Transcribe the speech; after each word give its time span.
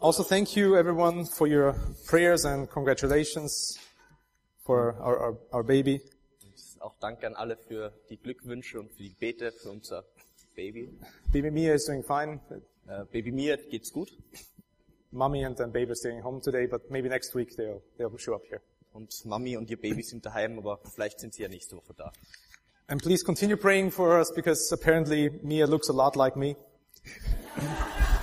Also, 0.00 0.22
thank 0.22 0.54
you 0.56 0.76
everyone 0.76 1.24
for 1.24 1.48
your 1.48 1.74
prayers 2.06 2.44
and 2.44 2.70
congratulations 2.70 3.78
for 4.64 4.94
our, 5.00 5.18
our, 5.18 5.38
our 5.52 5.62
baby. 5.64 6.00
Auch 6.80 6.94
danke 7.00 7.26
an 7.26 7.34
alle 7.34 7.56
für 7.56 7.92
die 8.08 8.16
Glückwünsche 8.16 8.78
und 8.78 8.92
für 8.92 9.02
die 9.02 9.10
Gebete 9.10 9.50
für 9.50 9.70
unser 9.70 10.04
Baby. 10.54 10.88
Baby 11.32 11.50
Mia 11.50 11.74
is 11.74 11.86
doing 11.86 12.04
fine. 12.04 12.40
Äh, 12.86 13.04
Baby 13.10 13.32
Mia 13.32 13.56
geht's 13.56 13.92
gut 13.92 14.10
Mommy 15.10 15.44
and 15.44 15.56
then 15.56 15.72
baby 15.72 15.90
are 15.90 15.96
staying 15.96 16.22
home 16.22 16.40
today, 16.40 16.66
but 16.66 16.90
maybe 16.90 17.08
next 17.08 17.34
week 17.34 17.56
they'll, 17.56 17.82
they'll 17.96 18.16
show 18.18 18.34
up 18.34 18.42
here. 18.48 18.60
und 18.92 19.24
Mami 19.24 19.56
und 19.56 19.70
ihr 19.70 19.80
Baby 19.80 20.02
sind 20.02 20.24
daheim, 20.24 20.58
aber 20.58 20.80
vielleicht 20.84 21.20
sind 21.20 21.34
sie 21.34 21.42
ja 21.42 21.48
nächste 21.48 21.76
Woche 21.76 21.94
da. 21.96 22.12
And 22.86 23.02
please 23.02 23.24
continue 23.24 23.56
praying 23.56 23.90
for 23.90 24.18
us 24.18 24.32
because 24.32 24.72
apparently 24.72 25.30
Mia 25.42 25.66
looks 25.66 25.88
a 25.88 25.92
lot 25.92 26.16
like 26.16 26.36
me. 26.36 26.56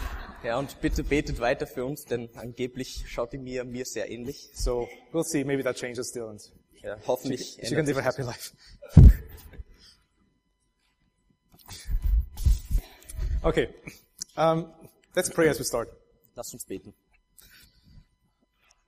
Ja, 0.46 0.60
und 0.60 0.80
bitte 0.80 1.04
betet 1.04 1.40
weiter 1.40 1.66
für 1.66 1.86
uns, 1.86 2.06
denn 2.06 2.30
angeblich 2.36 3.06
schaut 3.08 3.34
die 3.34 3.40
Mia 3.40 3.64
mir 3.64 3.84
sehr 3.84 4.12
ähnlich. 4.12 4.52
So 4.54 4.88
we'll 5.12 5.24
see. 5.24 5.44
Maybe 5.44 5.64
that 5.64 5.76
changes 5.76 6.10
still 6.10 6.30
and 6.30 6.40
Ja, 6.84 6.98
hoffentlich 7.08 7.58
she 7.60 7.62
can 7.62 7.80
ändert 7.80 7.88
live 7.88 7.98
a 7.98 8.04
happy 8.04 8.22
life. 8.22 8.52
Okay. 13.42 13.70
Um, 14.36 14.74
let's 15.16 15.30
pray 15.30 15.48
as 15.50 15.60
we 15.60 15.66
start. 15.66 15.88
Lass 16.36 16.52
uns 16.54 16.66
beten. 16.66 16.96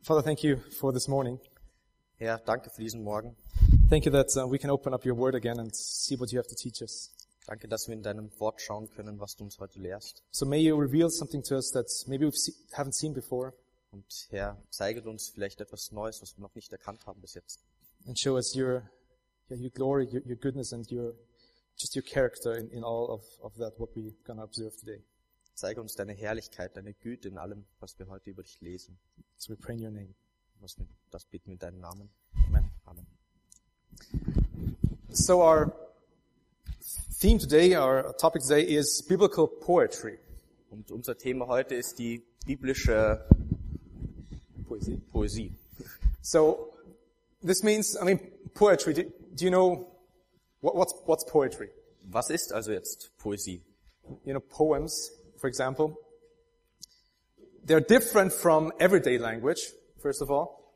Father, 0.01 0.23
thank 0.23 0.43
you 0.43 0.57
for 0.79 0.91
this 0.91 1.07
morning. 1.07 1.39
Herr, 2.17 2.39
danke 2.39 2.71
für 2.71 2.81
diesen 2.81 3.03
Morgen. 3.03 3.35
Thank 3.87 4.05
you 4.05 4.11
that 4.13 4.35
uh, 4.35 4.47
we 4.47 4.57
can 4.57 4.71
open 4.71 4.95
up 4.95 5.05
your 5.05 5.15
word 5.15 5.35
again 5.35 5.59
and 5.59 5.75
see 5.75 6.15
what 6.19 6.31
you 6.31 6.39
have 6.39 6.47
to 6.47 6.55
teach 6.55 6.81
us. 6.81 7.11
Danke, 7.47 7.69
dass 7.69 7.87
wir 7.87 7.95
in 7.95 8.03
deinem 8.03 8.29
Wort 8.39 8.61
schauen 8.61 8.89
können, 8.91 9.19
was 9.21 9.37
du 9.37 9.45
uns 9.45 9.57
heute 9.57 9.79
lehrst. 9.79 10.21
So 10.31 10.45
may 10.45 10.59
you 10.59 10.75
reveal 10.77 11.09
something 11.09 11.41
to 11.43 11.55
us 11.55 11.71
that 11.71 11.87
maybe 12.05 12.25
we 12.25 12.31
haven't 12.73 12.93
seen 12.93 13.13
before 13.13 13.53
Und 13.91 14.27
Herr, 14.29 14.61
zeige 14.69 15.01
uns 15.09 15.29
vielleicht 15.29 15.61
etwas 15.61 15.93
Neues, 15.93 16.21
was 16.21 16.35
wir 16.37 16.41
noch 16.41 16.53
nicht 16.55 16.71
erkannt 16.73 17.07
haben 17.07 17.21
bis 17.21 17.33
jetzt. 17.35 17.61
and 18.05 18.19
show 18.19 18.35
us 18.35 18.53
your, 18.53 18.89
your 19.49 19.69
glory, 19.69 20.05
your, 20.11 20.21
your 20.25 20.35
goodness 20.35 20.73
and 20.73 20.91
your, 20.91 21.13
just 21.77 21.95
your 21.95 22.03
character 22.03 22.57
in, 22.57 22.69
in 22.69 22.83
all 22.83 23.09
of, 23.09 23.23
of 23.41 23.55
that, 23.57 23.73
what 23.79 23.95
we're 23.95 24.11
to 24.25 24.41
observe 24.41 24.75
today. 24.77 25.01
Zeige 25.55 25.79
uns 25.81 25.95
deine 25.95 26.13
Herrlichkeit, 26.13 26.75
deine 26.75 26.93
Güte 26.93 27.29
in 27.29 27.37
allem, 27.37 27.65
was 27.79 27.97
wir 27.97 28.07
heute 28.09 28.29
über 28.29 28.43
dich 28.43 28.59
lesen. 28.61 28.99
So 29.37 29.53
we 29.53 29.55
pray 29.57 29.75
in 29.75 29.81
your 29.83 29.91
name. 29.91 30.13
Was 30.59 30.77
wir, 30.77 30.85
das 31.11 31.23
bitten 31.25 31.47
wir 31.47 31.53
in 31.53 31.59
deinem 31.59 31.79
Namen. 31.79 32.09
Amen. 32.47 32.69
Amen. 32.85 33.07
So 35.09 35.41
our 35.41 35.73
theme 37.19 37.39
today, 37.39 37.73
our 37.73 38.13
topic 38.19 38.43
today 38.43 38.61
is 38.61 39.01
biblical 39.01 39.47
poetry. 39.47 40.19
Und 40.69 40.91
unser 40.91 41.17
Thema 41.17 41.47
heute 41.47 41.73
ist 41.73 41.97
die 41.97 42.21
biblische 42.45 43.23
Poesie. 44.67 45.01
Poesie. 45.11 45.51
So 46.21 46.73
this 47.41 47.63
means, 47.63 47.97
I 47.99 48.05
mean, 48.05 48.19
poetry. 48.53 48.93
Do, 48.93 49.03
do 49.33 49.45
you 49.45 49.49
know 49.49 49.87
what, 50.61 50.75
what's 50.75 50.93
what's 51.07 51.25
poetry? 51.25 51.69
Was 52.11 52.29
ist 52.29 52.53
also 52.53 52.71
jetzt 52.71 53.09
Poesie? 53.17 53.63
You 54.23 54.33
know, 54.33 54.39
poems, 54.39 55.11
for 55.39 55.47
example. 55.47 55.97
They're 57.65 57.81
different 57.81 58.31
from 58.31 58.71
everyday 58.79 59.17
language. 59.17 59.71
First 60.01 60.21
of 60.21 60.29
all, 60.29 60.66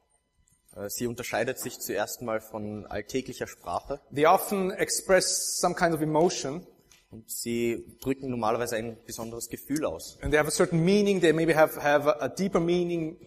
Sie 0.87 1.05
unterscheidet 1.07 1.59
sich 1.59 1.79
zuerst 1.79 2.21
mal 2.21 2.39
von 2.39 2.85
alltäglicher 2.85 3.47
Sprache 3.47 3.99
they 4.13 4.25
often 4.25 4.71
express 4.71 5.59
some 5.59 5.75
kind 5.75 5.93
of 5.93 6.01
emotion, 6.01 6.65
und 7.09 7.29
sie 7.29 7.97
drücken 8.01 8.29
normalerweise 8.29 8.77
ein 8.77 8.97
besonderes 9.05 9.49
Gefühl 9.49 9.83
aus. 9.85 10.17
and 10.21 10.31
they 10.31 10.39
have 10.39 10.47
a 10.47 10.51
certain 10.51 10.79
meaning. 10.83 11.19
They 11.19 11.33
maybe 11.33 11.55
have 11.55 11.81
have 11.81 12.07
a, 12.07 12.23
a 12.25 12.29
deeper 12.29 12.61
meaning, 12.61 13.17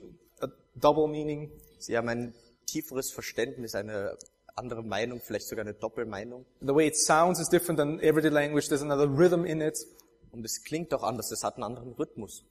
a 0.41 0.47
double 0.75 1.07
meaning. 1.07 1.51
Sie 1.79 1.97
haben 1.97 2.09
ein 2.09 2.35
tieferes 2.67 3.13
Verständnis, 3.13 3.75
eine 3.75 4.17
andere 4.55 4.83
Meinung, 4.83 5.21
vielleicht 5.21 5.49
sogar 5.49 5.65
eine 5.67 5.75
Doppelmeinung. 5.75 6.47
The 6.61 6.75
way 6.75 6.87
it 6.87 6.97
sounds 6.97 7.41
is 7.41 7.49
different 7.51 7.79
than 7.79 8.01
everyday 8.01 8.31
language. 8.31 8.69
There's 8.69 8.81
another 8.83 9.07
rhythm 9.07 9.45
in 9.45 9.61
it. 9.61 9.77
Und 10.33 10.45
es 10.45 10.65
klingt 10.65 10.95
auch 10.95 11.03
anders, 11.03 11.31
es 11.31 11.45
hat 11.45 11.57
einen 11.57 11.65
anderen 11.65 11.93
Rhythmus. 11.93 12.45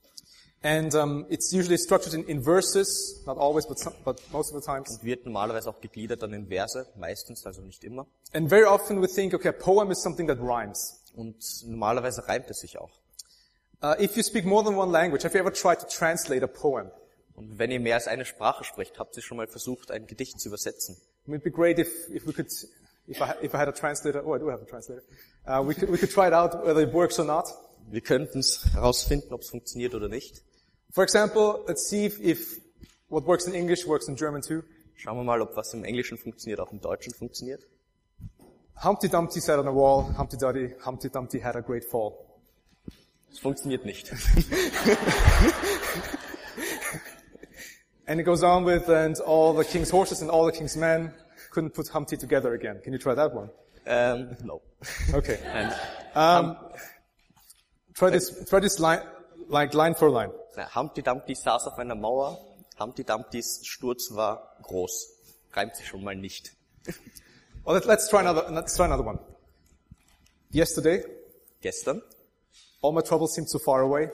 And 0.64 0.94
um, 0.94 1.26
it's 1.28 1.52
usually 1.52 1.76
structured 1.76 2.14
in, 2.14 2.24
in 2.24 2.42
verses, 2.42 3.22
not 3.26 3.36
always, 3.36 3.66
but, 3.66 3.78
some, 3.78 3.92
but 4.02 4.18
most 4.32 4.50
of 4.50 4.58
the 4.58 4.66
times. 4.66 4.90
Und 4.90 5.04
wird 5.04 5.26
normalerweise 5.26 5.68
auch 5.68 5.78
gegliedert 5.78 6.22
dann 6.22 6.32
in 6.32 6.46
Verse, 6.48 6.86
meistens, 6.96 7.44
also 7.44 7.60
nicht 7.60 7.84
immer. 7.84 8.06
And 8.32 8.48
very 8.48 8.64
often 8.64 9.02
we 9.02 9.06
think, 9.06 9.34
okay, 9.34 9.50
a 9.50 9.52
poem 9.52 9.90
is 9.90 10.00
something 10.02 10.26
that 10.26 10.38
rhymes. 10.40 11.02
Und 11.14 11.36
normalerweise 11.66 12.26
reimt 12.26 12.48
es 12.48 12.60
sich 12.60 12.78
auch. 12.78 12.90
Uh, 13.82 13.94
if 14.00 14.16
you 14.16 14.22
speak 14.22 14.46
more 14.46 14.64
than 14.64 14.74
one 14.74 14.90
language, 14.90 15.22
have 15.22 15.34
you 15.34 15.40
ever 15.40 15.52
tried 15.52 15.80
to 15.80 15.86
translate 15.86 16.42
a 16.42 16.46
poem? 16.46 16.90
Und 17.34 17.58
wenn 17.58 17.70
ihr 17.70 17.78
mehr 17.78 17.96
als 17.96 18.08
eine 18.08 18.24
Sprache 18.24 18.64
sprecht, 18.64 18.98
habt 18.98 19.14
ihr 19.18 19.22
schon 19.22 19.36
mal 19.36 19.46
versucht, 19.46 19.90
ein 19.90 20.06
Gedicht 20.06 20.40
zu 20.40 20.48
übersetzen. 20.48 20.96
I 21.26 21.30
mean, 21.30 21.40
it'd 21.40 21.44
be 21.44 21.50
great 21.50 21.78
if, 21.78 22.08
if 22.08 22.26
we 22.26 22.32
could, 22.32 22.50
if 23.06 23.20
I, 23.20 23.34
if 23.44 23.52
I 23.52 23.58
had 23.58 23.68
a 23.68 23.72
translator, 23.72 24.24
oh, 24.24 24.34
I 24.34 24.38
do 24.38 24.48
have 24.50 24.62
a 24.62 24.66
translator, 24.66 25.02
uh, 25.46 25.62
we 25.62 25.74
could, 25.74 25.90
we 25.90 25.98
could 25.98 26.10
try 26.10 26.26
it 26.26 26.32
out 26.32 26.64
whether 26.64 26.80
it 26.80 26.94
works 26.94 27.18
or 27.18 27.26
not. 27.26 27.44
Wir 27.90 28.00
könnten 28.00 28.38
es 28.38 28.64
herausfinden, 28.72 29.34
ob 29.34 29.42
es 29.42 29.50
funktioniert 29.50 29.94
oder 29.94 30.08
nicht. 30.08 30.42
For 30.94 31.02
example, 31.02 31.64
let's 31.66 31.88
see 31.88 32.04
if, 32.04 32.20
if 32.20 32.60
what 33.08 33.24
works 33.24 33.48
in 33.48 33.54
English 33.54 33.84
works 33.84 34.06
in 34.08 34.14
German 34.14 34.42
too. 34.42 34.62
Schauen 34.96 35.16
wir 35.16 35.24
mal, 35.24 35.42
ob 35.42 35.56
was 35.56 35.74
im 35.74 35.82
Englischen 35.82 36.16
funktioniert, 36.16 36.60
auch 36.60 36.70
im 36.70 36.80
Deutschen 36.80 37.12
funktioniert. 37.12 37.66
Humpty 38.76 39.08
Dumpty 39.08 39.40
sat 39.40 39.58
on 39.58 39.66
a 39.66 39.74
wall, 39.74 40.14
Humpty 40.16 40.36
Dumpty, 40.36 40.72
Humpty 40.84 41.08
Dumpty 41.10 41.40
had 41.40 41.56
a 41.56 41.62
great 41.62 41.84
fall. 41.84 42.14
Es 43.32 43.40
funktioniert 43.40 43.84
nicht. 43.84 44.12
And 48.06 48.20
it 48.20 48.24
goes 48.24 48.42
on 48.42 48.64
with, 48.64 48.88
and 48.90 49.18
all 49.20 49.54
the 49.54 49.64
king's 49.64 49.90
horses 49.90 50.20
and 50.20 50.30
all 50.30 50.44
the 50.44 50.52
king's 50.52 50.76
men 50.76 51.10
couldn't 51.50 51.70
put 51.70 51.88
Humpty 51.88 52.18
together 52.18 52.52
again. 52.52 52.78
Can 52.84 52.92
you 52.92 52.98
try 52.98 53.14
that 53.14 53.32
one? 53.32 53.48
ähm, 53.86 54.36
no. 54.44 54.60
Okay. 55.12 55.38
Nein. 55.42 55.72
Um, 56.14 56.56
try 57.94 58.10
this, 58.10 58.46
try 58.48 58.60
this 58.60 58.78
line, 58.78 59.00
like 59.48 59.74
line 59.74 59.94
for 59.94 60.10
line. 60.10 60.30
Na, 60.56 60.74
Humpty 60.74 61.02
Dumpty 61.02 61.34
saß 61.34 61.66
auf 61.66 61.78
einer 61.78 61.94
Mauer. 61.94 62.38
Humpty 62.78 63.04
Dumptys 63.04 63.60
Sturz 63.64 64.14
war 64.14 64.56
groß. 64.62 65.10
Reimt 65.52 65.76
sich 65.76 65.86
schon 65.86 66.02
mal 66.02 66.14
nicht. 66.16 66.52
Well, 67.66 67.76
let, 67.76 67.86
let's 67.86 68.08
try 68.10 68.18
another, 68.20 68.50
let's 68.50 68.76
try 68.76 68.84
another 68.84 69.06
one. 69.06 69.18
Yesterday, 70.50 71.02
Gestern 71.62 72.02
all 72.82 72.92
my 72.92 73.00
troubles 73.00 73.32
seemed 73.34 73.48
so 73.48 73.58
far 73.58 73.80
away. 73.80 74.10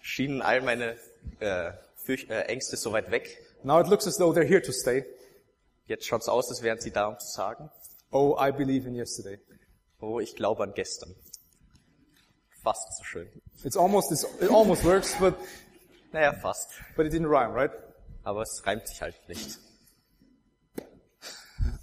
schienen 0.00 0.40
all 0.40 0.62
meine 0.62 0.96
äh, 1.40 1.72
Fürch 1.96 2.30
äh, 2.30 2.44
Ängste 2.46 2.78
so 2.78 2.90
weit 2.92 3.10
weg. 3.10 3.28
Now 3.62 3.80
it 3.80 3.86
looks 3.88 4.06
as 4.06 4.16
though 4.16 4.32
they're 4.32 4.46
here 4.48 4.62
to 4.62 4.72
stay. 4.72 5.04
Jetzt 5.86 6.06
schaut's 6.06 6.26
aus, 6.28 6.48
als 6.48 6.62
wären 6.62 6.80
sie 6.80 6.90
da, 6.90 7.08
um 7.08 7.18
zu 7.18 7.26
sagen, 7.26 7.70
Oh, 8.10 8.34
I 8.40 8.50
believe 8.50 8.88
in 8.88 8.94
yesterday. 8.94 9.38
oh, 10.00 10.18
ich 10.18 10.34
glaube 10.34 10.62
an 10.62 10.72
gestern. 10.74 11.14
Fast 12.62 12.96
so 12.98 13.04
schön. 13.04 13.28
It's 13.64 13.76
almost, 13.76 14.12
it's, 14.12 14.24
it 14.40 14.50
almost 14.50 14.84
works, 14.84 15.16
but, 15.18 15.34
Naja, 16.12 16.32
fast. 16.32 16.68
but 16.96 17.06
it 17.06 17.10
didn't 17.10 17.28
rhyme, 17.28 17.52
right? 17.52 17.70
Aber 18.24 18.42
es 18.42 18.62
reimt 18.64 18.86
sich 18.86 19.00
halt 19.02 19.16
nicht. 19.28 19.58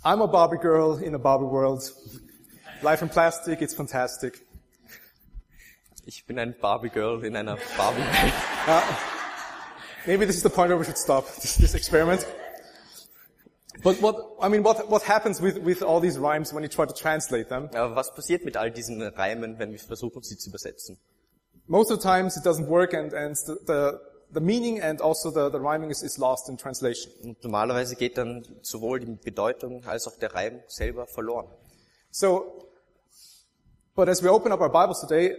I'm 0.03 0.21
a 0.21 0.27
Barbie 0.27 0.57
girl 0.57 0.97
in 1.03 1.13
a 1.15 1.17
Barbie 1.17 1.45
world. 1.51 1.83
Life 2.81 3.01
in 3.01 3.09
plastic, 3.09 3.61
it's 3.61 3.73
fantastic. 3.73 4.45
Ich 6.05 6.25
bin 6.25 6.39
ein 6.39 6.55
Barbie-Girl 6.59 7.23
in 7.23 7.35
einer 7.35 7.57
Barbie-Welt. 7.77 8.33
Uh, 8.67 8.81
maybe 10.07 10.25
this 10.25 10.37
is 10.37 10.41
the 10.43 10.49
point 10.49 10.69
where 10.69 10.77
we 10.77 10.85
should 10.85 10.97
stop 10.97 11.25
this, 11.35 11.55
this 11.57 11.75
experiment. 11.75 12.25
But 13.81 14.01
what, 14.01 14.15
I 14.41 14.49
mean, 14.49 14.63
what, 14.63 14.89
what 14.89 15.03
happens 15.03 15.39
with, 15.41 15.57
with 15.59 15.81
all 15.81 15.99
these 16.01 16.17
rhymes 16.17 16.51
when 16.51 16.63
you 16.63 16.69
try 16.69 16.85
to 16.85 16.93
translate 16.93 17.47
them? 17.47 17.69
Aber 17.73 17.95
was 17.95 18.13
passiert 18.13 18.43
mit 18.43 18.57
all 18.57 18.71
diesen 18.71 19.01
Reimen, 19.01 19.57
wenn 19.57 19.71
wir 19.71 19.79
versuchen, 19.79 20.17
um 20.17 20.23
sie 20.23 20.37
zu 20.37 20.49
übersetzen? 20.49 20.97
Most 21.67 21.91
of 21.91 22.01
the 22.01 22.07
times 22.07 22.35
it 22.35 22.43
doesn't 22.43 22.67
work 22.67 22.93
and, 22.93 23.13
and 23.13 23.37
the, 23.37 23.55
the, 23.67 23.99
the 24.33 24.41
meaning 24.41 24.81
and 24.81 25.01
also 25.01 25.31
the, 25.31 25.49
the 25.49 25.59
rhyming 25.59 25.91
is, 25.91 26.03
is 26.03 26.17
lost 26.17 26.49
in 26.49 26.57
translation. 26.57 27.11
Und 27.23 27.43
normalerweise 27.43 27.95
geht 27.95 28.17
dann 28.17 28.43
sowohl 28.61 28.99
die 28.99 29.05
Bedeutung 29.05 29.85
als 29.85 30.07
auch 30.07 30.17
der 30.17 30.33
Reim 30.33 30.59
selber 30.67 31.07
verloren. 31.07 31.47
So, 32.11 32.65
but 33.95 34.09
as 34.09 34.21
we 34.23 34.29
open 34.29 34.51
up 34.51 34.61
our 34.61 34.69
Bibles 34.69 34.99
today, 34.99 35.35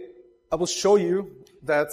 I 0.51 0.55
will 0.55 0.67
show 0.67 0.97
you 0.97 1.27
that 1.65 1.89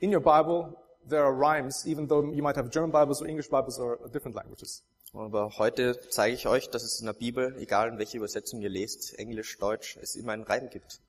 in 0.00 0.14
your 0.14 0.20
Bible 0.20 0.76
there 1.08 1.24
are 1.24 1.32
rhymes, 1.32 1.86
even 1.86 2.06
though 2.06 2.22
you 2.32 2.42
might 2.42 2.56
have 2.56 2.70
German 2.70 2.90
Bibles 2.90 3.20
or 3.20 3.26
English 3.26 3.48
Bibles 3.48 3.78
or 3.78 3.98
different 4.12 4.36
languages. 4.36 4.82
Aber 5.14 5.58
heute 5.58 5.98
zeige 6.10 6.34
ich 6.34 6.46
euch, 6.46 6.68
dass 6.68 6.82
es 6.82 7.00
in 7.00 7.06
der 7.06 7.14
Bibel, 7.14 7.56
egal 7.58 7.88
in 7.88 7.98
welche 7.98 8.18
Übersetzung 8.18 8.60
ihr 8.60 8.68
lest, 8.68 9.18
Englisch, 9.18 9.58
Deutsch, 9.58 9.96
es 10.02 10.16
immer 10.16 10.32
einen 10.32 10.42
Reim 10.42 10.68
gibt. 10.70 11.00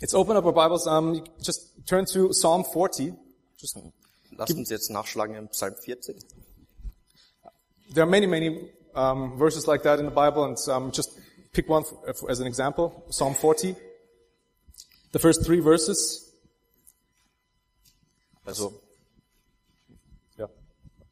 Let's 0.00 0.14
open 0.14 0.36
up 0.36 0.44
our 0.44 0.52
Bibles. 0.52 0.86
Um, 0.86 1.14
you 1.14 1.24
just 1.38 1.70
turn 1.86 2.06
to 2.06 2.32
Psalm 2.32 2.64
40. 2.64 3.14
Just, 3.56 3.78
lasst 4.36 4.54
uns 4.54 4.68
jetzt 4.68 4.90
nachschlagen 4.90 5.36
im 5.36 5.48
Psalm 5.48 5.74
40. 5.74 6.16
There 7.94 8.02
are 8.02 8.10
many, 8.10 8.26
many 8.26 8.70
um, 8.94 9.38
verses 9.38 9.66
like 9.66 9.82
that 9.84 10.00
in 10.00 10.06
the 10.06 10.14
Bible, 10.14 10.44
and 10.44 10.58
um, 10.68 10.90
just 10.92 11.10
pick 11.52 11.68
one 11.68 11.84
for, 11.84 12.14
for- 12.14 12.30
as 12.30 12.40
an 12.40 12.46
example. 12.46 13.04
Psalm 13.10 13.34
40. 13.34 13.76
The 15.12 15.18
first 15.18 15.44
three 15.44 15.60
verses. 15.60 16.32
Also 18.46 18.72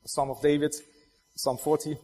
Psalm 0.07 0.31
of 0.31 0.41
David, 0.43 0.75
Psalm 1.35 1.57
40. 1.57 1.97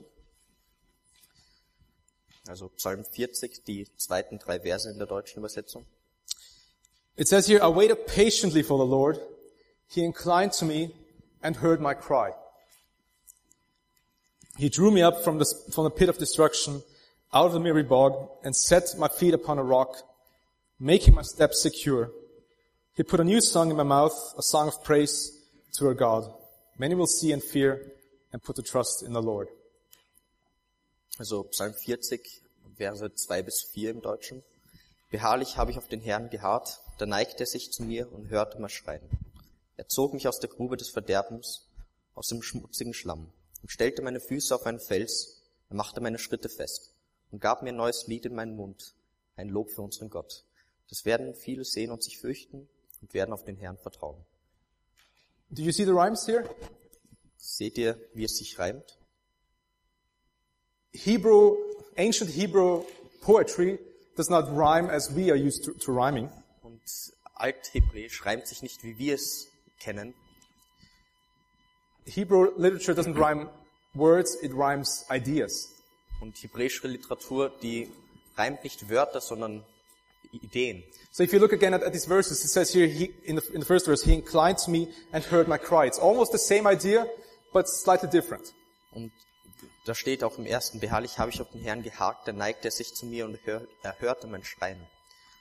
Also 2.50 2.68
Psalm 2.76 3.04
40, 3.04 3.62
die 3.64 3.86
zweiten 3.96 4.40
drei 4.40 4.58
Verse 4.58 4.90
in 4.90 4.98
der 4.98 5.06
deutschen 5.06 5.38
Übersetzung. 5.38 5.86
It 7.16 7.28
says 7.28 7.46
here, 7.46 7.62
I 7.62 7.68
waited 7.68 8.08
patiently 8.08 8.64
for 8.64 8.76
the 8.76 8.84
Lord. 8.84 9.20
He 9.86 10.02
inclined 10.02 10.52
to 10.54 10.64
me 10.64 10.90
and 11.42 11.58
heard 11.58 11.80
my 11.80 11.94
cry. 11.94 12.32
He 14.56 14.68
drew 14.68 14.90
me 14.90 15.00
up 15.00 15.22
from 15.22 15.38
the, 15.38 15.46
from 15.72 15.84
the 15.84 15.90
pit 15.90 16.08
of 16.08 16.18
destruction, 16.18 16.82
out 17.32 17.46
of 17.46 17.52
the 17.52 17.60
miry 17.60 17.84
bog, 17.84 18.28
and 18.42 18.54
set 18.56 18.98
my 18.98 19.06
feet 19.06 19.32
upon 19.32 19.60
a 19.60 19.62
rock, 19.62 20.02
making 20.80 21.14
my 21.14 21.22
steps 21.22 21.62
secure. 21.62 22.10
He 22.96 23.04
put 23.04 23.20
a 23.20 23.24
new 23.24 23.40
song 23.40 23.70
in 23.70 23.76
my 23.76 23.84
mouth, 23.84 24.34
a 24.36 24.42
song 24.42 24.66
of 24.66 24.82
praise 24.82 25.30
to 25.74 25.86
our 25.86 25.94
God. 25.94 26.28
Many 26.76 26.96
will 26.96 27.06
see 27.06 27.30
and 27.30 27.42
fear 27.42 27.92
and 28.32 28.42
put 28.42 28.56
the 28.56 28.62
trust 28.62 29.04
in 29.04 29.12
the 29.12 29.22
Lord. 29.22 29.46
Also 31.20 31.44
Psalm 31.44 31.74
40, 31.74 32.40
Verse 32.78 33.14
2 33.14 33.42
bis 33.42 33.60
4 33.60 33.90
im 33.90 34.00
Deutschen. 34.00 34.42
Beharrlich 35.10 35.58
habe 35.58 35.70
ich 35.70 35.76
auf 35.76 35.86
den 35.86 36.00
Herrn 36.00 36.30
geharrt, 36.30 36.80
da 36.96 37.04
neigte 37.04 37.40
er 37.40 37.46
sich 37.46 37.72
zu 37.72 37.82
mir 37.82 38.10
und 38.10 38.30
hörte 38.30 38.58
mein 38.58 38.70
Schreien. 38.70 39.02
Er 39.76 39.86
zog 39.86 40.14
mich 40.14 40.26
aus 40.28 40.40
der 40.40 40.48
Grube 40.48 40.78
des 40.78 40.88
Verderbens, 40.88 41.66
aus 42.14 42.28
dem 42.28 42.40
schmutzigen 42.40 42.94
Schlamm, 42.94 43.30
und 43.60 43.70
stellte 43.70 44.00
meine 44.00 44.18
Füße 44.18 44.54
auf 44.54 44.64
einen 44.64 44.80
Fels, 44.80 45.42
er 45.68 45.76
machte 45.76 46.00
meine 46.00 46.18
Schritte 46.18 46.48
fest 46.48 46.94
und 47.30 47.42
gab 47.42 47.60
mir 47.60 47.68
ein 47.68 47.76
neues 47.76 48.06
Lied 48.06 48.24
in 48.24 48.34
meinen 48.34 48.56
Mund, 48.56 48.94
ein 49.36 49.50
Lob 49.50 49.70
für 49.72 49.82
unseren 49.82 50.08
Gott. 50.08 50.46
Das 50.88 51.04
werden 51.04 51.34
viele 51.34 51.66
sehen 51.66 51.90
und 51.90 52.02
sich 52.02 52.16
fürchten 52.16 52.66
und 53.02 53.12
werden 53.12 53.34
auf 53.34 53.44
den 53.44 53.56
Herrn 53.56 53.76
vertrauen. 53.76 54.24
Do 55.50 55.60
you 55.60 55.70
see 55.70 55.84
the 55.84 55.90
rhymes 55.90 56.26
here? 56.26 56.48
Seht 57.36 57.76
ihr, 57.76 58.00
wie 58.14 58.24
es 58.24 58.38
sich 58.38 58.58
reimt? 58.58 58.96
Hebrew, 60.92 61.56
ancient 61.96 62.30
Hebrew 62.30 62.84
poetry 63.22 63.78
does 64.16 64.30
not 64.30 64.54
rhyme 64.54 64.90
as 64.90 65.12
we 65.14 65.30
are 65.30 65.36
used 65.36 65.64
to, 65.64 65.72
to 65.72 65.92
rhyming. 65.92 66.28
Und 66.62 66.80
Althebräisch 67.34 68.24
reimt 68.26 68.46
sich 68.46 68.62
nicht, 68.62 68.82
wie 68.82 68.98
wir 68.98 69.14
es 69.14 69.48
kennen. 69.78 70.14
Hebrew 72.06 72.50
literature 72.56 72.94
doesn't 72.94 73.16
rhyme 73.16 73.48
words, 73.94 74.36
it 74.42 74.52
rhymes 74.52 75.04
ideas. 75.10 75.68
Und 76.20 76.36
hebräische 76.42 76.86
Literatur, 76.88 77.50
die 77.62 77.90
reimt 78.36 78.64
nicht 78.64 78.88
Wörter, 78.90 79.20
sondern 79.20 79.64
Ideen. 80.32 80.82
So 81.10 81.24
if 81.24 81.32
you 81.32 81.40
look 81.40 81.52
again 81.52 81.74
at, 81.74 81.82
at 81.82 81.92
these 81.92 82.06
verses, 82.06 82.44
it 82.44 82.48
says 82.48 82.72
here 82.72 82.86
he, 82.86 83.12
in, 83.24 83.36
the, 83.36 83.42
in 83.52 83.60
the 83.60 83.66
first 83.66 83.86
verse, 83.86 84.02
he 84.02 84.14
inclined 84.14 84.58
to 84.58 84.70
me 84.70 84.88
and 85.12 85.24
heard 85.24 85.48
my 85.48 85.58
cry. 85.58 85.86
It's 85.86 85.98
almost 85.98 86.30
the 86.32 86.38
same 86.38 86.66
idea, 86.68 87.06
but 87.52 87.68
slightly 87.68 88.08
different. 88.08 88.52
Und 88.92 89.10
da 89.84 89.94
steht 89.94 90.22
auch 90.22 90.38
im 90.38 90.46
ersten, 90.46 90.80
beharrlich 90.80 91.18
habe 91.18 91.30
ich 91.30 91.40
auf 91.40 91.50
den 91.50 91.62
Herrn 91.62 91.82
gehakt, 91.82 92.28
da 92.28 92.32
neigte 92.32 92.68
er 92.68 92.70
sich 92.70 92.94
zu 92.94 93.06
mir 93.06 93.24
und 93.24 93.38
hör, 93.44 93.66
er 93.82 93.98
hörte 94.00 94.26
mein 94.26 94.44
Schreien. 94.44 94.86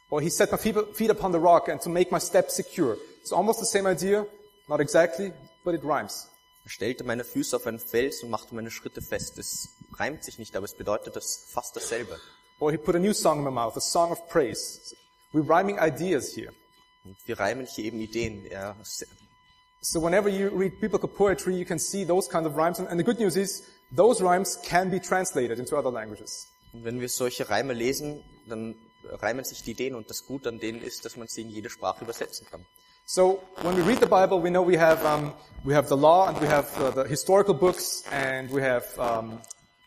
Or 0.09 0.21
he 0.21 0.29
set 0.29 0.51
my 0.51 0.57
feet, 0.57 1.11
upon 1.11 1.31
the 1.31 1.37
rock 1.37 1.69
and 1.69 1.81
to 1.81 1.89
make 1.89 2.11
my 2.11 2.19
steps 2.19 2.55
secure. 2.55 2.97
It's 3.21 3.31
almost 3.31 3.59
the 3.59 3.65
same 3.65 3.87
idea, 3.87 4.25
not 4.67 4.79
exactly, 4.79 5.31
but 5.63 5.75
it 5.75 5.83
rhymes. 5.83 6.27
Er 6.65 6.71
stellte 6.71 7.03
meine 7.03 7.23
Füße 7.23 7.55
auf 7.55 7.67
einen 7.67 7.79
Fels 7.79 8.23
und 8.23 8.29
machte 8.29 8.55
meine 8.55 8.71
Schritte 8.71 9.01
fest. 9.01 9.37
Es 9.37 9.69
reimt 9.93 10.23
sich 10.23 10.39
nicht, 10.39 10.55
aber 10.55 10.65
es 10.65 10.73
bedeutet 10.73 11.15
das 11.15 11.45
fast 11.47 11.75
dasselbe. 11.75 12.19
Or 12.59 12.71
he 12.71 12.77
put 12.77 12.95
a 12.95 12.99
new 12.99 13.13
song 13.13 13.39
in 13.39 13.45
my 13.45 13.51
mouth, 13.51 13.77
a 13.77 13.81
song 13.81 14.11
of 14.11 14.27
praise. 14.29 14.95
We're 15.31 15.47
rhyming 15.47 15.77
ideas 15.79 16.35
here. 16.35 16.51
Und 17.05 17.15
wir 17.27 17.39
reimen 17.39 17.65
hier 17.65 17.85
eben 17.85 17.99
Ideen. 17.99 18.45
Er, 18.47 18.75
So 19.81 20.01
whenever 20.01 20.27
you 20.27 20.49
read 20.49 20.81
biblical 20.81 21.07
poetry, 21.07 21.55
you 21.55 21.65
can 21.65 21.79
see 21.79 22.03
those 22.05 22.29
kind 22.29 22.45
of 22.45 22.57
rhymes. 22.57 22.79
And 22.79 22.99
the 22.99 23.03
good 23.03 23.19
news 23.19 23.37
is, 23.37 23.63
those 23.95 24.21
rhymes 24.21 24.59
can 24.63 24.89
be 24.89 24.99
translated 24.99 25.59
into 25.59 25.77
other 25.77 25.91
languages. 25.91 26.47
und 26.73 26.83
wenn 26.83 26.99
wir 26.99 27.09
solche 27.09 27.49
Reime 27.49 27.73
lesen, 27.73 28.23
dann 28.47 28.75
reimen 29.03 29.43
sich 29.43 29.63
die 29.63 29.71
Ideen 29.71 29.95
und 29.95 30.09
das 30.09 30.25
Gute 30.25 30.49
an 30.49 30.59
denen 30.59 30.81
ist, 30.81 31.05
dass 31.05 31.17
man 31.17 31.27
sie 31.27 31.41
in 31.41 31.49
jede 31.49 31.69
Sprache 31.69 32.03
übersetzen 32.03 32.45
kann. 32.49 32.65
So 33.05 33.41
when 33.63 33.75
we 33.75 33.83
read 33.87 33.99
the 33.99 34.05
Bible, 34.05 34.43
we 34.43 34.51
know 34.51 34.65
we 34.65 34.79
have 34.79 35.03
um, 35.03 35.33
we 35.63 35.73
have 35.73 35.87
the 35.87 35.99
law 35.99 36.27
and 36.27 36.39
we 36.39 36.47
have 36.47 36.67
uh, 36.79 36.91
the 36.91 37.09
historical 37.09 37.55
books 37.55 38.03
and 38.11 38.53
we 38.53 38.61
have 38.61 38.85
um, 38.99 39.41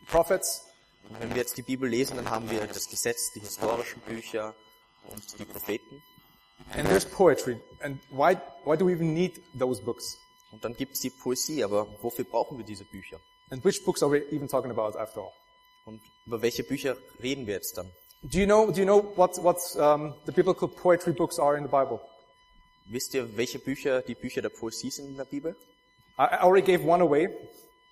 prophets. 0.09 0.65
Und 1.09 1.21
wenn 1.21 1.31
wir 1.31 1.37
jetzt 1.37 1.57
die 1.57 1.63
Bibel 1.63 1.89
lesen, 1.89 2.17
dann 2.17 2.31
haben 2.31 2.51
wir 2.51 2.67
das 2.67 2.89
Gesetz, 2.89 3.33
die 3.33 3.41
historischen 3.41 4.01
Bücher 4.01 4.55
und 5.09 5.23
die 5.39 5.45
Propheten. 5.45 6.03
And 6.75 6.89
there's 6.89 7.05
poetry. 7.05 7.61
And 7.81 8.01
why 8.11 8.37
why 8.65 8.77
do 8.77 8.87
we 8.87 8.93
even 8.93 9.15
need 9.15 9.41
those 9.57 9.81
books? 9.81 10.19
Und 10.51 10.65
dann 10.65 10.75
gibt 10.75 10.95
es 10.95 11.01
die 11.01 11.11
Poesie, 11.11 11.63
aber 11.63 11.87
wofür 12.03 12.25
brauchen 12.25 12.59
wir 12.59 12.65
diese 12.65 12.85
Bücher? 12.85 13.21
And 13.53 13.63
which 13.63 13.85
books 13.85 14.03
are 14.03 14.09
we 14.09 14.23
even 14.31 14.49
talking 14.49 14.71
about 14.71 14.97
after 14.97 15.21
all? 15.21 15.33
Und 15.85 16.01
über 16.27 16.41
welche 16.41 16.65
Bücher 16.65 16.97
reden 17.23 17.47
wir 17.47 17.55
jetzt 17.55 17.77
dann? 17.77 17.91
Do 18.23 18.39
you 18.39 18.47
know 18.47 18.71
do 18.71 18.81
you 18.81 18.87
know 18.87 19.13
what 19.15 19.37
what 19.45 19.59
um, 19.77 20.15
the 20.25 20.33
biblical 20.33 20.69
poetry 20.69 21.13
books 21.13 21.39
are 21.39 21.55
in 21.59 21.63
the 21.63 21.69
Bible? 21.69 22.01
Wisst 22.87 23.13
ihr, 23.13 23.37
welche 23.37 23.59
Bücher 23.59 24.01
die 24.01 24.15
Bücher 24.15 24.41
der 24.41 24.49
Poesie 24.49 24.91
sind 24.91 25.09
in 25.09 25.17
der 25.19 25.27
Bibel? 25.27 25.55
I 26.19 26.39
already 26.41 26.63
gave 26.63 26.83
one 26.87 27.03
away, 27.03 27.29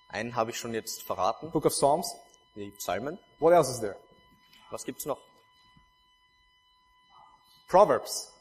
Einen 0.09 0.35
habe 0.35 0.51
ich 0.51 0.57
schon 0.57 0.73
jetzt 0.73 1.03
verraten, 1.03 1.51
Book 1.51 1.67
of 1.67 1.75
Psalms. 1.75 2.17
die 2.57 2.71
Psalmen. 2.79 3.19
What 3.39 3.53
else 3.53 3.71
is 3.71 3.81
there? 3.81 3.97
Was 4.71 4.85
gibt's 4.85 5.05
noch? 5.05 5.19
Proverbs. 7.69 8.33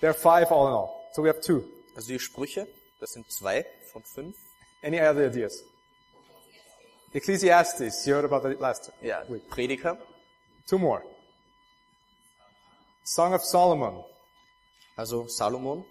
There 0.00 0.10
are 0.10 0.18
five 0.18 0.50
all 0.50 0.68
in 0.68 0.72
all. 0.72 0.88
So 1.12 1.22
we 1.22 1.28
have 1.28 1.40
two. 1.42 1.64
Also 1.94 2.08
die 2.08 2.18
Sprüche, 2.18 2.66
das 2.98 3.12
sind 3.12 3.30
zwei 3.30 3.66
von 3.92 4.02
fünf. 4.02 4.36
Any 4.82 4.98
other 5.00 5.26
ideas? 5.26 5.64
Ecclesiastes. 7.14 8.06
You 8.06 8.14
heard 8.14 8.24
about 8.24 8.42
that 8.42 8.60
last 8.60 8.90
Ja, 9.00 9.22
week. 9.28 9.48
Prediger. 9.48 9.96
Two 10.66 10.78
more. 10.78 11.04
Song 13.04 13.34
of 13.34 13.42
Solomon. 13.42 14.02
Also 14.98 15.26
Salomon. 15.28 15.84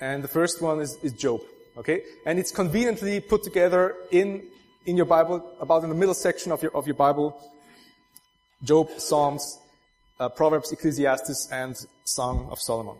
And 0.00 0.22
the 0.22 0.28
first 0.28 0.62
one 0.62 0.80
is, 0.80 0.96
is 1.02 1.12
Job. 1.14 1.40
Okay? 1.76 2.02
And 2.24 2.38
it's 2.38 2.52
conveniently 2.52 3.18
put 3.20 3.42
together 3.42 3.96
in, 4.12 4.42
in 4.84 4.96
your 4.96 5.06
Bible, 5.06 5.42
about 5.60 5.82
in 5.82 5.88
the 5.88 5.96
middle 5.96 6.14
section 6.14 6.52
of 6.52 6.62
your, 6.62 6.74
of 6.76 6.86
your 6.86 6.94
Bible. 6.94 7.36
Job, 8.62 8.88
Psalms, 8.98 9.58
uh, 10.20 10.28
Proverbs, 10.28 10.70
Ecclesiastes, 10.70 11.48
and 11.50 11.76
Song 12.04 12.48
of 12.52 12.60
Solomon. 12.60 12.96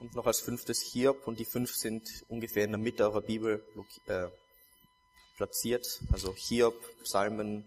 Und 0.00 0.14
noch 0.16 0.26
als 0.26 0.40
fünftes 0.40 0.80
Hiob. 0.80 1.28
Und 1.28 1.38
die 1.38 1.44
fünf 1.44 1.74
sind 1.74 2.24
ungefähr 2.28 2.64
in 2.64 2.70
der 2.70 2.78
Mitte 2.78 3.04
eurer 3.04 3.20
Bibel 3.20 3.62
äh, 4.06 4.26
platziert. 5.38 6.00
Also 6.12 6.34
Hiob, 6.34 6.74
Psalmen, 7.04 7.64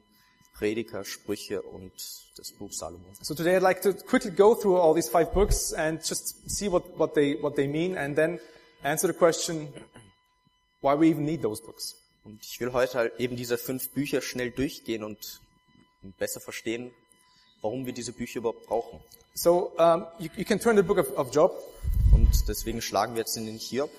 Prediger, 0.54 1.04
Sprüche 1.04 1.62
und 1.64 1.92
das 2.38 2.52
Buch 2.52 2.72
Salomon. 2.72 3.12
So 3.22 3.34
today 3.34 3.56
I'd 3.58 3.62
like 3.64 3.82
to 3.82 3.94
quickly 3.94 4.30
go 4.30 4.54
through 4.54 4.78
all 4.80 4.94
these 4.94 5.10
five 5.10 5.34
books 5.34 5.74
and 5.74 6.00
just 6.08 6.48
see 6.48 6.70
what, 6.72 6.84
what 7.00 7.16
they, 7.16 7.42
what 7.42 7.56
they 7.56 7.68
mean 7.68 7.98
and 7.98 8.16
then 8.16 8.40
answer 8.84 9.08
the 9.08 9.18
question 9.18 9.74
why 10.82 10.94
we 10.94 11.10
even 11.10 11.26
need 11.26 11.42
those 11.42 11.62
books. 11.64 11.96
Und 12.24 12.40
ich 12.46 12.60
will 12.60 12.72
heute 12.74 13.00
halt 13.00 13.20
eben 13.20 13.36
diese 13.36 13.58
fünf 13.58 13.90
Bücher 13.90 14.22
schnell 14.22 14.52
durchgehen 14.52 15.04
und 15.04 15.42
besser 16.20 16.40
verstehen, 16.40 16.92
warum 17.62 17.86
wir 17.88 17.94
diese 17.94 18.12
Bücher 18.12 18.40
überhaupt 18.40 18.68
brauchen. 18.68 19.00
So 19.34 19.72
um, 19.78 20.06
you, 20.20 20.30
you 20.36 20.46
can 20.46 20.60
turn 20.60 20.76
the 20.76 20.84
book 20.84 21.00
of, 21.00 21.10
of 21.18 21.34
Job, 21.34 21.52
Und 22.12 22.48
deswegen 22.48 22.82
schlagen 22.82 23.16
wir 23.16 23.22
jetzt 23.22 23.38
in 23.38 23.46
den 23.46 23.58
Hiob. 23.58 23.90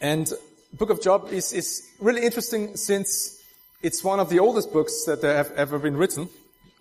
and 0.00 0.36
book 0.72 0.90
of 0.90 1.00
Job 1.00 1.28
is, 1.32 1.52
is 1.52 1.82
really 2.00 2.24
interesting 2.24 2.76
since 2.76 3.42
it's 3.82 4.02
one 4.04 4.20
of 4.20 4.28
the 4.28 4.40
oldest 4.40 4.72
books 4.72 5.04
that 5.04 5.20
there 5.20 5.36
have 5.36 5.52
ever 5.56 5.78
been 5.78 5.96
written. 5.96 6.28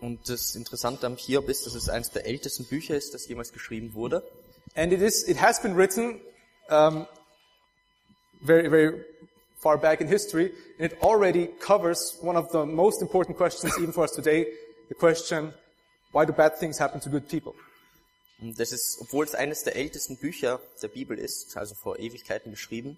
Und 0.02 0.30
das 0.30 0.56
Interessante 0.56 1.06
am 1.06 1.16
Hiob 1.16 1.50
ist, 1.50 1.66
dass 1.66 1.76
es 1.76 1.90
eines 1.90 2.12
der 2.12 2.26
ältesten 2.26 2.66
Bücher 2.66 2.96
ist, 2.96 3.14
das 3.14 3.28
jemals 3.28 3.54
geschrieben 3.54 3.94
wurde. 3.94 4.24
And 4.76 4.92
it 4.92 5.02
is, 5.02 5.24
it 5.28 5.42
has 5.42 5.62
been 5.62 5.76
written 5.76 6.20
um, 6.70 7.08
very, 8.42 8.70
very 8.70 9.06
far 9.58 9.78
back 9.78 10.02
in 10.02 10.08
history, 10.08 10.52
and 10.78 10.92
it 10.92 11.02
already 11.02 11.48
covers 11.60 12.18
one 12.22 12.38
of 12.38 12.52
the 12.52 12.66
most 12.66 13.02
important 13.02 13.38
questions 13.38 13.78
even 13.80 13.94
for 13.94 14.04
us 14.04 14.12
today, 14.12 14.48
the 14.90 14.96
question, 14.96 15.54
why 16.12 16.26
do 16.26 16.34
bad 16.34 16.58
things 16.60 16.78
happen 16.78 17.00
to 17.00 17.10
good 17.10 17.28
people? 17.28 17.54
Und 18.42 18.60
das 18.60 18.74
ist, 18.74 19.00
obwohl 19.00 19.24
es 19.24 19.34
eines 19.34 19.64
der 19.64 19.76
ältesten 19.76 20.18
Bücher 20.18 20.60
der 20.82 20.90
Bibel 20.90 21.18
ist, 21.18 21.56
also 21.56 21.74
vor 21.74 22.00
Ewigkeiten 22.00 22.52
geschrieben, 22.52 22.98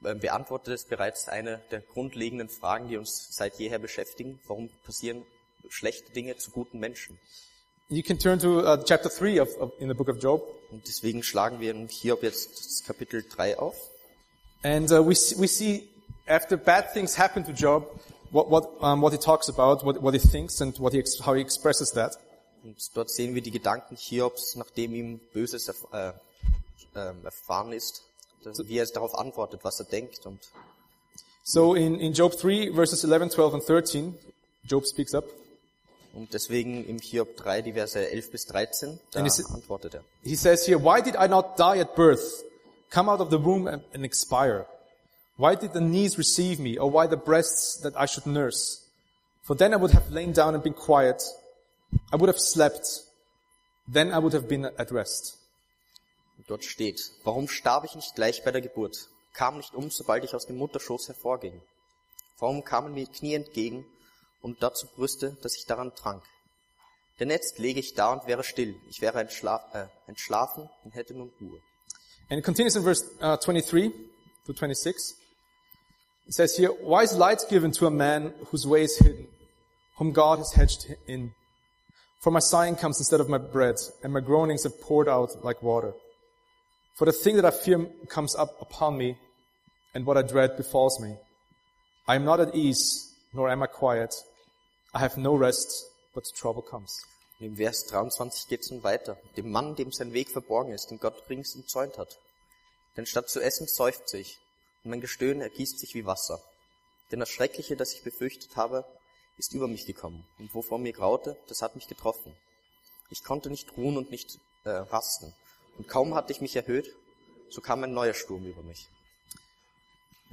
beantwortet 0.00 0.74
es 0.74 0.84
bereits 0.84 1.28
eine 1.28 1.60
der 1.70 1.80
grundlegenden 1.80 2.48
Fragen, 2.48 2.88
die 2.88 2.96
uns 2.96 3.28
seit 3.30 3.58
jeher 3.58 3.78
beschäftigen. 3.78 4.38
Warum 4.46 4.68
passieren 4.84 5.24
schlechte 5.68 6.12
Dinge 6.12 6.36
zu 6.36 6.50
guten 6.50 6.78
Menschen? 6.78 7.18
You 7.88 8.02
can 8.02 8.18
turn 8.18 8.38
to 8.40 8.60
uh, 8.60 8.76
chapter 8.84 9.08
3 9.08 9.40
of, 9.40 9.48
of, 9.60 9.72
in 9.78 9.88
the 9.88 9.94
book 9.94 10.08
of 10.08 10.18
Job, 10.20 10.42
Und 10.72 10.86
deswegen 10.88 11.22
schlagen 11.22 11.60
wir 11.60 11.70
in 11.70 11.86
Hiob 11.88 12.22
jetzt 12.24 12.58
das 12.58 12.84
Kapitel 12.84 13.22
3 13.28 13.58
auf. 13.58 13.76
and 14.64 14.90
uh, 14.90 15.06
we, 15.06 15.14
see, 15.14 15.36
we 15.38 15.46
see 15.46 15.88
after 16.26 16.56
bad 16.56 16.92
things 16.92 17.16
happen 17.16 17.44
to 17.44 17.52
Job, 17.52 17.86
what, 18.32 18.50
what, 18.50 18.68
um, 18.80 19.00
what 19.00 19.12
he 19.12 19.18
talks 19.18 19.48
about, 19.48 19.84
what, 19.84 20.02
what 20.02 20.12
he 20.14 20.18
thinks, 20.18 20.60
and 20.60 20.76
what 20.78 20.92
he, 20.92 20.98
ex- 20.98 21.20
how 21.20 21.34
he 21.34 21.40
expresses 21.40 21.92
that. 21.92 22.16
Und 22.64 22.76
dort 22.96 23.10
sehen 23.10 23.34
wir 23.36 23.42
die 23.42 23.52
Gedanken 23.52 23.96
Hiobs, 23.96 24.56
nachdem 24.56 24.92
ihm 24.92 25.20
Böses 25.32 25.68
erf 25.68 25.86
äh, 25.92 26.12
ähm, 26.96 27.24
erfahren 27.24 27.72
ist, 27.72 28.02
wie 28.68 28.78
er 28.78 28.86
darauf 28.86 29.14
antwortet, 29.14 29.64
was 29.64 29.80
er 29.80 29.86
denkt. 29.86 30.26
Und 30.26 30.40
So 31.48 31.74
in, 31.74 32.00
in 32.00 32.12
Job 32.12 32.36
3, 32.36 32.72
verses 32.72 33.04
11, 33.04 33.30
12, 33.30 33.54
and 33.54 33.66
13, 33.66 34.18
Job 34.64 34.84
speaks 34.84 35.14
up. 35.14 35.24
Und 36.12 36.32
deswegen 36.32 36.84
im 36.84 36.98
Hiob 36.98 37.36
3, 37.36 37.62
die 37.62 37.72
Verse 37.72 37.98
11 37.98 38.30
bis 38.30 38.46
13, 38.46 38.98
da 39.12 39.20
antwortet 39.20 39.94
er. 39.94 40.04
He 40.24 40.34
says 40.34 40.66
here, 40.66 40.82
Why 40.82 41.02
did 41.02 41.14
I 41.14 41.28
not 41.28 41.58
die 41.58 41.78
at 41.78 41.94
birth, 41.94 42.42
come 42.90 43.10
out 43.10 43.20
of 43.20 43.28
the 43.30 43.38
womb 43.38 43.68
and, 43.68 43.84
and 43.94 44.04
expire? 44.04 44.66
Why 45.36 45.54
did 45.54 45.72
the 45.72 45.80
knees 45.80 46.16
receive 46.16 46.58
me, 46.58 46.78
or 46.78 46.90
why 46.90 47.06
the 47.06 47.16
breasts 47.18 47.80
that 47.82 47.94
I 47.96 48.06
should 48.06 48.26
nurse? 48.26 48.80
For 49.42 49.54
then 49.54 49.74
I 49.74 49.76
would 49.76 49.92
have 49.92 50.10
lain 50.10 50.32
down 50.32 50.54
and 50.54 50.64
been 50.64 50.72
quiet. 50.72 51.22
I 52.10 52.16
would 52.16 52.28
have 52.28 52.40
slept. 52.40 53.02
Then 53.86 54.10
I 54.12 54.18
would 54.18 54.32
have 54.32 54.48
been 54.48 54.64
at 54.64 54.90
rest. 54.90 55.36
Dort 56.46 56.64
steht, 56.64 57.00
warum 57.24 57.48
starb 57.48 57.84
ich 57.84 57.94
nicht 57.94 58.14
gleich 58.14 58.44
bei 58.44 58.52
der 58.52 58.60
Geburt, 58.60 59.08
kam 59.32 59.56
nicht 59.56 59.74
um, 59.74 59.90
sobald 59.90 60.24
ich 60.24 60.34
aus 60.34 60.46
dem 60.46 60.56
Mutterschoß 60.56 61.08
hervorging? 61.08 61.60
Warum 62.38 62.64
kamen 62.64 62.94
mir 62.94 63.06
Knie 63.06 63.34
entgegen 63.34 63.84
und 64.42 64.62
dazu 64.62 64.86
Brüste, 64.94 65.36
dass 65.42 65.56
ich 65.56 65.66
daran 65.66 65.94
trank? 65.94 66.22
Denn 67.18 67.30
jetzt 67.30 67.58
lege 67.58 67.80
ich 67.80 67.94
da 67.94 68.12
und 68.12 68.26
wäre 68.26 68.44
still, 68.44 68.76
ich 68.88 69.00
wäre 69.00 69.20
entschlaf, 69.20 69.62
äh, 69.74 69.86
entschlafen 70.06 70.68
und 70.84 70.94
hätte 70.94 71.14
nun 71.14 71.32
Ruhe. 71.40 71.60
And 72.28 72.38
it 72.38 72.44
continues 72.44 72.76
in 72.76 72.82
verse 72.82 73.04
uh, 73.22 73.36
23 73.36 73.92
to 74.46 74.52
26. 74.52 75.14
It 76.26 76.34
says 76.34 76.56
here, 76.56 76.70
Why 76.82 77.04
is 77.04 77.16
light 77.16 77.46
given 77.48 77.72
to 77.72 77.86
a 77.86 77.90
man 77.90 78.34
whose 78.50 78.68
way 78.68 78.82
is 78.82 78.98
hidden, 78.98 79.28
whom 79.96 80.12
God 80.12 80.38
has 80.38 80.52
hedged 80.52 80.96
in? 81.06 81.32
For 82.20 82.32
my 82.32 82.40
sighing 82.40 82.76
comes 82.76 82.98
instead 82.98 83.20
of 83.20 83.28
my 83.28 83.38
bread, 83.38 83.76
and 84.02 84.12
my 84.12 84.20
groanings 84.20 84.64
have 84.64 84.80
poured 84.80 85.08
out 85.08 85.44
like 85.44 85.62
water. 85.62 85.94
For 86.96 87.04
the 87.04 87.12
thing 87.12 87.36
that 87.36 87.44
I 87.44 87.50
fear 87.50 87.86
comes 88.08 88.34
up 88.34 88.56
upon 88.62 88.96
me, 88.96 89.18
and 89.92 90.06
what 90.06 90.16
I 90.16 90.22
dread 90.22 90.56
befalls 90.56 90.98
me. 90.98 91.14
I 92.08 92.16
am 92.16 92.24
not 92.24 92.40
at 92.40 92.54
ease, 92.54 93.12
nor 93.34 93.50
am 93.50 93.62
I 93.62 93.66
quiet. 93.66 94.14
I 94.94 95.00
have 95.00 95.18
no 95.18 95.34
rest, 95.34 95.90
but 96.14 96.24
trouble 96.34 96.62
comes. 96.62 97.04
Und 97.38 97.48
im 97.48 97.56
Vers 97.56 97.84
23 97.84 98.48
geht 98.48 98.62
es 98.62 98.70
nun 98.70 98.82
weiter. 98.82 99.18
Dem 99.36 99.50
Mann, 99.50 99.76
dem 99.76 99.92
sein 99.92 100.14
Weg 100.14 100.30
verborgen 100.30 100.72
ist, 100.72 100.90
den 100.90 100.98
Gott 100.98 101.22
rings 101.28 101.54
umzäunt 101.54 101.98
hat. 101.98 102.18
Denn 102.96 103.04
statt 103.04 103.28
zu 103.28 103.42
essen 103.42 103.66
seufze 103.66 104.16
ich, 104.16 104.38
und 104.82 104.90
mein 104.90 105.02
Gestöhn 105.02 105.42
ergießt 105.42 105.78
sich 105.78 105.94
wie 105.94 106.06
Wasser. 106.06 106.40
Denn 107.12 107.20
das 107.20 107.28
Schreckliche, 107.28 107.76
das 107.76 107.92
ich 107.92 108.04
befürchtet 108.04 108.56
habe, 108.56 108.86
ist 109.36 109.52
über 109.52 109.68
mich 109.68 109.84
gekommen. 109.84 110.26
Und 110.38 110.54
wovor 110.54 110.78
mir 110.78 110.94
graute, 110.94 111.36
das 111.48 111.60
hat 111.60 111.74
mich 111.74 111.88
getroffen. 111.88 112.34
Ich 113.10 113.22
konnte 113.22 113.50
nicht 113.50 113.76
ruhen 113.76 113.98
und 113.98 114.10
nicht 114.10 114.38
äh, 114.64 114.70
rasten. 114.70 115.34
Und 115.78 115.88
kaum 115.88 116.14
hatte 116.14 116.32
ich 116.32 116.40
mich 116.40 116.56
erhöht, 116.56 116.94
so 117.50 117.60
kam 117.60 117.84
ein 117.84 117.92
neuer 117.92 118.14
Sturm 118.14 118.44
über 118.46 118.62
mich. 118.62 118.88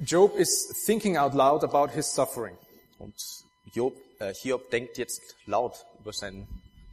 Job 0.00 0.36
is 0.36 0.82
thinking 0.84 1.16
out 1.16 1.34
loud 1.34 1.62
about 1.62 1.92
his 1.92 2.12
suffering. 2.12 2.56
Und 2.98 3.14
Job, 3.72 3.94
äh, 4.18 4.34
Hiob 4.34 4.70
denkt 4.70 4.98
jetzt 4.98 5.22
laut 5.46 5.84
über 6.00 6.12
sein 6.12 6.48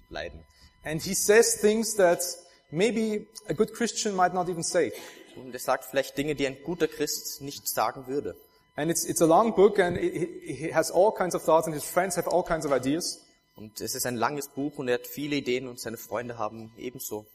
Leiden. 0.09 0.43
And 0.83 1.01
he 1.01 1.13
says 1.13 1.59
things 1.59 1.95
that 1.95 2.21
maybe 2.69 3.25
a 3.47 3.53
good 3.53 3.73
Christian 3.73 4.15
might 4.15 4.33
not 4.33 4.49
even 4.49 4.63
say. 4.63 4.93
Und 5.35 5.53
er 5.53 5.59
sagt 5.59 5.85
vielleicht 5.85 6.17
Dinge, 6.17 6.35
die 6.35 6.45
ein 6.45 6.61
guter 6.63 6.87
Christ 6.87 7.41
nicht 7.41 7.67
sagen 7.67 8.07
würde. 8.07 8.35
And 8.75 8.89
it's, 8.89 9.03
it's 9.03 9.21
a 9.21 9.25
long 9.25 9.53
book 9.55 9.79
and 9.79 9.97
he- 9.97 10.73
has 10.73 10.91
all 10.91 11.11
kinds 11.13 11.35
of 11.35 11.43
thoughts 11.43 11.67
and 11.67 11.73
his 11.73 11.83
friends 11.83 12.17
have 12.17 12.29
all 12.29 12.43
kinds 12.43 12.65
of 12.65 12.71
ideas. 12.71 13.21
Und 13.55 13.81
es 13.81 13.95
ist 13.95 14.05
ein 14.05 14.15
langes 14.15 14.47
Buch 14.47 14.77
und 14.77 14.87
er 14.87 14.95
hat 14.95 15.07
viele 15.07 15.35
Ideen 15.35 15.67
und 15.67 15.79
seine 15.79 15.97
Freunde 15.97 16.37
haben 16.37 16.71
ebenso 16.77 17.25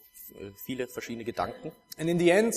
viele 0.56 0.88
verschiedene 0.88 1.24
Gedanken. 1.24 1.72
And 1.98 2.08
in 2.08 2.18
the 2.18 2.30
end, 2.30 2.54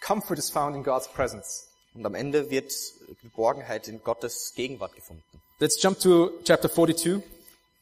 comfort 0.00 0.38
is 0.38 0.50
found 0.50 0.76
in 0.76 0.82
God's 0.82 1.08
presence. 1.08 1.68
Und 1.94 2.04
am 2.04 2.14
Ende 2.14 2.50
wird 2.50 2.72
Geborgenheit 3.22 3.88
in 3.88 4.02
Gottes 4.02 4.52
Gegenwart 4.54 4.94
gefunden. 4.94 5.22
Let's 5.60 5.80
jump 5.80 6.00
to 6.00 6.30
chapter 6.44 6.68
42. 6.68 7.22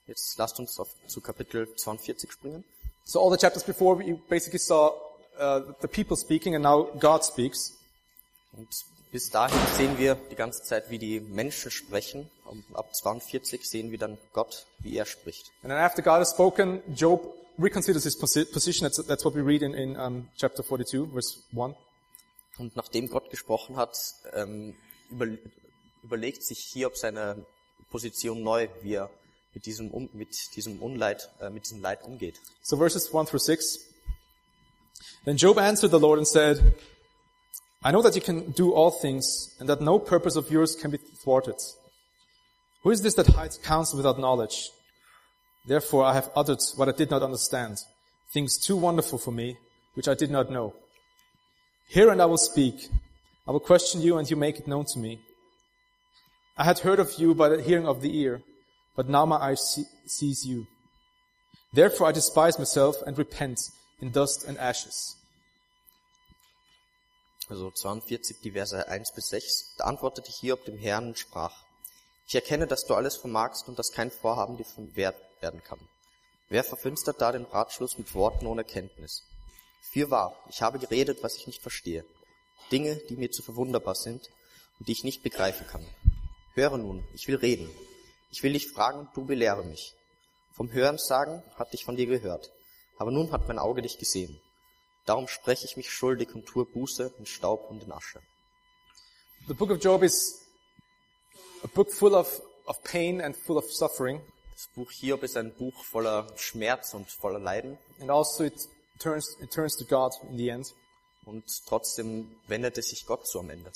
Jetzt 0.07 0.37
lasst 0.37 0.59
uns 0.61 0.79
auf, 0.79 0.89
zu 1.07 1.21
Kapitel 1.21 1.75
42 1.75 2.31
springen. 2.31 2.65
So 3.05 3.21
all 3.21 3.31
the 3.31 3.39
chapters 3.39 3.65
before, 3.65 3.99
we 3.99 4.15
basically 4.29 4.59
saw 4.59 4.93
uh, 5.39 5.61
the 5.81 5.89
people 5.89 6.17
speaking 6.17 6.55
and 6.55 6.63
now 6.63 6.85
God 7.01 7.25
speaks. 7.25 7.73
Und 8.53 8.69
bis 9.11 9.31
dahin 9.31 9.59
sehen 9.77 9.99
wir 9.99 10.17
die 10.31 10.37
ganze 10.37 10.63
Zeit, 10.63 10.91
wie 10.91 10.99
die 10.99 11.21
Menschen 11.21 11.71
sprechen. 11.71 12.31
Und 12.45 12.65
ab 12.75 12.95
42 12.95 13.69
sehen 13.69 13.91
wir 13.91 13.99
dann 13.99 14.19
Gott, 14.33 14.67
wie 14.81 14.97
er 14.97 15.07
spricht. 15.07 15.51
And 15.63 15.71
then 15.71 15.79
after 15.79 16.03
God 16.03 16.21
has 16.21 16.31
spoken, 16.31 16.83
Job 16.95 17.35
reconsiders 17.59 18.05
his 18.05 18.17
position. 18.17 18.85
That's, 18.85 19.03
that's 19.05 19.25
what 19.25 19.35
we 19.35 19.43
read 19.43 19.63
in, 19.63 19.75
in 19.75 19.97
um, 19.97 20.29
chapter 20.37 20.63
42, 20.63 21.13
verse 21.13 21.43
1. 21.53 21.75
Und 22.59 22.77
nachdem 22.77 23.09
Gott 23.09 23.31
gesprochen 23.31 23.77
hat, 23.77 23.97
ähm, 24.35 24.75
über, 25.11 25.27
überlegt 26.03 26.43
sich 26.45 26.59
Hiob 26.73 26.97
seine 26.97 27.45
Position 27.91 28.43
neu, 28.43 28.69
wie 28.83 28.95
er 28.95 29.11
mit 29.55 29.67
diesem, 29.67 29.91
um, 29.91 30.09
mit 30.13 30.55
diesem 30.57 30.81
Unleid, 30.83 31.31
äh, 31.41 31.51
mit 31.51 31.65
diesem 31.65 31.81
Leid 31.81 32.05
umgeht. 32.05 32.41
So 32.63 32.77
verses 32.77 33.13
1 33.13 33.29
through 33.29 33.43
6. 33.43 33.79
Then 35.25 35.37
Job 35.37 35.59
answered 35.59 35.91
the 35.91 35.99
Lord 35.99 36.19
and 36.19 36.27
said, 36.27 36.75
I 37.85 37.91
know 37.91 38.03
that 38.03 38.15
you 38.15 38.23
can 38.23 38.53
do 38.53 38.73
all 38.73 38.91
things 38.91 39.57
and 39.59 39.69
that 39.69 39.81
no 39.81 39.99
purpose 39.99 40.37
of 40.37 40.51
yours 40.51 40.77
can 40.77 40.91
be 40.91 40.99
thwarted. 40.99 41.57
Who 42.83 42.91
is 42.91 43.03
this 43.03 43.15
that 43.15 43.27
hides 43.27 43.59
counsel 43.59 43.97
without 43.97 44.19
knowledge? 44.19 44.71
Therefore 45.64 46.04
I 46.04 46.14
have 46.14 46.31
uttered 46.35 46.59
what 46.76 46.88
I 46.88 46.92
did 46.92 47.11
not 47.11 47.23
understand, 47.23 47.78
things 48.33 48.59
too 48.59 48.76
wonderful 48.76 49.19
for 49.19 49.31
me, 49.31 49.57
which 49.95 50.09
I 50.09 50.14
did 50.14 50.31
not 50.31 50.50
know. 50.50 50.75
Hear 51.88 52.11
and 52.11 52.21
I 52.21 52.26
will 52.26 52.38
speak. 52.38 52.88
I 53.47 53.52
will 53.52 53.61
question 53.61 54.00
you 54.00 54.19
and 54.19 54.28
you 54.28 54.37
make 54.37 54.59
it 54.59 54.66
known 54.66 54.87
to 54.87 54.99
me. 54.99 55.21
I 56.57 56.64
had 56.64 56.81
heard 56.81 56.99
of 56.99 57.14
you 57.19 57.35
by 57.35 57.49
the 57.49 57.62
hearing 57.62 57.87
of 57.87 58.02
the 58.02 58.16
ear, 58.16 58.42
but 58.97 59.09
now 59.09 59.25
my 59.25 59.37
eye 59.37 59.54
see- 59.54 59.88
sees 60.07 60.45
you. 60.45 60.66
Therefore 61.73 62.09
I 62.09 62.12
despise 62.12 62.59
myself 62.59 62.97
and 63.07 63.16
repent 63.16 63.59
in 64.00 64.11
dust 64.11 64.45
and 64.45 64.59
ashes. 64.59 65.16
Also 67.49 67.71
42, 67.71 68.40
die 68.42 68.50
Verse 68.50 68.88
1 68.88 69.12
bis 69.14 69.28
6. 69.28 69.75
Da 69.78 69.85
antwortete 69.85 70.31
Hiob 70.31 70.64
dem 70.64 70.78
Herrn 70.78 71.09
und 71.09 71.19
sprach, 71.19 71.54
ich 72.26 72.35
erkenne, 72.35 72.66
dass 72.66 72.85
du 72.87 72.95
alles 72.95 73.16
vermagst 73.16 73.69
und 73.69 73.78
dass 73.78 73.92
kein 73.92 74.11
Vorhaben 74.11 74.57
dir 74.57 74.64
verwehrt 74.64 75.16
werden 75.43 75.63
kann. 75.63 75.81
Wer 76.49 76.65
verfinstert 76.65 77.21
da 77.21 77.33
den 77.33 77.45
Ratschluss 77.45 77.99
mit 77.99 78.15
Worten 78.15 78.47
ohne 78.47 78.65
Kenntnis? 78.65 79.25
Fürwahr, 79.93 80.37
ich 80.49 80.63
habe 80.63 80.79
geredet, 80.79 81.23
was 81.23 81.37
ich 81.37 81.47
nicht 81.47 81.61
verstehe. 81.61 82.05
Dinge, 82.71 82.97
die 83.09 83.17
mir 83.17 83.31
zu 83.31 83.43
verwunderbar 83.43 83.95
sind 83.95 84.31
und 84.79 84.89
die 84.89 84.93
ich 84.93 85.05
nicht 85.05 85.23
begreifen 85.23 85.67
kann. 85.67 85.87
Höre 86.55 86.79
nun, 86.79 87.05
ich 87.15 87.29
will 87.29 87.37
reden. 87.37 87.71
Ich 88.31 88.43
will 88.43 88.53
dich 88.53 88.69
fragen 88.69 89.01
und 89.01 89.09
du 89.15 89.25
belehre 89.25 89.65
mich. 89.65 89.95
Vom 90.53 90.73
Hören 90.73 90.99
sagen 90.99 91.43
hatte 91.57 91.75
ich 91.75 91.85
von 91.85 91.97
dir 91.97 92.07
gehört, 92.07 92.53
aber 92.99 93.11
nun 93.11 93.33
hat 93.33 93.49
mein 93.49 93.59
Auge 93.59 93.83
dich 93.83 93.99
gesehen. 93.99 94.41
Darum 95.05 95.27
spreche 95.27 95.65
ich 95.65 95.77
mich 95.77 95.91
schuldig 95.91 96.35
und 96.35 96.47
tue 96.47 96.65
Buße 96.65 97.13
in 97.19 97.27
Staub 97.27 97.71
und 97.71 97.83
in 97.83 97.93
Asche. 97.93 98.21
The 99.49 99.55
book 99.55 99.71
of 99.71 99.83
Job 99.83 100.03
is 100.03 100.41
a 101.65 101.67
book 101.67 101.91
full 101.91 102.15
of, 102.15 102.41
of 102.67 102.83
pain 102.85 103.21
and 103.21 103.37
full 103.37 103.57
of 103.57 103.65
suffering. 103.73 104.21
Das 104.62 104.69
Buch 104.76 104.92
Hiob 104.92 105.25
ist 105.25 105.37
ein 105.37 105.52
Buch 105.52 105.75
voller 105.83 106.28
Schmerz 106.37 106.95
und 106.95 107.11
voller 107.11 107.40
Leiden 107.40 107.78
And 108.00 108.11
also 108.11 108.45
it 108.45 108.54
turns, 109.00 109.37
it 109.40 109.50
turns 109.50 109.76
to 109.76 109.85
God 109.85 110.12
in 110.31 110.37
the 110.37 110.50
end. 110.50 110.73
und 111.25 111.42
trotzdem 111.66 112.31
wendet 112.47 112.78
es 112.78 112.90
sich 112.90 113.04
Gott 113.04 113.26
zu 113.26 113.40
am 113.40 113.50
Ende. 113.50 113.73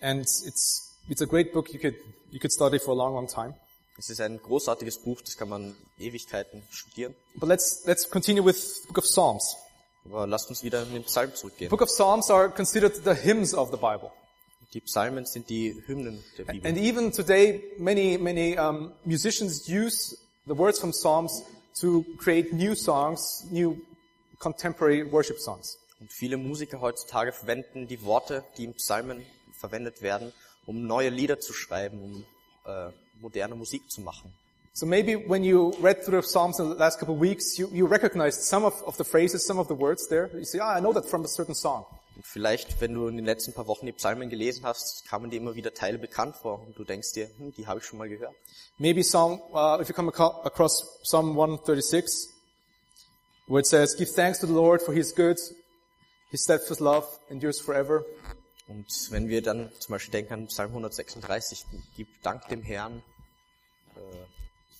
And 0.00 0.22
it's, 0.22 0.94
it's 1.10 1.20
a 1.20 1.26
great 1.26 1.52
book. 1.52 1.70
You 1.74 1.78
could, 1.78 1.94
you 2.30 2.40
could 2.40 2.54
study 2.54 2.78
for 2.78 2.94
a 2.94 2.96
long, 2.96 3.12
long 3.12 3.28
time. 3.28 3.54
Es 3.98 4.08
ist 4.08 4.22
ein 4.22 4.40
großartiges 4.40 5.00
Buch, 5.00 5.20
das 5.20 5.36
kann 5.36 5.50
man 5.50 5.76
Ewigkeiten 5.98 6.62
studieren. 6.70 7.14
But 7.34 7.50
let's, 7.50 7.84
let's 7.84 8.08
continue 8.08 8.42
with 8.42 8.80
the 8.80 8.86
book 8.86 8.96
of 8.96 9.04
Psalms. 9.04 9.56
Aber 10.06 10.26
lasst 10.26 10.48
uns 10.48 10.62
wieder 10.62 10.84
in 10.84 10.94
den 10.94 11.04
Psalm 11.04 11.34
zurückgehen. 11.34 11.68
Book 11.68 11.82
of 11.82 11.90
Psalms 11.90 12.30
are 12.30 12.48
considered 12.48 12.94
the 13.04 13.14
hymns 13.14 13.52
of 13.52 13.70
the 13.70 13.76
Bible. 13.76 14.10
Die 14.72 14.80
Psalmen 14.80 15.26
sind 15.26 15.50
die 15.50 15.82
Hymnen 15.86 16.24
der 16.38 16.48
And 16.48 16.62
Bibel. 16.62 16.78
even 16.78 17.12
today, 17.12 17.62
many, 17.76 18.16
many 18.16 18.58
um, 18.58 18.92
musicians 19.04 19.68
use 19.68 20.16
the 20.46 20.54
words 20.54 20.78
from 20.78 20.92
Psalms 20.92 21.42
to 21.80 22.04
create 22.18 22.52
new 22.52 22.74
songs, 22.74 23.46
new 23.50 23.80
contemporary 24.38 25.04
worship 25.04 25.38
songs. 25.38 25.78
Und 26.00 26.10
viele 26.10 26.38
Musiker 26.38 26.80
heutzutage 26.80 27.32
verwenden 27.32 27.86
die 27.86 28.02
Worte, 28.02 28.44
die 28.56 28.64
im 28.64 28.72
Psalmen 28.74 29.24
verwendet 29.52 30.00
werden, 30.00 30.32
um 30.66 30.86
neue 30.86 31.10
Lieder 31.10 31.40
zu 31.40 31.52
schreiben, 31.52 32.00
um 32.02 32.24
äh, 32.64 32.90
moderne 33.20 33.54
Musik 33.54 33.90
zu 33.90 34.00
machen. 34.00 34.32
So 34.72 34.86
maybe 34.86 35.16
when 35.16 35.44
you 35.44 35.74
read 35.82 36.02
through 36.04 36.22
the 36.22 36.26
Psalms 36.26 36.58
in 36.58 36.70
the 36.70 36.76
last 36.76 36.98
couple 36.98 37.14
of 37.14 37.20
weeks, 37.20 37.58
you, 37.58 37.68
you 37.72 37.86
recognized 37.86 38.42
some 38.42 38.64
of, 38.64 38.82
of 38.86 38.96
the 38.96 39.04
phrases, 39.04 39.44
some 39.44 39.58
of 39.58 39.68
the 39.68 39.74
words 39.74 40.08
there. 40.08 40.30
You 40.32 40.44
say, 40.44 40.58
ah, 40.60 40.76
I 40.76 40.80
know 40.80 40.92
that 40.92 41.04
from 41.06 41.24
a 41.24 41.28
certain 41.28 41.54
song. 41.54 41.84
Und 42.20 42.26
vielleicht, 42.26 42.82
wenn 42.82 42.92
du 42.92 43.08
in 43.08 43.16
den 43.16 43.24
letzten 43.24 43.54
paar 43.54 43.66
Wochen 43.66 43.86
die 43.86 43.92
Psalmen 43.92 44.28
gelesen 44.28 44.66
hast, 44.66 45.08
kamen 45.08 45.30
dir 45.30 45.38
immer 45.38 45.54
wieder 45.54 45.72
Teile 45.72 45.96
bekannt 45.96 46.36
vor 46.36 46.60
und 46.66 46.78
du 46.78 46.84
denkst 46.84 47.14
dir, 47.14 47.30
hm, 47.38 47.54
die 47.54 47.66
habe 47.66 47.80
ich 47.80 47.86
schon 47.86 47.98
mal 47.98 48.10
gehört. 48.10 48.34
Maybe 48.76 49.00
Psalm, 49.00 49.40
uh, 49.54 49.80
if 49.80 49.88
you 49.88 49.94
come 49.94 50.12
across 50.12 51.00
Psalm 51.02 51.30
136, 51.30 52.28
where 53.46 53.60
it 53.60 53.66
says, 53.66 53.96
give 53.96 54.12
thanks 54.14 54.38
to 54.38 54.46
the 54.46 54.52
Lord 54.52 54.82
for 54.82 54.92
he 54.92 55.00
is 55.00 55.14
good, 55.14 55.38
his 56.30 56.42
steadfast 56.42 56.80
love 56.80 57.06
endures 57.30 57.58
forever. 57.58 58.04
Und 58.68 58.86
wenn 59.08 59.30
wir 59.30 59.40
dann 59.40 59.72
zum 59.78 59.94
Beispiel 59.94 60.12
denken 60.12 60.34
an 60.34 60.46
Psalm 60.48 60.72
136, 60.72 61.64
gib 61.96 62.08
Dank 62.22 62.46
dem 62.48 62.60
Herrn, 62.60 63.02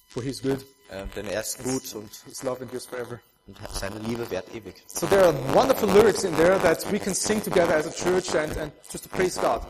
For 0.09 0.23
he's 0.23 0.43
good, 0.43 0.67
äh, 0.91 1.07
denn 1.17 1.27
er 1.27 1.41
ist 1.41 1.63
gut 1.63 1.95
und, 1.95 2.11
his 2.27 2.43
love 2.43 2.61
endures 2.61 2.85
forever. 2.85 3.23
Und 3.47 3.59
seine 3.73 3.99
Liebe 4.01 4.31
währt 4.31 4.55
ewig. 4.55 4.83
So 4.87 5.07
there 5.07 5.25
are 5.25 5.35
wonderful 5.55 5.89
lyrics 5.89 6.25
in 6.25 6.35
there 6.37 6.59
that 6.61 6.91
we 6.93 6.99
can 6.99 7.15
sing 7.15 7.43
together 7.43 7.75
as 7.75 7.87
a 7.87 7.91
church 7.91 8.35
and, 8.35 8.57
and 8.57 8.73
just 8.91 9.05
to 9.05 9.11
praise 9.11 9.41
God. 9.41 9.63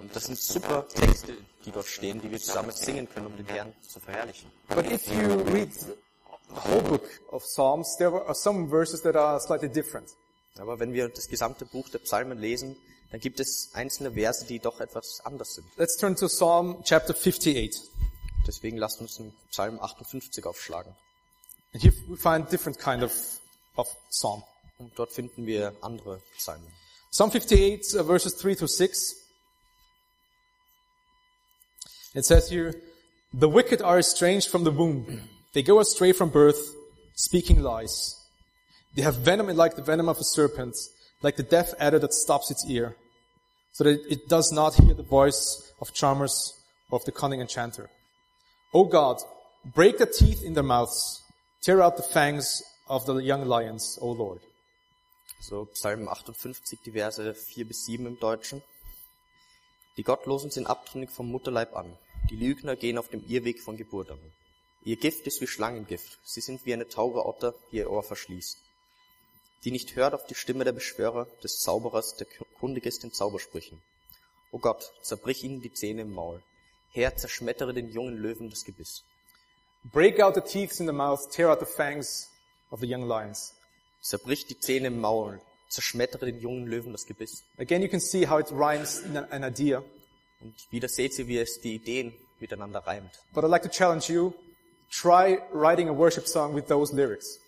Und 0.00 0.14
das 0.14 0.24
sind 0.24 0.38
super 0.38 0.86
Texte, 0.88 1.36
die 1.64 1.70
dort 1.70 1.86
stehen, 1.86 2.20
die 2.20 2.30
wir 2.30 2.38
zusammen 2.38 2.72
singen 2.72 3.08
können, 3.08 3.26
um 3.26 3.36
den 3.36 3.46
Herrn 3.46 3.72
zu 3.80 4.00
verherrlichen. 4.00 4.50
But 4.68 4.90
if 4.90 5.06
you 5.08 5.42
read 5.52 5.72
the 5.72 6.60
whole 6.68 6.82
book 6.82 7.08
of 7.30 7.44
Psalms, 7.44 7.96
there 7.98 8.12
are 8.26 8.34
some 8.34 8.68
verses 8.68 9.02
that 9.02 9.16
are 9.16 9.40
slightly 9.40 9.68
different. 9.68 10.08
Aber 10.58 10.80
wenn 10.80 10.92
wir 10.92 11.08
das 11.08 11.28
gesamte 11.28 11.64
Buch 11.64 11.88
der 11.88 12.00
Psalmen 12.00 12.38
lesen, 12.38 12.76
dann 13.10 13.20
gibt 13.20 13.40
es 13.40 13.70
einzelne 13.74 14.12
Verse, 14.12 14.44
die 14.46 14.58
doch 14.58 14.80
etwas 14.80 15.20
anders 15.24 15.54
sind. 15.54 15.66
Let's 15.76 15.96
turn 15.96 16.16
to 16.16 16.26
Psalm 16.26 16.82
chapter 16.82 17.14
58. 17.14 17.80
Deswegen 18.46 18.76
lasst 18.76 19.00
uns 19.00 19.16
den 19.16 19.32
Psalm 19.50 19.78
58 19.80 20.44
aufschlagen. 20.46 20.94
And 21.72 21.82
here 21.82 21.92
we 22.08 22.16
find 22.16 22.48
different 22.48 22.78
kind 22.78 23.02
of, 23.02 23.12
of 23.76 23.86
psalm. 24.10 24.42
Und 24.78 24.92
dort 24.96 25.12
finden 25.12 25.46
wir 25.46 25.72
andere 25.80 26.20
Psalmen. 26.36 26.66
Psalm 27.10 27.30
58 27.30 27.94
uh, 27.94 28.02
verses 28.02 28.34
3 28.34 28.56
to 28.56 28.66
6. 28.66 29.14
It 32.14 32.24
says 32.24 32.50
here, 32.50 32.74
The 33.32 33.48
wicked 33.48 33.80
are 33.80 33.98
estranged 33.98 34.50
from 34.50 34.64
the 34.64 34.70
womb. 34.70 35.28
They 35.54 35.62
go 35.62 35.78
astray 35.80 36.12
from 36.12 36.30
birth, 36.30 36.74
speaking 37.14 37.62
lies. 37.62 38.16
They 38.94 39.02
have 39.02 39.16
venom 39.16 39.48
like 39.56 39.76
the 39.76 39.82
venom 39.82 40.08
of 40.08 40.18
a 40.18 40.24
serpent, 40.24 40.76
like 41.22 41.36
the 41.36 41.42
deaf 41.42 41.72
adder 41.78 41.98
that 41.98 42.12
stops 42.12 42.50
its 42.50 42.66
ear, 42.68 42.96
so 43.72 43.84
that 43.84 44.04
it 44.10 44.28
does 44.28 44.52
not 44.52 44.74
hear 44.74 44.94
the 44.94 45.02
voice 45.02 45.72
of 45.80 45.94
charmers 45.94 46.54
or 46.90 46.98
of 46.98 47.04
the 47.04 47.12
cunning 47.12 47.40
enchanter. 47.40 47.88
O 48.74 48.84
God, 48.84 49.18
break 49.64 49.98
the 49.98 50.06
teeth 50.06 50.42
in 50.42 50.54
their 50.54 50.62
mouths, 50.62 51.22
tear 51.62 51.80
out 51.80 51.96
the 51.96 52.02
fangs 52.02 52.64
of 52.88 53.06
the 53.06 53.14
young 53.20 53.46
lions, 53.46 53.96
O 54.00 54.12
Lord. 54.12 54.40
So 55.40 55.66
Psalm 55.66 56.08
58, 56.08 56.80
die 56.84 56.90
Verse 56.90 57.34
4 57.34 57.64
bis 57.64 57.84
7 57.84 58.06
im 58.06 58.18
Deutschen. 58.18 58.62
Die 59.96 60.02
Gottlosen 60.02 60.50
sind 60.50 60.66
abtrünnig 60.66 61.10
vom 61.10 61.30
Mutterleib 61.30 61.76
an. 61.76 61.96
Die 62.30 62.36
Lügner 62.36 62.74
gehen 62.74 62.98
auf 62.98 63.08
dem 63.08 63.24
Irrweg 63.28 63.60
von 63.60 63.76
Geburt 63.76 64.10
an. 64.10 64.18
Ihr 64.84 64.96
Gift 64.96 65.24
ist 65.28 65.40
wie 65.40 65.46
Schlangengift. 65.46 66.18
Sie 66.24 66.40
sind 66.40 66.66
wie 66.66 66.72
eine 66.72 66.88
taube 66.88 67.24
Otter, 67.24 67.54
die 67.70 67.76
ihr 67.76 67.90
Ohr 67.90 68.02
verschließt. 68.02 68.58
Die 69.62 69.70
nicht 69.70 69.94
hört 69.94 70.14
auf 70.14 70.26
die 70.26 70.34
Stimme 70.34 70.64
der 70.64 70.72
Beschwörer, 70.72 71.28
des 71.44 71.60
Zauberers, 71.60 72.16
der 72.16 72.26
kundig 72.58 72.86
ist 72.86 73.04
in 73.04 73.12
Zaubersprüchen. 73.12 73.80
O 74.50 74.58
Gott, 74.58 74.90
zerbrich 75.02 75.44
ihnen 75.44 75.62
die 75.62 75.72
Zähne 75.72 76.02
im 76.02 76.12
Maul. 76.12 76.42
Herr, 76.90 77.16
zerschmettere 77.16 77.72
den 77.72 77.88
jungen 77.88 78.16
Löwen 78.16 78.50
das 78.50 78.64
Gebiss. 78.64 79.04
Break 79.84 80.20
out 80.20 80.34
the 80.34 80.40
teeth 80.40 80.78
in 80.80 80.86
the 80.86 80.92
mouth, 80.92 81.30
tear 81.30 81.50
out 81.50 81.58
the 81.58 81.66
fangs 81.66 82.28
of 82.70 82.80
the 82.80 82.86
young 82.86 83.08
lions. 83.08 83.54
Zerbrich 84.00 84.46
die 84.46 84.58
Zähne 84.58 84.88
im 84.88 85.00
Maul. 85.00 85.40
Zerschmettere 85.68 86.26
den 86.26 86.38
jungen 86.40 86.66
Löwen 86.66 86.92
das 86.92 87.06
Gebiss. 87.06 87.44
Again, 87.58 87.82
you 87.82 87.88
can 87.88 88.00
see 88.00 88.26
how 88.26 88.38
it 88.38 88.50
rhymes 88.52 89.00
in 89.00 89.16
an, 89.16 89.42
idea. 89.42 89.82
Und 90.40 90.54
wieder 90.70 90.88
seht 90.88 91.18
ihr, 91.18 91.26
wie 91.28 91.38
es 91.38 91.60
die 91.60 91.76
Ideen 91.76 92.12
miteinander 92.40 92.80
reimt. 92.80 93.10
But 93.32 93.44
I'd 93.44 93.50
like 93.50 93.62
to 93.62 93.68
challenge 93.68 94.12
you, 94.12 94.34
try 94.90 95.38
writing 95.52 95.88
a 95.88 95.92
worship 95.92 96.26
song 96.26 96.54
with 96.54 96.66
those 96.66 96.94
lyrics. 96.94 97.38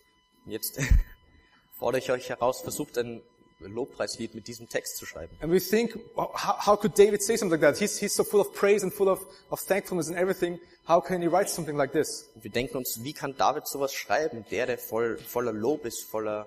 Jetzt 0.46 0.80
fordere 1.78 1.98
ich 1.98 2.10
euch 2.10 2.28
heraus, 2.30 2.62
versucht 2.62 2.98
ein 2.98 3.20
Lobpreislied 3.60 4.34
mit 4.34 4.48
diesem 4.48 4.68
Text 4.68 4.96
zu 4.96 5.06
schreiben. 5.06 5.36
And 5.40 5.52
we 5.52 5.60
think, 5.60 5.98
how, 6.16 6.66
how 6.66 6.76
could 6.76 6.96
David 6.96 7.22
say 7.22 7.36
something 7.36 7.60
like 7.60 7.60
that? 7.60 7.78
He's, 7.78 7.98
he's 7.98 8.14
so 8.14 8.24
full 8.24 8.40
of 8.40 8.54
praise 8.54 8.82
and 8.82 8.92
full 8.92 9.08
of, 9.08 9.20
of 9.50 9.60
thankfulness 9.60 10.08
and 10.08 10.16
everything. 10.16 10.58
How 10.86 11.00
can 11.00 11.22
he 11.22 11.28
write 11.28 11.48
something 11.48 11.76
like 11.76 11.92
this? 11.92 12.28
Und 12.34 12.44
wir 12.44 12.50
denken 12.50 12.76
uns, 12.76 13.02
wie 13.02 13.12
kann 13.12 13.34
David 13.36 13.66
sowas 13.66 13.94
schreiben? 13.94 14.44
Der, 14.50 14.66
der 14.66 14.78
voll, 14.78 15.18
voller 15.18 15.52
Lob 15.52 15.86
ist, 15.86 16.04
voller 16.04 16.46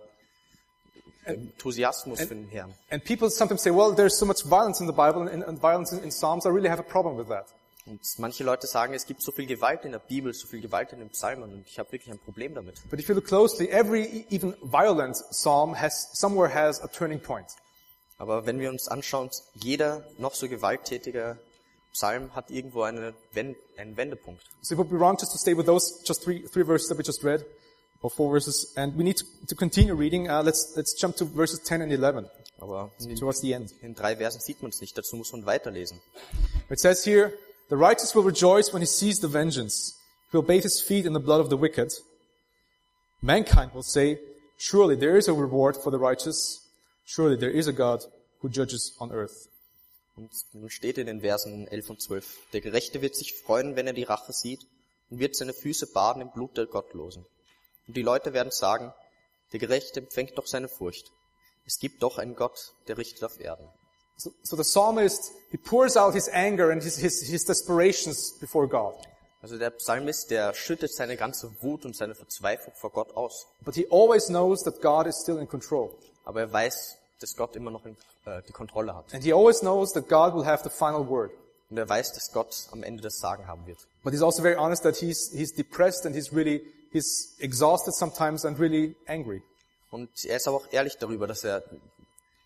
Enthusiasmus 1.25 2.19
für 2.19 2.35
den 2.35 2.47
Herrn. 2.47 2.73
And 2.89 3.03
people 3.03 3.29
sometimes 3.29 3.63
say, 3.63 3.71
well, 3.71 3.93
there's 3.93 4.17
so 4.17 4.25
much 4.25 4.43
violence 4.45 4.79
in 4.79 4.87
the 4.87 4.93
Bible 4.93 5.27
and, 5.29 5.43
and 5.43 5.59
violence 5.59 5.91
in, 5.91 6.03
in 6.03 6.11
Psalms. 6.11 6.45
I 6.45 6.49
really 6.49 6.69
have 6.69 6.79
a 6.79 6.83
problem 6.83 7.17
with 7.17 7.27
that. 7.29 7.47
Und 7.87 8.01
manche 8.17 8.43
Leute 8.43 8.67
sagen, 8.67 8.93
es 8.93 9.05
gibt 9.05 9.21
so 9.21 9.31
viel 9.31 9.45
Gewalt 9.45 9.85
in 9.85 9.93
der 9.93 9.99
Bibel, 9.99 10.33
so 10.33 10.45
viel 10.45 10.61
Gewalt 10.61 10.91
in 10.91 10.99
den 10.99 11.09
Psalmen 11.09 11.43
und 11.43 11.65
ich 11.65 11.79
habe 11.79 11.89
wirklich 11.91 12.11
ein 12.11 12.19
Problem 12.19 12.53
damit. 12.53 12.75
But 12.89 12.99
if 12.99 13.07
you 13.07 13.15
look 13.15 13.25
closely, 13.25 13.69
every 13.69 14.03
e- 14.03 14.25
even 14.29 14.53
violent 14.61 15.15
psalm 15.31 15.79
has 15.79 16.09
somewhere 16.13 16.53
has 16.53 16.81
a 16.81 16.87
turning 16.87 17.19
point. 17.19 17.47
Aber 18.17 18.45
wenn 18.45 18.59
wir 18.59 18.69
uns 18.69 18.89
anschauen, 18.89 19.29
jeder 19.53 20.03
noch 20.17 20.35
so 20.35 20.49
gewalttätige 20.49 21.37
Psalm 21.97 22.35
hat 22.35 22.51
irgendwo 22.51 22.83
eine 22.83 23.13
Wen 23.33 23.55
einen 23.75 23.97
Wendepunkt. 23.97 24.43
So 24.61 24.73
it 24.73 24.77
would 24.77 24.89
be 24.89 24.99
wrong 24.99 25.17
just 25.17 25.31
to 25.31 25.37
stay 25.39 25.55
with 25.55 25.65
those 25.65 26.03
just 26.05 26.23
three 26.23 26.47
three 26.47 26.63
verses 26.63 26.89
that 26.89 26.97
we 26.97 27.03
just 27.03 27.23
read, 27.23 27.43
or 28.01 28.11
four 28.11 28.31
verses. 28.31 28.73
And 28.75 28.95
we 28.95 29.03
need 29.03 29.17
to, 29.17 29.25
to 29.47 29.55
continue 29.55 29.95
reading. 29.95 30.29
Uh, 30.29 30.43
let's 30.43 30.73
let's 30.75 30.93
jump 30.93 31.15
to 31.17 31.25
verses 31.25 31.59
10 31.65 31.81
and 31.81 31.91
11 31.91 32.29
Aber 32.61 32.91
in 32.99 33.15
towards 33.15 33.41
the 33.41 33.53
end. 33.53 33.73
in 33.81 33.95
drei 33.95 34.15
Versen 34.15 34.41
sieht 34.41 34.61
man 34.61 34.69
es 34.69 34.79
nicht, 34.79 34.95
dazu 34.95 35.15
muss 35.15 35.31
man 35.31 35.45
weiterlesen. 35.45 35.99
It 36.69 36.79
says 36.79 37.03
here, 37.03 37.33
the 37.69 37.75
righteous 37.77 38.13
will 38.13 38.23
rejoice 38.23 38.71
when 38.71 38.81
he 38.81 38.87
sees 38.87 39.19
the 39.19 39.27
vengeance. 39.27 39.95
He 40.31 40.37
will 40.37 40.45
bathe 40.45 40.63
his 40.63 40.79
feet 40.81 41.05
in 41.05 41.13
the 41.13 41.19
blood 41.19 41.39
of 41.41 41.49
the 41.49 41.57
wicked. 41.57 41.91
Mankind 43.21 43.73
will 43.73 43.83
say, 43.83 44.19
surely 44.57 44.95
there 44.95 45.17
is 45.17 45.27
a 45.27 45.33
reward 45.33 45.75
for 45.75 45.89
the 45.91 45.97
righteous. 45.97 46.61
Surely 47.05 47.35
there 47.37 47.49
is 47.49 47.67
a 47.67 47.73
God 47.73 48.03
who 48.41 48.49
judges 48.49 48.93
on 48.99 49.11
earth. 49.11 49.47
Und 50.17 50.31
nun 50.53 50.69
steht 50.71 50.97
in 50.97 51.05
den 51.05 51.21
Versen 51.21 51.67
11 51.67 51.89
und 51.91 52.01
12, 52.01 52.37
der 52.51 52.61
Gerechte 52.61 53.01
wird 53.01 53.15
sich 53.15 53.35
freuen, 53.35 53.75
wenn 53.75 53.85
er 53.85 53.93
die 53.93 54.03
Rache 54.03 54.33
sieht 54.33 54.65
und 55.11 55.19
wird 55.19 55.35
seine 55.35 55.53
Füße 55.53 55.87
baden 55.87 56.23
im 56.23 56.31
Blut 56.31 56.57
der 56.57 56.65
Gottlosen. 56.65 57.25
Und 57.87 57.95
die 57.95 58.01
Leute 58.01 58.33
werden 58.33 58.51
sagen, 58.51 58.93
der 59.53 59.59
Gerechte 59.59 59.99
empfängt 59.99 60.37
doch 60.37 60.47
seine 60.47 60.67
Furcht. 60.67 61.11
Es 61.65 61.77
gibt 61.79 62.01
doch 62.01 62.17
einen 62.17 62.35
Gott, 62.35 62.73
der 62.87 62.97
richtet 62.97 63.23
auf 63.23 63.39
Erden. 63.39 63.67
So, 64.17 64.31
so 64.41 64.55
the 64.55 64.63
psalmist, 64.63 65.31
he 65.51 65.57
pours 65.57 65.95
out 65.95 66.15
his 66.15 66.27
anger 66.29 66.71
and 66.71 66.81
his, 66.81 66.97
his, 66.97 67.21
his 67.21 67.45
desperations 67.45 68.33
before 68.39 68.67
God. 68.67 68.95
Also 69.41 69.59
der 69.59 69.69
Psalmist, 69.69 70.31
der 70.31 70.55
schüttet 70.55 70.91
seine 70.91 71.15
ganze 71.15 71.51
Wut 71.61 71.85
und 71.85 71.95
seine 71.95 72.15
Verzweiflung 72.15 72.73
vor 72.75 72.89
Gott 72.89 73.15
aus. 73.15 73.45
But 73.61 73.75
he 73.75 73.85
always 73.91 74.25
knows 74.25 74.63
that 74.63 74.81
God 74.81 75.05
is 75.05 75.21
still 75.21 75.37
in 75.37 75.47
control. 75.47 75.95
Aber 76.25 76.41
er 76.41 76.51
weiß, 76.51 76.97
dass 77.19 77.35
Gott 77.35 77.55
immer 77.55 77.71
noch 77.71 77.85
äh, 77.85 78.41
die 78.47 78.53
Kontrolle 78.53 78.95
hat. 78.95 79.13
And 79.13 79.23
he 79.23 79.33
always 79.33 79.59
knows 79.59 79.93
that 79.93 80.07
God 80.07 80.33
will 80.35 80.45
have 80.45 80.63
the 80.63 80.69
final 80.69 81.07
word. 81.07 81.31
Und 81.69 81.77
er 81.77 81.89
weiß, 81.89 82.13
dass 82.13 82.31
Gott 82.31 82.67
am 82.71 82.83
Ende 82.83 83.03
das 83.03 83.19
Sagen 83.19 83.47
haben 83.47 83.65
wird. 83.65 83.79
But 84.03 84.13
he's 84.13 84.21
also 84.21 84.41
very 84.41 84.55
honest 84.55 84.83
that 84.83 84.95
he's, 84.95 85.31
he's 85.31 85.53
depressed 85.53 86.05
and 86.05 86.15
he's 86.15 86.33
really, 86.33 86.65
he's 86.91 87.35
exhausted 87.39 87.93
sometimes 87.93 88.45
and 88.45 88.59
really 88.59 88.95
angry. 89.05 89.41
Und 89.91 90.09
er 90.25 90.37
ist 90.37 90.47
aber 90.47 90.57
auch 90.57 90.67
ehrlich 90.71 90.97
darüber, 90.97 91.27
dass 91.27 91.43
er, 91.43 91.63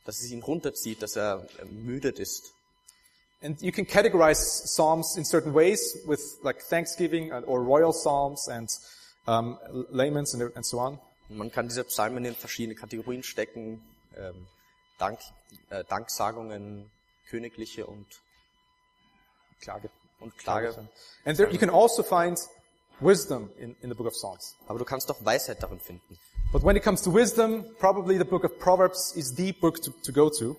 dass 0.05 0.21
es 0.21 0.31
ihn 0.31 0.41
runterzieht, 0.41 1.01
dass 1.01 1.15
er 1.15 1.47
äh, 1.59 1.65
müdet 1.65 2.19
ist. 2.19 2.53
And 3.43 3.59
you 3.61 3.71
can 3.71 3.87
categorize 3.87 4.67
psalms 4.67 5.17
in 5.17 5.25
certain 5.25 5.53
ways 5.53 5.97
with 6.05 6.37
like 6.43 6.63
thanksgiving 6.67 7.31
or 7.31 7.59
royal 7.59 7.91
psalms 7.91 8.47
and 8.47 8.69
um, 9.25 9.57
laments 9.89 10.33
and, 10.33 10.55
and 10.55 10.65
so 10.65 10.79
on. 10.79 10.99
Und 11.29 11.37
man 11.37 11.51
kann 11.51 11.67
diese 11.67 11.83
Psalmen 11.83 12.25
in 12.25 12.35
verschiedene 12.35 12.75
Kategorien 12.75 13.23
stecken. 13.23 13.81
Ähm, 14.15 14.47
Dank, 15.01 15.19
äh, 15.69 15.83
Danksagungen, 15.83 16.89
königliche 17.27 17.87
und 17.87 18.05
Klage. 19.59 19.89
und 20.19 20.37
Klage. 20.37 20.87
And 21.25 21.35
there, 21.35 21.51
you 21.51 21.57
can 21.57 21.69
also 21.69 22.03
find 22.03 22.37
wisdom 22.99 23.49
in, 23.57 23.75
in 23.81 23.89
the 23.89 23.95
book 23.95 24.07
of 24.07 24.13
Psalms. 24.13 24.55
Aber 24.67 24.79
du 24.79 24.85
kannst 24.85 25.09
doch 25.09 25.25
Weisheit 25.25 25.61
darin 25.61 25.79
finden. 25.79 26.19
But 26.51 26.63
when 26.63 26.75
it 26.75 26.83
comes 26.83 27.01
to 27.01 27.11
wisdom, 27.11 27.65
probably 27.79 28.17
the 28.17 28.25
book 28.25 28.43
of 28.43 28.57
Proverbs 28.59 29.13
is 29.15 29.35
the 29.35 29.51
book 29.53 29.81
to, 29.81 29.91
to 30.03 30.11
go 30.11 30.29
to. 30.29 30.55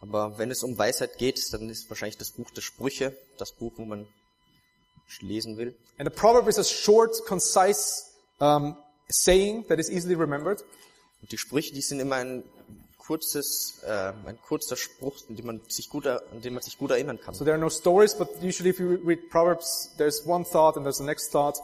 Aber 0.00 0.38
wenn 0.38 0.50
es 0.50 0.62
um 0.62 0.76
Weisheit 0.76 1.18
geht, 1.18 1.52
dann 1.52 1.70
ist 1.70 1.88
wahrscheinlich 1.88 2.18
das 2.18 2.30
Buch 2.30 2.50
der 2.50 2.62
Sprüche 2.62 3.16
das 3.36 3.52
Buch, 3.52 3.72
wo 3.76 3.84
man 3.84 4.06
lesen 5.20 5.56
will. 5.56 5.74
And 5.98 6.08
a 6.08 6.10
proverb 6.10 6.48
is 6.48 6.58
a 6.58 6.64
short, 6.64 7.24
concise 7.26 8.04
um, 8.40 8.76
saying 9.08 9.66
that 9.68 9.78
is 9.78 9.88
easily 9.88 10.14
remembered. 10.14 10.64
Und 11.20 11.32
die 11.32 11.38
Sprüche, 11.38 11.72
die 11.74 11.80
sind 11.80 12.00
immer 12.00 12.16
ein 12.16 12.44
kurzes, 13.08 13.82
äh, 13.86 14.12
ein 14.26 14.38
kurzer 14.46 14.76
Spruch, 14.76 15.16
an 15.30 15.34
den 15.34 15.46
man 15.46 15.60
sich 15.66 15.88
gut, 15.88 16.06
an 16.06 16.42
den 16.42 16.52
man 16.52 16.62
sich 16.62 16.76
gut 16.76 16.90
erinnern 16.90 17.18
kann. 17.18 17.34
So 17.34 17.42
there 17.42 17.54
are 17.54 17.60
no 17.60 17.70
stories, 17.70 18.14
but 18.14 18.28
usually 18.42 18.68
if 18.68 18.78
you 18.78 18.98
read 19.02 19.30
Proverbs, 19.30 19.94
there's 19.96 20.26
one 20.26 20.44
thought 20.44 20.76
and 20.76 20.84
there's 20.84 20.98
the 20.98 21.04
next 21.04 21.32
thought. 21.32 21.56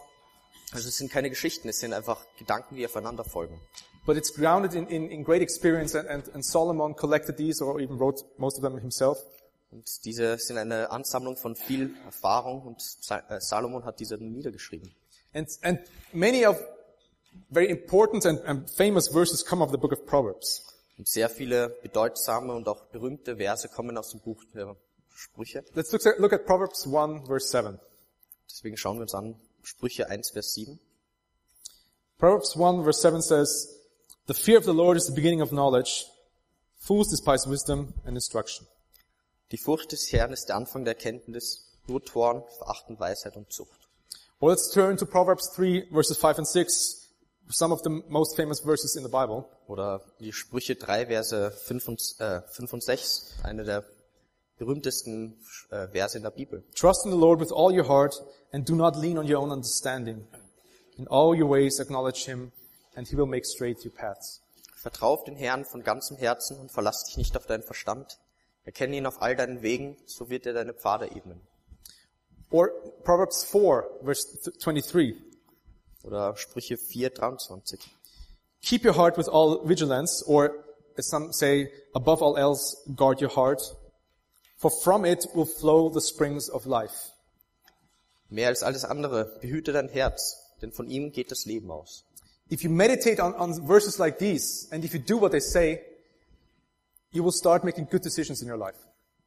Also 0.73 0.89
es 0.89 0.97
sind 0.97 1.13
keine 1.13 1.29
Geschichten, 1.29 1.69
es 1.69 1.81
sind 1.81 1.93
einfach 1.93 2.25
Gedanken, 2.39 2.77
die 2.77 2.87
aufeinander 2.87 3.25
folgen. 3.25 3.61
But 4.07 4.17
it's 4.17 4.33
grounded 4.33 4.75
in, 4.75 4.87
in, 4.87 5.11
in 5.11 5.23
great 5.23 5.43
experience 5.43 5.95
and, 5.95 6.09
and, 6.09 6.35
and 6.35 6.43
Solomon 6.43 6.97
collected 6.97 7.37
these 7.37 7.63
or 7.63 7.79
even 7.79 7.99
wrote 7.99 8.25
most 8.39 8.57
of 8.57 8.63
them 8.63 8.79
himself. 8.79 9.19
Und 9.71 9.87
diese 10.07 10.39
sind 10.39 10.57
eine 10.57 10.91
Ansammlung 10.91 11.37
von 11.37 11.57
viel 11.57 11.95
Erfahrung 12.07 12.63
und 12.63 12.83
äh, 13.11 13.39
Salomon 13.39 13.85
hat 13.85 14.01
diese 14.01 14.17
niedergeschrieben. 14.17 14.95
And, 15.35 15.49
and 15.63 15.81
many 16.15 16.47
of 16.47 16.57
very 17.51 17.69
important 17.69 18.25
and, 18.25 18.41
and 18.47 18.71
famous 18.71 19.09
verses 19.09 19.45
come 19.45 19.63
of 19.63 19.71
the 19.71 19.79
book 19.79 19.93
of 19.93 20.07
Proverbs. 20.07 20.74
Und 20.97 21.09
sehr 21.09 21.29
viele 21.29 21.71
bedeutsame 21.83 22.55
und 22.55 22.69
auch 22.69 22.85
berühmte 22.87 23.37
Verse 23.37 23.69
kommen 23.69 23.99
aus 23.99 24.11
dem 24.11 24.21
Buch 24.21 24.45
der 24.55 24.77
Sprüche. 25.15 25.65
Let's 25.75 25.93
look 25.93 26.07
at, 26.07 26.19
look 26.19 26.33
at 26.33 26.47
Proverbs 26.47 26.87
1 26.87 27.27
verse 27.27 27.49
7. 27.49 27.81
Deswegen 28.49 28.77
schauen 28.77 28.99
wir 28.99 29.03
uns 29.03 29.15
an 29.15 29.41
Sprüche 29.63 30.09
1, 30.09 30.31
Vers 30.31 30.55
7. 30.55 30.79
Proverbs 32.19 32.57
1 32.57 32.85
verse 32.85 33.01
7 33.01 33.23
says, 33.23 33.81
The 34.27 34.35
fear 34.35 34.59
of 34.59 34.65
the 34.65 34.73
Lord 34.73 34.97
is 34.97 35.07
the 35.07 35.13
beginning 35.13 35.43
of 35.43 35.51
knowledge. 35.51 36.07
Fools 36.79 37.09
despise 37.09 37.49
wisdom 37.49 37.95
and 38.05 38.17
instruction. 38.17 38.67
Die 39.51 39.59
Furcht 39.59 39.93
des 39.93 40.13
Herrn 40.13 40.33
ist 40.33 40.47
der 40.47 40.57
Anfang 40.57 40.85
der 40.85 40.95
Erkenntnis, 40.95 41.73
nur 41.87 42.05
Toren 42.05 42.43
verachten 42.59 42.99
Weisheit 42.99 43.37
und 43.37 43.53
Zucht. 43.53 43.89
Well, 44.41 44.51
let's 44.51 44.71
turn 44.71 44.97
to 44.97 45.07
Proverbs 45.07 45.53
3 45.55 45.89
verses 45.93 46.17
5 46.19 46.39
and 46.39 46.49
6, 46.49 47.04
some 47.49 47.73
of 47.73 47.83
the 47.83 47.91
most 48.09 48.37
famous 48.37 48.61
verses 48.61 48.97
in 48.97 49.03
the 49.05 49.11
Bible. 49.11 49.45
Oder 49.67 50.01
die 50.21 50.33
Sprüche 50.33 50.77
3, 50.77 51.07
Verse 51.07 51.51
5 51.51 51.89
und, 51.89 52.01
äh, 52.19 52.41
5 52.53 52.73
und 52.73 52.83
6, 52.83 53.35
eine 53.43 53.65
der 53.65 53.85
berühmtesten 54.59 55.37
äh, 55.71 55.89
Verse 55.89 56.17
in 56.17 56.23
der 56.23 56.31
Bibel. 56.31 56.65
Trust 56.75 57.05
in 57.05 57.13
the 57.13 57.19
Lord 57.19 57.41
with 57.41 57.51
all 57.53 57.73
your 57.77 57.89
heart 57.89 58.15
and 58.53 58.69
do 58.69 58.75
not 58.75 58.97
lean 58.97 59.19
on 59.19 59.27
your 59.31 59.39
own 59.41 59.51
understanding. 59.51 60.27
In 60.97 61.09
all 61.09 61.35
your 61.35 61.51
ways 61.51 61.81
acknowledge 61.81 62.25
him 62.25 62.53
and 62.95 63.09
he 63.09 63.17
will 63.17 63.27
make 63.27 63.45
straight 63.45 63.85
your 63.85 63.93
paths. 63.93 64.41
Vertrau 64.77 65.15
auf 65.15 65.25
den 65.25 65.35
Herrn 65.37 65.65
von 65.65 65.83
ganzem 65.83 66.17
Herzen 66.19 66.59
und 66.59 66.71
verlass 66.71 67.05
dich 67.05 67.17
nicht 67.17 67.37
auf 67.37 67.47
deinen 67.47 67.63
Verstand. 67.63 68.19
Erkenne 68.65 68.97
ihn 68.97 69.07
auf 69.07 69.21
all 69.21 69.35
deinen 69.35 69.63
Wegen, 69.63 69.97
so 70.07 70.31
wird 70.31 70.47
er 70.47 70.53
deine 70.53 70.73
Pfade 70.73 71.11
ebnen. 71.11 71.41
Or 72.51 72.69
Proverbs 73.03 73.45
4 73.45 73.85
verse 74.05 74.29
th- 74.43 74.59
23. 74.63 75.17
Oder 76.05 76.37
Sprüche 76.37 76.77
4, 76.77 77.15
23. 77.15 77.81
Keep 78.63 78.85
your 78.85 78.97
heart 78.97 79.17
with 79.19 79.29
all 79.29 79.67
vigilance, 79.67 80.23
or 80.27 80.65
as 80.97 81.09
some 81.09 81.33
say, 81.33 81.71
above 81.95 82.23
all 82.23 82.37
else, 82.37 82.77
guard 82.95 83.21
your 83.21 83.35
heart, 83.35 83.61
for 84.57 84.71
from 84.71 85.05
it 85.05 85.27
will 85.35 85.47
flow 85.47 85.89
the 85.89 86.01
springs 86.01 86.49
of 86.49 86.67
life. 86.67 87.13
Mehr 88.31 88.49
als 88.49 88.63
alles 88.63 88.85
andere, 88.85 89.39
behüte 89.41 89.73
dein 89.73 89.89
Herz, 89.89 90.37
denn 90.61 90.73
von 90.73 90.89
ihm 90.89 91.13
geht 91.13 91.31
das 91.31 91.47
Leben 91.47 91.71
aus. 91.71 92.05
If 92.51 92.63
you 92.63 92.71
meditate 92.71 93.23
on, 93.23 93.35
on 93.35 93.67
verses 93.67 93.99
like 93.99 94.19
these, 94.19 94.69
and 94.71 94.85
if 94.85 94.93
you 94.93 95.01
do 95.01 95.21
what 95.21 95.33
they 95.33 95.41
say, 95.41 95.81
you 97.11 97.23
will 97.23 97.33
start 97.33 97.65
making 97.65 97.87
good 97.91 98.03
decisions 98.03 98.43
in 98.43 98.49
your 98.49 98.59
life. 98.59 98.77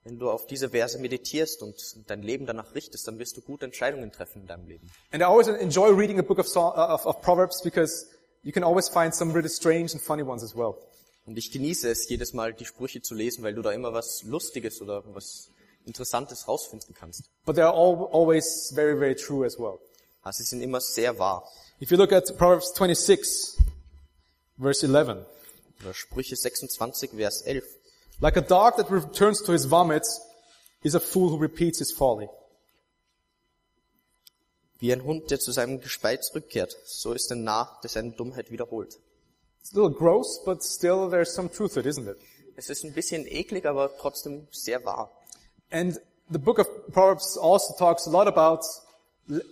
Wenn 0.07 0.19
du 0.19 0.31
auf 0.31 0.47
diese 0.47 0.69
Verse 0.69 0.97
meditierst 0.97 1.61
und 1.61 1.75
dein 2.09 2.21
Leben 2.21 2.45
danach 2.45 2.73
richtest, 2.73 3.05
dann 3.09 3.19
wirst 3.19 3.35
du 3.35 3.41
gute 3.41 3.65
Entscheidungen 3.65 4.09
treffen 4.13 4.43
in 4.43 4.47
deinem 4.47 4.65
Leben. 4.65 4.89
And 5.11 5.21
I 5.21 5.25
always 5.25 5.49
enjoy 5.49 5.89
reading 5.89 6.17
a 6.17 6.21
book 6.21 6.39
of, 6.39 6.47
uh, 6.55 6.61
of, 6.61 7.05
of 7.05 7.21
Proverbs 7.21 7.61
because 7.61 8.07
you 8.41 8.53
can 8.53 8.63
always 8.63 8.87
find 8.87 9.13
some 9.13 9.33
really 9.33 9.49
strange 9.49 9.91
and 9.91 10.01
funny 10.01 10.23
ones 10.23 10.43
as 10.43 10.55
well. 10.55 10.75
Und 11.25 11.37
ich 11.37 11.51
genieße 11.51 11.89
es, 11.89 12.07
jedes 12.07 12.31
Mal 12.31 12.53
die 12.53 12.63
Sprüche 12.63 13.01
zu 13.01 13.15
lesen, 13.15 13.43
weil 13.43 13.53
du 13.53 13.61
da 13.61 13.73
immer 13.73 13.91
was 13.91 14.23
Lustiges 14.23 14.81
oder 14.81 15.03
was 15.13 15.49
Interessantes 15.85 16.47
rausfinden 16.47 16.95
kannst. 16.95 17.29
But 17.45 17.55
they 17.55 17.63
are 17.63 17.73
all, 17.73 18.07
always 18.13 18.71
very, 18.73 18.97
very 18.97 19.15
true 19.15 19.45
as 19.45 19.59
well. 19.59 19.79
Also 20.21 20.37
sie 20.37 20.51
sind 20.51 20.61
immer 20.61 20.79
sehr 20.79 21.19
wahr. 21.19 21.43
If 21.81 21.91
you 21.91 21.97
look 21.97 22.13
at 22.13 22.25
Proverbs 22.37 22.73
26, 22.73 23.57
verse 24.57 24.85
11, 24.85 25.25
Oder 25.81 25.93
Sprüche 25.93 26.35
26, 26.35 27.11
Vers 27.11 27.41
11. 27.41 27.65
Like 28.19 28.35
a 28.35 28.41
dog 28.41 28.77
that 28.77 28.89
returns 28.89 29.41
to 29.43 29.51
his 29.51 29.65
vomit 29.65 30.05
is 30.83 30.95
a 30.95 30.99
fool 30.99 31.29
who 31.29 31.37
repeats 31.37 31.79
his 31.79 31.91
folly. 31.91 32.27
Wie 34.79 34.91
ein 34.91 35.03
Hund, 35.03 35.29
der 35.29 35.39
zu 35.39 35.51
seinem 35.51 35.81
Gespeit 35.81 36.23
zurückkehrt, 36.23 36.75
so 36.85 37.13
ist 37.13 37.31
ein 37.31 37.43
Narr, 37.43 37.79
der 37.83 37.89
seine 37.89 38.11
Dummheit 38.11 38.51
wiederholt. 38.51 38.97
It's 39.59 39.73
a 39.73 39.75
little 39.75 39.95
gross, 39.95 40.41
but 40.45 40.63
still 40.63 41.09
there's 41.09 41.33
some 41.33 41.49
truth 41.49 41.73
to 41.73 41.79
it, 41.79 41.85
isn't 41.85 42.07
it? 42.07 42.17
Es 42.55 42.69
ist 42.69 42.83
ein 42.83 42.93
bisschen 42.93 43.27
eklig, 43.27 43.65
aber 43.65 43.95
trotzdem 43.97 44.47
sehr 44.51 44.83
wahr. 44.83 45.11
And 45.71 45.99
the 46.31 46.39
book 46.39 46.59
of 46.59 46.67
Proverbs 46.91 47.37
also 47.37 47.75
talks 47.77 48.07
a 48.07 48.09
lot 48.09 48.27
about, 48.27 48.63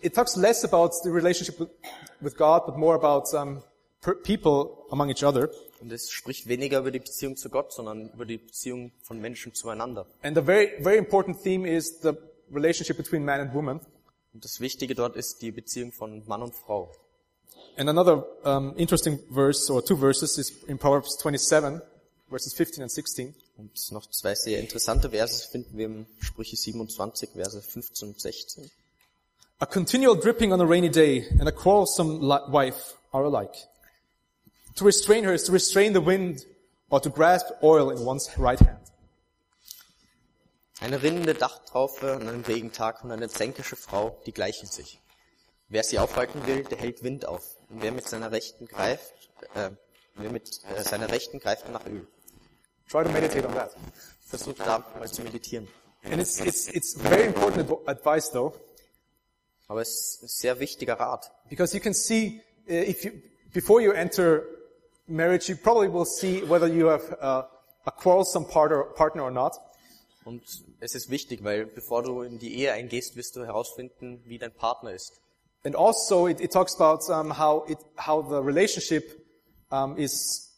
it 0.01 0.15
talks 0.15 0.35
less 0.35 0.63
about 0.63 0.93
the 1.03 1.11
relationship 1.11 1.59
with, 2.21 2.37
God, 2.37 2.65
but 2.65 2.77
more 2.77 2.95
about 2.95 3.31
um, 3.33 3.61
people 4.23 4.87
among 4.91 5.09
each 5.09 5.23
other. 5.23 5.49
Und 5.81 5.91
es 5.91 6.09
spricht 6.09 6.47
weniger 6.47 6.79
über 6.79 6.91
die 6.91 6.99
Beziehung 6.99 7.35
zu 7.35 7.49
Gott, 7.49 7.73
sondern 7.73 8.09
über 8.09 8.25
die 8.25 8.37
Beziehung 8.37 8.91
von 9.01 9.19
Menschen 9.19 9.53
zueinander. 9.53 10.05
And 10.21 10.37
the 10.37 10.43
very, 10.43 10.71
very 10.81 10.97
important 10.97 11.41
theme 11.43 11.67
is 11.67 11.99
the 12.01 12.13
relationship 12.51 12.97
between 12.97 13.25
man 13.25 13.41
and 13.41 13.53
woman. 13.53 13.79
Und 14.33 14.43
das 14.43 14.59
Wichtige 14.59 14.95
dort 14.95 15.15
ist 15.15 15.41
die 15.41 15.51
Beziehung 15.51 15.91
von 15.91 16.23
Mann 16.27 16.41
und 16.41 16.55
Frau. 16.55 16.91
And 17.77 17.89
another 17.89 18.25
um, 18.45 18.75
interesting 18.77 19.19
verse, 19.29 19.71
or 19.71 19.83
two 19.83 19.97
verses, 19.97 20.37
is 20.37 20.63
in 20.67 20.77
Proverbs 20.77 21.17
27, 21.17 21.81
verses 22.29 22.53
15 22.53 22.83
and 22.83 22.91
16. 22.91 23.35
Und 23.57 23.91
noch 23.91 24.09
zwei 24.09 24.35
sehr 24.35 24.59
interessante 24.59 25.09
Verse 25.09 25.47
finden 25.49 25.77
wir 25.77 25.85
im 25.85 26.05
Sprüche 26.19 26.55
27, 26.55 27.29
Verse 27.33 27.61
15 27.61 28.09
und 28.09 28.19
16. 28.19 28.69
A 29.59 29.65
continual 29.65 30.19
dripping 30.19 30.51
on 30.51 30.59
a 30.59 30.65
rainy 30.65 30.89
day 30.89 31.25
and 31.39 31.47
a 31.47 31.51
quarrelsome 31.51 32.19
wife 32.51 32.95
are 33.13 33.25
alike. 33.25 33.55
To 34.75 34.85
restrain 34.85 35.23
her 35.23 35.33
is 35.33 35.43
to 35.45 35.51
restrain 35.51 35.93
the 35.93 36.01
wind 36.05 36.45
or 36.89 36.99
to 37.01 37.09
grasp 37.09 37.45
oil 37.63 37.91
in 37.91 38.05
one's 38.05 38.29
right 38.37 38.59
hand. 38.59 38.79
Eine 40.81 41.01
rinnende 41.01 41.33
Dachtraufe 41.33 42.13
an 42.13 42.27
einem 42.27 42.41
Regentag 42.43 43.03
und 43.03 43.11
eine 43.11 43.29
zänkische 43.29 43.75
Frau, 43.77 44.19
die 44.25 44.33
gleichen 44.33 44.67
sich. 44.67 44.99
Wer 45.69 45.83
sie 45.83 45.97
aufhalten 45.99 46.45
will, 46.45 46.63
der 46.63 46.77
hält 46.77 47.03
Wind 47.03 47.25
auf. 47.25 47.55
Und 47.69 47.81
wer 47.81 47.91
mit 47.91 48.07
seiner 48.07 48.31
Rechten 48.31 48.67
greift, 48.67 49.13
äh, 49.55 49.71
wer 50.15 50.31
mit 50.31 50.59
äh, 50.75 50.83
seiner 50.83 51.09
Rechten 51.09 51.39
greift 51.39 51.69
nach 51.69 51.85
Öl. 51.85 52.05
Try 52.89 53.03
to 53.03 53.09
meditate 53.09 53.47
on 53.47 53.53
that. 53.55 53.71
Versucht 54.27 54.59
da 54.59 54.85
mal 54.99 55.09
zu 55.09 55.21
meditieren. 55.23 55.67
And 56.03 56.21
it's, 56.21 56.39
it's, 56.39 56.67
it's 56.67 56.93
very 57.01 57.23
important 57.25 57.67
adv- 57.69 57.87
advice 57.87 58.29
though, 58.31 58.53
Aber 59.67 59.81
es 59.81 59.89
ist 59.89 60.23
ein 60.23 60.27
sehr 60.27 60.59
wichtiger 60.59 60.99
Rat. 60.99 61.31
because 61.49 61.73
you 61.75 61.81
can 61.81 61.93
see, 61.95 62.41
uh, 62.69 62.73
if 62.73 63.03
you, 63.05 63.11
before 63.53 63.81
you 63.81 63.91
enter 63.91 64.43
marriage, 65.07 65.49
you 65.49 65.55
probably 65.55 65.87
will 65.87 66.05
see 66.05 66.41
whether 66.43 66.67
you 66.67 66.87
have 66.87 67.15
uh, 67.21 67.43
a 67.85 67.91
quarrelsome 67.91 68.45
partner, 68.45 69.21
or 69.21 69.31
not. 69.31 69.53
Und 70.25 70.41
es 70.79 70.95
ist 70.95 71.09
wichtig, 71.09 71.43
weil 71.43 71.67
bevor 71.67 72.01
du 72.01 72.21
in 72.21 72.39
die 72.39 72.55
Ehe 72.55 72.71
eingehst, 72.73 73.15
wirst 73.15 73.35
du 73.35 73.45
herausfinden, 73.45 74.23
wie 74.25 74.39
dein 74.39 74.53
Partner 74.53 74.91
ist. 74.91 75.21
And 75.63 75.75
also 75.75 76.27
it, 76.27 76.41
it 76.41 76.51
talks 76.51 76.75
about 76.75 77.11
um, 77.11 77.37
how, 77.37 77.69
it, 77.69 77.77
how 77.97 78.21
the 78.21 78.41
relationship 78.41 79.03
um, 79.71 79.97
is, 79.97 80.51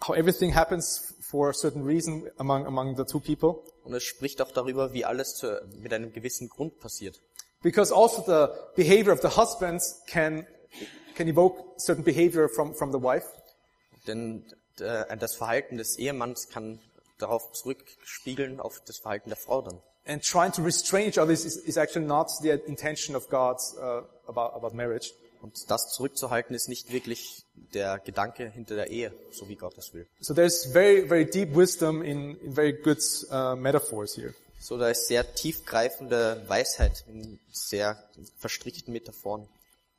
how 0.00 0.14
everything 0.14 0.52
happens 0.52 1.14
for 1.28 1.50
a 1.50 1.54
certain 1.54 1.84
reason 1.84 2.28
among, 2.38 2.66
among 2.66 2.96
the 2.96 3.04
two 3.04 3.20
people. 3.20 3.64
Und 3.84 3.94
es 3.94 4.04
spricht 4.04 4.40
auch 4.40 4.52
darüber, 4.52 4.92
wie 4.92 5.04
alles 5.04 5.34
zu, 5.36 5.60
mit 5.80 5.92
einem 5.92 6.12
gewissen 6.12 6.48
Grund 6.48 6.78
passiert. 6.78 7.20
Because 7.62 7.92
also 7.92 8.22
the 8.22 8.48
behavior 8.76 9.12
of 9.12 9.20
the 9.20 9.28
husband 9.28 9.82
can, 10.06 10.46
can 11.16 11.26
evoke 11.26 11.80
certain 11.80 12.04
behavior 12.04 12.48
from, 12.48 12.74
from 12.74 12.92
the 12.92 12.98
wife. 12.98 13.26
Denn 14.06 14.44
äh, 14.80 15.16
das 15.16 15.34
Verhalten 15.34 15.76
des 15.76 15.98
Ehemanns 15.98 16.48
kann 16.48 16.80
darauf 17.18 17.52
zurückspiegeln 17.52 18.60
auf 18.60 18.80
das 18.86 18.98
Verhalten 18.98 19.30
der 19.30 19.36
Frau 19.36 19.62
dann. 19.62 19.80
And 20.06 20.22
trying 20.22 20.52
to 20.52 20.62
restrain 20.62 21.08
each 21.08 21.18
other 21.18 21.32
is, 21.32 21.44
is 21.44 21.76
actually 21.76 22.06
not 22.06 22.30
the 22.40 22.50
intention 22.66 23.14
of 23.14 23.28
God 23.28 23.58
uh, 23.76 24.02
about, 24.26 24.56
about 24.56 24.74
marriage. 24.74 25.12
Und 25.42 25.70
das 25.70 25.92
zurückzuhalten 25.92 26.56
ist 26.56 26.68
nicht 26.68 26.92
wirklich 26.92 27.44
der 27.74 27.98
Gedanke 27.98 28.48
hinter 28.48 28.74
der 28.74 28.90
Ehe, 28.90 29.12
so 29.30 29.48
wie 29.48 29.56
Gott 29.56 29.76
es 29.76 29.92
will. 29.92 30.06
So 30.20 30.34
there's 30.34 30.64
very, 30.72 31.06
very 31.06 31.26
deep 31.26 31.54
wisdom 31.54 32.02
in, 32.02 32.36
in 32.36 32.54
very 32.54 32.72
good 32.72 32.98
uh, 33.30 33.54
metaphors 33.54 34.16
here. 34.16 34.34
So, 34.60 34.76
da 34.76 34.88
ist 34.88 35.06
sehr 35.06 35.34
tiefgreifende 35.34 36.42
Weisheit 36.48 37.04
in 37.06 37.38
sehr 37.52 37.96
verstrickten 38.38 38.92
Metaphoren. 38.92 39.48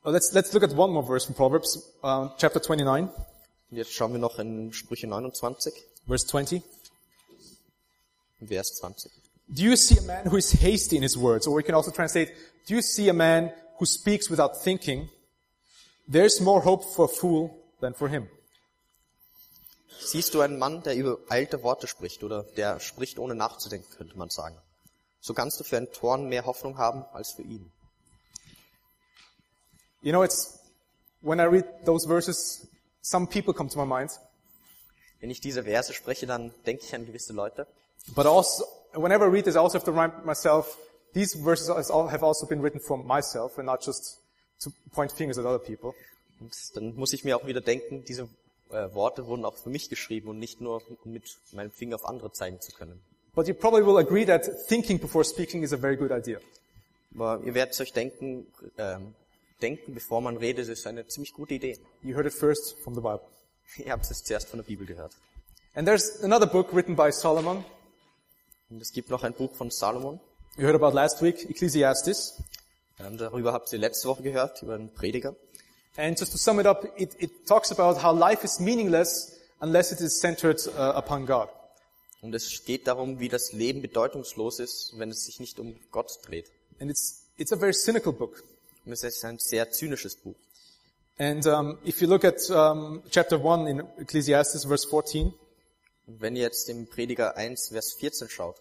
Well, 0.02 0.12
let's, 0.12 0.32
let's 0.32 0.52
look 0.52 0.62
at 0.62 0.76
one 0.76 0.92
more 0.92 1.06
verse 1.06 1.24
from 1.24 1.34
Proverbs, 1.34 1.78
uh, 2.02 2.28
chapter 2.36 2.60
29, 2.60 3.08
Und 3.70 3.76
jetzt 3.76 3.92
schauen 3.92 4.12
wir 4.12 4.18
noch 4.18 4.38
in 4.38 4.72
Sprüche 4.72 5.06
29, 5.06 5.72
verse 6.06 6.26
20. 6.26 6.62
Vers 8.44 8.74
20. 8.76 9.12
Do 9.48 9.62
you 9.62 9.76
see 9.76 9.98
a 9.98 10.02
man 10.02 10.30
who 10.30 10.36
is 10.36 10.52
hasty 10.52 10.96
in 10.96 11.02
his 11.02 11.16
words? 11.16 11.46
Or 11.46 11.56
we 11.56 11.62
can 11.62 11.74
also 11.74 11.90
translate, 11.90 12.32
do 12.66 12.74
you 12.74 12.82
see 12.82 13.08
a 13.08 13.12
man 13.12 13.52
who 13.78 13.86
speaks 13.86 14.30
without 14.30 14.62
thinking? 14.62 15.08
There's 16.08 16.40
more 16.40 16.60
hope 16.60 16.84
for 16.84 17.04
a 17.04 17.08
fool 17.08 17.50
than 17.80 17.94
for 17.94 18.08
him. 18.08 18.28
Siehst 20.02 20.34
du 20.34 20.40
einen 20.40 20.58
Mann, 20.58 20.82
der 20.82 20.96
übereilte 20.96 21.62
Worte 21.62 21.86
spricht 21.86 22.24
oder 22.24 22.42
der 22.56 22.80
spricht 22.80 23.18
ohne 23.18 23.34
nachzudenken, 23.34 23.88
könnte 23.96 24.16
man 24.16 24.30
sagen. 24.30 24.56
So 25.20 25.34
kannst 25.34 25.60
du 25.60 25.64
für 25.64 25.76
einen 25.76 25.92
Toren 25.92 26.28
mehr 26.28 26.46
Hoffnung 26.46 26.78
haben 26.78 27.04
als 27.12 27.32
für 27.32 27.42
ihn. 27.42 27.70
You 30.00 30.12
know, 30.12 30.24
it's, 30.24 30.58
when 31.20 31.38
I 31.38 31.44
read 31.44 31.66
those 31.84 32.06
verses, 32.06 32.66
some 33.02 33.26
people 33.26 33.52
come 33.54 33.68
to 33.70 33.78
my 33.78 33.86
mind, 33.86 34.10
Wenn 35.20 35.30
ich 35.30 35.40
diese 35.40 35.64
Verse 35.64 35.92
spreche, 35.92 36.26
dann 36.26 36.52
denke 36.66 36.82
ich 36.84 36.94
an 36.94 37.04
gewisse 37.06 37.32
Leute. 37.32 37.66
but 38.14 38.26
also, 38.26 38.64
whenever 38.94 39.26
I 39.26 39.30
read 39.30 39.44
this, 39.44 39.54
I 39.54 39.58
also 39.58 39.74
have 39.78 39.84
to 39.84 39.90
remind 39.90 40.24
myself, 40.24 40.78
these 41.12 41.36
verses 41.38 41.68
has 41.68 41.90
al- 41.90 42.10
have 42.10 42.24
also 42.24 42.46
been 42.46 42.62
written 42.62 42.80
for 42.80 42.96
myself 42.96 43.58
and 43.58 43.66
not 43.66 43.84
just 43.84 44.18
to 44.60 44.70
point 44.92 45.12
fingers 45.12 45.38
at 45.38 45.44
other 45.44 45.58
people. 45.58 45.92
Und 46.40 46.52
dann 46.74 46.94
muss 46.94 47.12
ich 47.12 47.22
mir 47.24 47.36
auch 47.36 47.46
wieder 47.46 47.60
denken, 47.60 48.02
diese 48.06 48.28
äh, 48.70 48.94
Worte 48.94 49.26
wurden 49.26 49.44
auch 49.44 49.56
für 49.56 49.68
mich 49.68 49.90
geschrieben 49.90 50.28
und 50.28 50.38
nicht 50.38 50.60
nur, 50.62 50.80
um 51.04 51.12
mit 51.12 51.36
meinem 51.52 51.70
Finger 51.70 51.96
auf 51.96 52.06
andere 52.06 52.32
zeigen 52.32 52.60
zu 52.62 52.72
können. 52.72 52.98
But 53.34 53.46
you 53.46 53.54
probably 53.54 53.84
will 53.86 53.98
agree 53.98 54.24
that 54.24 54.48
thinking 54.68 54.98
before 54.98 55.22
speaking 55.24 55.62
is 55.62 55.72
a 55.72 55.76
very 55.76 55.96
good 55.96 56.10
idea. 56.10 56.38
Aber 57.14 57.40
ihr 57.44 57.52
werdet 57.54 57.78
euch 57.80 57.92
denken, 57.92 58.46
ähm, 58.78 59.14
denken, 59.62 59.94
bevor 59.94 60.20
man 60.20 60.36
redet, 60.36 60.68
ist 60.68 60.86
eine 60.86 61.06
ziemlich 61.06 61.32
gute 61.32 61.54
Idee. 61.54 61.78
You 62.02 62.14
heard 62.16 62.26
it 62.26 62.32
first 62.32 62.76
from 62.82 62.94
the 62.94 63.00
Bible. 63.00 63.22
Ihr 63.76 63.92
habt 63.92 64.10
es 64.10 64.24
zuerst 64.24 64.48
von 64.48 64.58
der 64.58 64.64
Bibel 64.64 64.86
gehört. 64.86 65.14
And 65.74 65.86
there's 65.86 66.22
another 66.22 66.46
book 66.46 66.74
written 66.74 66.96
by 66.96 67.12
Solomon. 67.12 67.64
Und 68.70 68.82
es 68.82 68.92
gibt 68.92 69.10
noch 69.10 69.24
ein 69.24 69.34
Buch 69.34 69.54
von 69.54 69.70
Salomon. 69.70 70.20
You 70.56 70.66
heard 70.66 70.74
about 70.74 70.94
last 70.94 71.22
week, 71.22 71.48
Ecclesiastes. 71.48 72.42
Ähm, 72.98 73.16
darüber 73.16 73.52
habt 73.52 73.72
ihr 73.72 73.78
letzte 73.78 74.08
Woche 74.08 74.22
gehört, 74.22 74.62
über 74.62 74.74
einen 74.74 74.92
Prediger. 74.92 75.36
And 75.96 76.18
just 76.18 76.32
to 76.32 76.38
sum 76.38 76.60
it 76.60 76.66
up, 76.66 76.84
it, 76.96 77.14
it 77.18 77.46
talks 77.46 77.72
about 77.72 78.02
how 78.02 78.16
life 78.16 78.44
is 78.44 78.60
meaningless 78.60 79.38
unless 79.60 79.92
it 79.92 80.00
is 80.00 80.18
centered 80.18 80.60
uh, 80.68 80.96
upon 80.96 81.26
God. 81.26 81.48
Und 82.20 82.34
es 82.34 82.64
geht 82.64 82.86
darum, 82.86 83.18
wie 83.18 83.28
das 83.28 83.52
Leben 83.52 83.80
bedeutungslos 83.80 84.58
ist, 84.60 84.98
wenn 84.98 85.10
es 85.10 85.24
sich 85.24 85.40
nicht 85.40 85.58
um 85.58 85.78
Gott 85.90 86.18
dreht. 86.26 86.50
And 86.78 86.90
it's, 86.90 87.26
it's 87.36 87.52
a 87.52 87.56
very 87.56 87.72
cynical 87.72 88.12
book. 88.12 88.42
Und 88.84 88.92
es 88.92 89.02
ist 89.02 89.24
ein 89.24 89.38
sehr 89.38 89.70
zynisches 89.70 90.16
Buch. 90.16 90.36
And 91.18 91.46
um, 91.46 91.78
if 91.84 92.00
you 92.00 92.08
look 92.08 92.24
at 92.24 92.48
um, 92.50 93.02
chapter 93.10 93.36
1 93.44 93.66
in 93.66 93.80
Ecclesiastes, 93.98 94.64
verse 94.64 94.88
14, 94.88 95.34
Und 96.06 96.20
wenn 96.20 96.34
ihr 96.34 96.42
jetzt 96.42 96.68
im 96.68 96.86
Prediger 96.86 97.36
1, 97.36 97.68
Vers 97.68 97.92
14 97.92 98.28
schaut, 98.28 98.56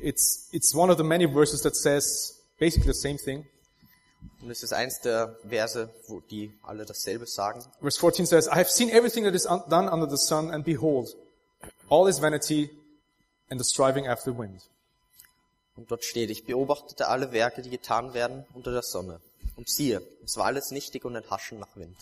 it's, 0.00 0.48
it's 0.52 0.74
one 0.74 0.90
of 0.90 0.96
the 0.96 1.04
many 1.04 1.26
verses 1.26 1.62
that 1.62 1.76
says 1.76 2.40
basically 2.58 2.92
the 2.92 2.98
same 2.98 3.18
thing. 3.18 3.46
und 4.40 4.50
es 4.50 4.62
ist 4.62 4.72
eins 4.72 5.00
der 5.00 5.36
Verse, 5.48 5.88
wo 6.08 6.20
die 6.20 6.52
alle 6.62 6.84
dasselbe 6.84 7.26
sagen. 7.26 7.62
Verse 7.80 7.98
14 7.98 8.26
says, 8.26 8.46
I 8.46 8.56
have 8.56 8.70
seen 8.70 8.88
everything 8.90 9.24
that 9.24 9.34
is 9.34 9.44
done 9.44 9.88
under 9.88 10.08
the 10.08 10.16
sun, 10.16 10.50
and 10.50 10.64
behold, 10.64 11.14
all 11.88 12.08
is 12.08 12.20
vanity 12.20 12.70
and 13.50 13.60
the 13.60 13.64
striving 13.64 14.06
after 14.06 14.36
wind. 14.36 14.62
Und 15.76 15.90
dort 15.90 16.04
steht, 16.04 16.30
ich 16.30 16.44
beobachtete 16.44 17.08
alle 17.08 17.32
Werke, 17.32 17.62
die 17.62 17.70
getan 17.70 18.14
werden 18.14 18.44
unter 18.54 18.72
der 18.72 18.82
Sonne. 18.82 19.20
Und 19.56 19.68
siehe, 19.68 20.02
es 20.24 20.36
war 20.36 20.46
alles 20.46 20.70
nichtig 20.70 21.04
und 21.04 21.14
ein 21.16 21.28
Haschen 21.30 21.58
nach 21.58 21.76
Wind. 21.76 21.96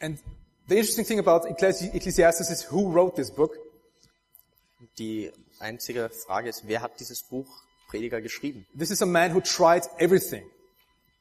And 0.00 0.18
the 0.68 0.76
interesting 0.76 1.06
thing 1.06 1.18
about 1.18 1.46
Ecclesi- 1.48 1.94
Ecclesiastes 1.94 2.50
is 2.50 2.70
who 2.70 2.92
wrote 2.92 3.16
this 3.16 3.30
book. 3.30 3.56
Die 4.98 5.32
einzige 5.60 6.10
Frage 6.10 6.48
ist, 6.50 6.66
wer 6.66 6.82
hat 6.82 7.00
dieses 7.00 7.22
Buch 7.22 7.46
Prediger 7.88 8.20
geschrieben? 8.20 8.66
This 8.78 8.90
is 8.90 9.00
a 9.02 9.06
man 9.06 9.34
who 9.34 9.40
tried 9.40 9.88
everything. 9.98 10.44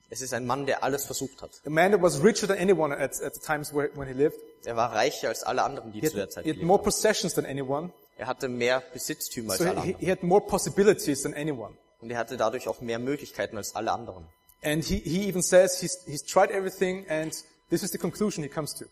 Es 0.09 0.21
ist 0.21 0.33
ein 0.33 0.45
Mann, 0.45 0.65
der 0.67 0.83
alles 0.83 1.05
versucht 1.05 1.41
hat. 1.41 1.51
A 1.65 1.69
man 1.69 1.91
that 1.91 2.01
was 2.01 2.21
richer 2.23 2.47
than 2.47 2.57
anyone 2.59 2.95
at, 2.95 3.19
at 3.21 3.33
the 3.35 3.39
times 3.39 3.73
where, 3.73 3.89
when 3.95 4.07
he 4.07 4.13
lived. 4.13 4.37
Er 4.65 4.75
war 4.75 4.93
reicher 4.93 5.29
als 5.29 5.43
alle 5.43 5.63
anderen, 5.63 5.91
die 5.91 6.01
He 6.01 6.09
zu 6.09 6.15
der 6.15 6.29
Zeit 6.29 6.43
he 6.45 6.51
had 6.51 6.61
more 6.61 6.81
possessions 6.81 7.33
than 7.33 7.45
anyone. 7.45 7.91
Er 8.17 8.27
hatte 8.27 8.47
mehr 8.47 8.81
Besitztümer 8.93 9.53
als 9.53 9.59
So 9.61 9.65
alle 9.65 9.73
he, 9.75 9.79
anderen. 9.93 9.99
he 10.05 10.11
had 10.11 10.23
more 10.23 10.45
possibilities 10.45 11.23
than 11.23 11.33
anyone. 11.33 11.75
Und 11.99 12.11
er 12.11 12.17
hatte 12.17 12.37
dadurch 12.37 12.67
auch 12.67 12.81
mehr 12.81 12.99
Möglichkeiten 12.99 13.57
als 13.57 13.75
alle 13.75 13.91
anderen. 13.91 14.27
And 14.63 14.83
he, 14.83 14.97
he 14.97 15.27
even 15.27 15.41
says 15.41 15.79
he's, 15.79 15.97
he's 16.05 16.23
tried 16.23 16.51
everything 16.51 17.05
and 17.09 17.31
this 17.69 17.83
is 17.83 17.91
the 17.91 17.97
conclusion 17.97 18.43
he 18.43 18.49
comes 18.49 18.73
to. 18.75 18.85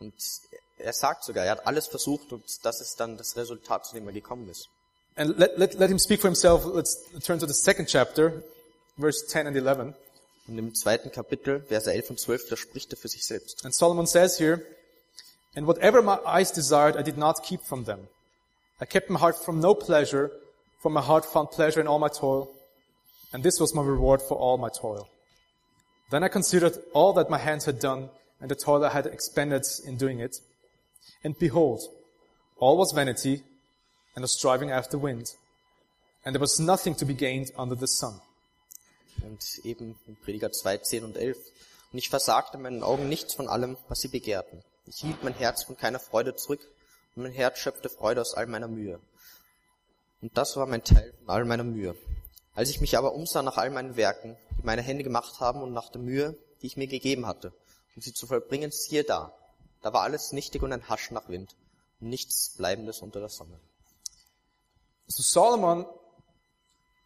Und 0.00 0.14
er 0.78 0.92
sagt 0.92 1.24
sogar, 1.24 1.44
er 1.44 1.52
hat 1.52 1.66
alles 1.66 1.88
versucht 1.88 2.32
und 2.32 2.44
das 2.64 2.80
ist 2.80 2.98
dann 3.00 3.16
das 3.16 3.36
Resultat, 3.36 3.86
zu 3.86 3.94
dem 3.94 4.06
er 4.06 4.12
gekommen 4.12 4.48
ist. 4.48 4.68
And 5.16 5.36
let, 5.36 5.58
let, 5.58 5.74
let 5.74 5.90
him 5.90 5.98
speak 5.98 6.20
for 6.20 6.28
himself. 6.28 6.64
Let's 6.64 7.02
turn 7.24 7.40
to 7.40 7.46
the 7.46 7.54
second 7.54 7.88
chapter, 7.88 8.42
verse 8.96 9.26
10 9.26 9.48
and 9.48 9.56
11. 9.56 9.94
Und 10.46 10.58
im 10.58 10.74
zweiten 10.74 11.10
Kapitel, 11.10 11.60
Verse 11.68 11.92
11 11.92 12.10
und 12.10 12.20
12, 12.20 12.48
da 12.48 12.56
spricht 12.56 12.92
er 12.92 12.96
für 12.96 13.08
sich 13.08 13.26
selbst. 13.26 13.64
And 13.64 13.74
Solomon 13.74 14.06
says 14.06 14.38
here, 14.38 14.62
And 15.54 15.66
whatever 15.66 16.02
my 16.02 16.18
eyes 16.24 16.52
desired, 16.52 16.96
I 16.96 17.02
did 17.02 17.18
not 17.18 17.42
keep 17.42 17.60
from 17.62 17.84
them. 17.84 18.08
I 18.80 18.86
kept 18.86 19.10
my 19.10 19.18
heart 19.18 19.36
from 19.36 19.60
no 19.60 19.74
pleasure, 19.74 20.30
for 20.78 20.90
my 20.90 21.02
heart 21.02 21.26
found 21.26 21.50
pleasure 21.50 21.80
in 21.80 21.88
all 21.88 21.98
my 21.98 22.08
toil, 22.08 22.48
and 23.32 23.42
this 23.42 23.58
was 23.58 23.74
my 23.74 23.82
reward 23.82 24.22
for 24.22 24.38
all 24.38 24.56
my 24.56 24.68
toil. 24.68 25.08
Then 26.10 26.24
I 26.24 26.28
considered 26.28 26.78
all 26.94 27.12
that 27.14 27.30
my 27.30 27.38
hands 27.38 27.66
had 27.66 27.80
done, 27.80 28.10
and 28.40 28.50
the 28.50 28.54
toil 28.54 28.84
I 28.84 28.90
had 28.90 29.06
expended 29.06 29.64
in 29.84 29.98
doing 29.98 30.20
it. 30.20 30.36
And 31.22 31.38
behold, 31.38 31.80
all 32.58 32.78
was 32.78 32.92
vanity, 32.92 33.42
and 34.14 34.24
a 34.24 34.28
striving 34.28 34.70
after 34.70 34.98
wind, 34.98 35.34
and 36.24 36.34
there 36.34 36.40
was 36.40 36.58
nothing 36.58 36.94
to 36.96 37.04
be 37.04 37.14
gained 37.14 37.50
under 37.56 37.76
the 37.76 37.86
sun. 37.86 38.20
Und 39.22 39.44
eben 39.64 39.96
in 40.06 40.16
Prediger 40.16 40.52
2, 40.52 40.78
10 40.78 41.04
und 41.04 41.16
11. 41.16 41.36
Und 41.92 41.98
ich 41.98 42.08
versagte 42.08 42.58
meinen 42.58 42.82
Augen 42.82 43.08
nichts 43.08 43.34
von 43.34 43.48
allem, 43.48 43.76
was 43.88 44.00
sie 44.00 44.08
begehrten. 44.08 44.62
Ich 44.86 45.00
hielt 45.00 45.22
mein 45.22 45.34
Herz 45.34 45.64
von 45.64 45.76
keiner 45.76 45.98
Freude 45.98 46.34
zurück 46.36 46.60
und 47.14 47.22
mein 47.24 47.32
Herz 47.32 47.58
schöpfte 47.58 47.88
Freude 47.88 48.20
aus 48.20 48.34
all 48.34 48.46
meiner 48.46 48.68
Mühe. 48.68 49.00
Und 50.20 50.36
das 50.36 50.56
war 50.56 50.66
mein 50.66 50.84
Teil 50.84 51.12
von 51.18 51.30
all 51.30 51.44
meiner 51.44 51.64
Mühe. 51.64 51.94
Als 52.58 52.70
ich 52.70 52.80
mich 52.80 52.98
aber 52.98 53.14
umsah 53.14 53.42
nach 53.42 53.56
all 53.56 53.70
meinen 53.70 53.94
Werken, 53.94 54.36
die 54.58 54.66
meine 54.66 54.82
Hände 54.82 55.04
gemacht 55.04 55.38
haben 55.38 55.62
und 55.62 55.72
nach 55.72 55.90
der 55.90 56.00
Mühe, 56.00 56.36
die 56.60 56.66
ich 56.66 56.76
mir 56.76 56.88
gegeben 56.88 57.24
hatte, 57.24 57.52
um 57.94 58.02
sie 58.02 58.12
zu 58.12 58.26
vollbringen, 58.26 58.72
siehe 58.72 59.04
da. 59.04 59.32
Da 59.80 59.92
war 59.92 60.02
alles 60.02 60.32
nichtig 60.32 60.60
und 60.64 60.72
ein 60.72 60.88
Hasch 60.88 61.12
nach 61.12 61.28
Wind 61.28 61.54
und 62.00 62.08
nichts 62.08 62.56
Bleibendes 62.56 63.00
unter 63.00 63.20
der 63.20 63.28
Sonne. 63.28 63.60
So 65.06 65.22
Solomon 65.22 65.86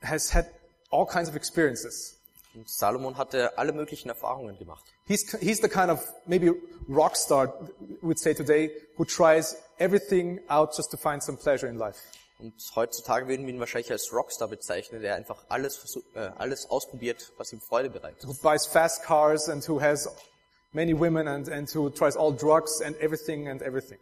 has 0.00 0.32
had 0.32 0.46
all 0.90 1.04
kinds 1.06 1.28
of 1.28 1.36
experiences. 1.36 2.16
Und 2.54 2.70
Salomon 2.70 3.18
hatte 3.18 3.58
alle 3.58 3.74
möglichen 3.74 4.08
Erfahrungen 4.08 4.56
gemacht. 4.56 4.86
He's, 5.04 5.36
he's 5.38 5.60
the 5.60 5.68
kind 5.68 5.90
of 5.90 6.00
maybe 6.24 6.54
rock 6.88 7.14
star, 7.14 7.52
would 8.00 8.18
say 8.18 8.32
today, 8.32 8.70
who 8.96 9.04
tries 9.04 9.54
everything 9.76 10.40
out 10.48 10.74
just 10.74 10.90
to 10.92 10.96
find 10.96 11.22
some 11.22 11.36
pleasure 11.36 11.68
in 11.68 11.76
life. 11.76 11.98
Und 12.42 12.54
heutzutage 12.74 13.28
würden 13.28 13.46
wir 13.46 13.54
ihn 13.54 13.60
wahrscheinlich 13.60 13.92
als 13.92 14.12
Rockstar 14.12 14.48
bezeichnen, 14.48 15.00
der 15.00 15.14
einfach 15.14 15.44
alles, 15.48 15.96
äh, 16.14 16.18
alles 16.18 16.68
ausprobiert, 16.68 17.32
was 17.36 17.52
ihm 17.52 17.60
Freude 17.60 17.88
bereitet. 17.88 18.26
Who 18.26 18.34
buys 18.34 18.66
fast 18.66 19.04
cars 19.04 19.48
and 19.48 19.66
who 19.68 19.80
has 19.80 20.08
many 20.72 20.92
women 20.92 21.28
and, 21.28 21.48
and 21.48 21.72
who 21.72 21.88
tries 21.88 22.16
all 22.16 22.34
drugs 22.34 22.82
and 22.82 22.98
everything 23.00 23.48
and 23.48 23.62
everything. 23.62 23.98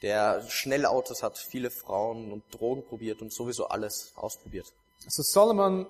Der 0.00 0.48
schnelle 0.48 0.90
Autos 0.90 1.24
hat, 1.24 1.36
viele 1.38 1.70
Frauen 1.70 2.30
und 2.30 2.44
Drogen 2.52 2.84
probiert 2.84 3.20
und 3.20 3.32
sowieso 3.32 3.66
alles 3.66 4.12
ausprobiert. 4.14 4.72
So 5.08 5.24
Solomon 5.24 5.86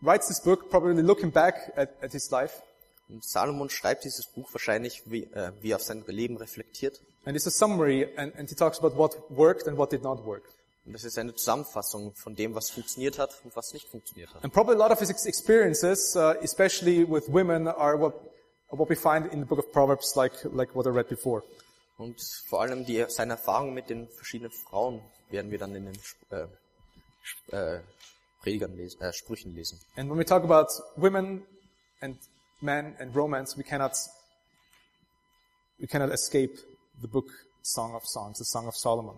writes 0.00 0.28
this 0.28 0.40
book 0.40 0.70
probably 0.70 1.02
looking 1.02 1.30
back 1.30 1.70
at, 1.76 1.90
at 2.02 2.12
his 2.12 2.30
life. 2.30 2.62
Und 3.10 3.24
Salomon 3.24 3.68
schreibt 3.68 4.04
dieses 4.04 4.26
Buch 4.26 4.48
wahrscheinlich, 4.54 5.02
wie, 5.04 5.24
äh, 5.24 5.52
wie 5.60 5.72
er 5.72 5.76
auf 5.76 5.82
sein 5.82 6.02
Leben 6.06 6.38
reflektiert. 6.38 6.98
And 7.26 7.36
it's 7.36 7.46
a 7.46 7.50
summary 7.50 8.08
and, 8.16 8.34
and 8.36 8.48
he 8.48 8.54
talks 8.54 8.78
about 8.78 8.96
what 8.96 9.18
worked 9.28 9.68
and 9.68 9.76
what 9.76 9.92
did 9.92 10.02
not 10.02 10.24
work. 10.24 10.44
Und 10.86 10.94
das 10.94 11.04
ist 11.04 11.18
eine 11.18 11.34
Zusammenfassung 11.34 12.14
von 12.14 12.34
dem, 12.34 12.54
was 12.54 12.70
funktioniert 12.70 13.18
hat 13.18 13.38
und 13.44 13.54
was 13.54 13.72
nicht 13.72 13.86
funktioniert 13.88 14.34
hat. 14.34 14.42
And 14.42 14.52
probably 14.52 14.74
a 14.74 14.78
lot 14.78 14.90
of 14.90 14.98
his 14.98 15.10
ex- 15.10 15.26
experiences, 15.26 16.16
uh, 16.16 16.34
especially 16.42 17.04
with 17.08 17.28
women, 17.28 17.68
are 17.68 17.98
what, 18.00 18.14
what 18.70 18.88
we 18.88 18.96
find 18.96 19.30
in 19.32 19.40
the 19.40 19.46
book 19.46 19.58
of 19.58 19.70
Proverbs, 19.72 20.14
like, 20.16 20.32
like 20.52 20.74
what 20.74 20.86
I 20.86 20.90
read 20.90 21.08
before. 21.08 21.42
Und 21.98 22.18
vor 22.48 22.62
allem 22.62 22.86
die, 22.86 23.04
seine 23.08 23.34
Erfahrungen 23.34 23.74
mit 23.74 23.90
den 23.90 24.08
verschiedenen 24.08 24.50
Frauen 24.50 25.02
werden 25.28 25.50
wir 25.50 25.58
dann 25.58 25.74
in 25.74 25.84
den 25.84 25.98
äh, 26.30 26.46
äh, 27.54 27.80
Predigern 28.42 28.74
lesen, 28.74 29.00
äh, 29.02 29.12
Sprüchen 29.12 29.54
lesen. 29.54 29.78
And 29.96 30.10
when 30.10 30.18
we 30.18 30.24
talk 30.24 30.42
about 30.42 30.68
women 30.96 31.46
and 32.00 32.16
men 32.62 32.96
and 32.98 33.14
romance, 33.14 33.56
we 33.58 33.62
cannot, 33.62 33.92
we 35.78 35.86
cannot 35.86 36.10
escape 36.10 36.58
the 37.02 37.06
book 37.06 37.26
Song 37.62 37.94
of 37.94 38.06
Songs, 38.06 38.38
the 38.38 38.46
Song 38.46 38.66
of 38.66 38.74
Solomon. 38.74 39.16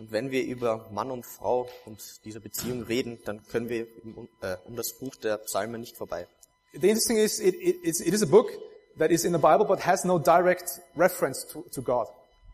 Und 0.00 0.12
wenn 0.12 0.30
wir 0.30 0.42
über 0.44 0.88
Mann 0.92 1.10
und 1.10 1.26
Frau 1.26 1.68
und 1.84 2.24
diese 2.24 2.40
Beziehung 2.40 2.84
reden, 2.84 3.18
dann 3.26 3.46
können 3.48 3.68
wir 3.68 3.86
um, 4.02 4.30
äh, 4.40 4.56
um 4.64 4.74
das 4.74 4.94
Buch 4.94 5.14
der 5.16 5.36
Psalmen 5.36 5.78
nicht 5.78 5.94
vorbei. 5.94 6.26
The 6.72 6.88
interesting 6.88 7.18
is, 7.18 7.38
it, 7.38 7.54
it, 7.54 7.84
it 7.84 8.14
is 8.14 8.22
a 8.22 8.26
book 8.26 8.50
that 8.98 9.10
is 9.10 9.26
in 9.26 9.34
the 9.34 9.38
Bible 9.38 9.66
but 9.66 9.84
has 9.84 10.06
no 10.06 10.18
direct 10.18 10.80
reference 10.96 11.46
to, 11.48 11.66
to 11.70 11.82
God. 11.82 12.08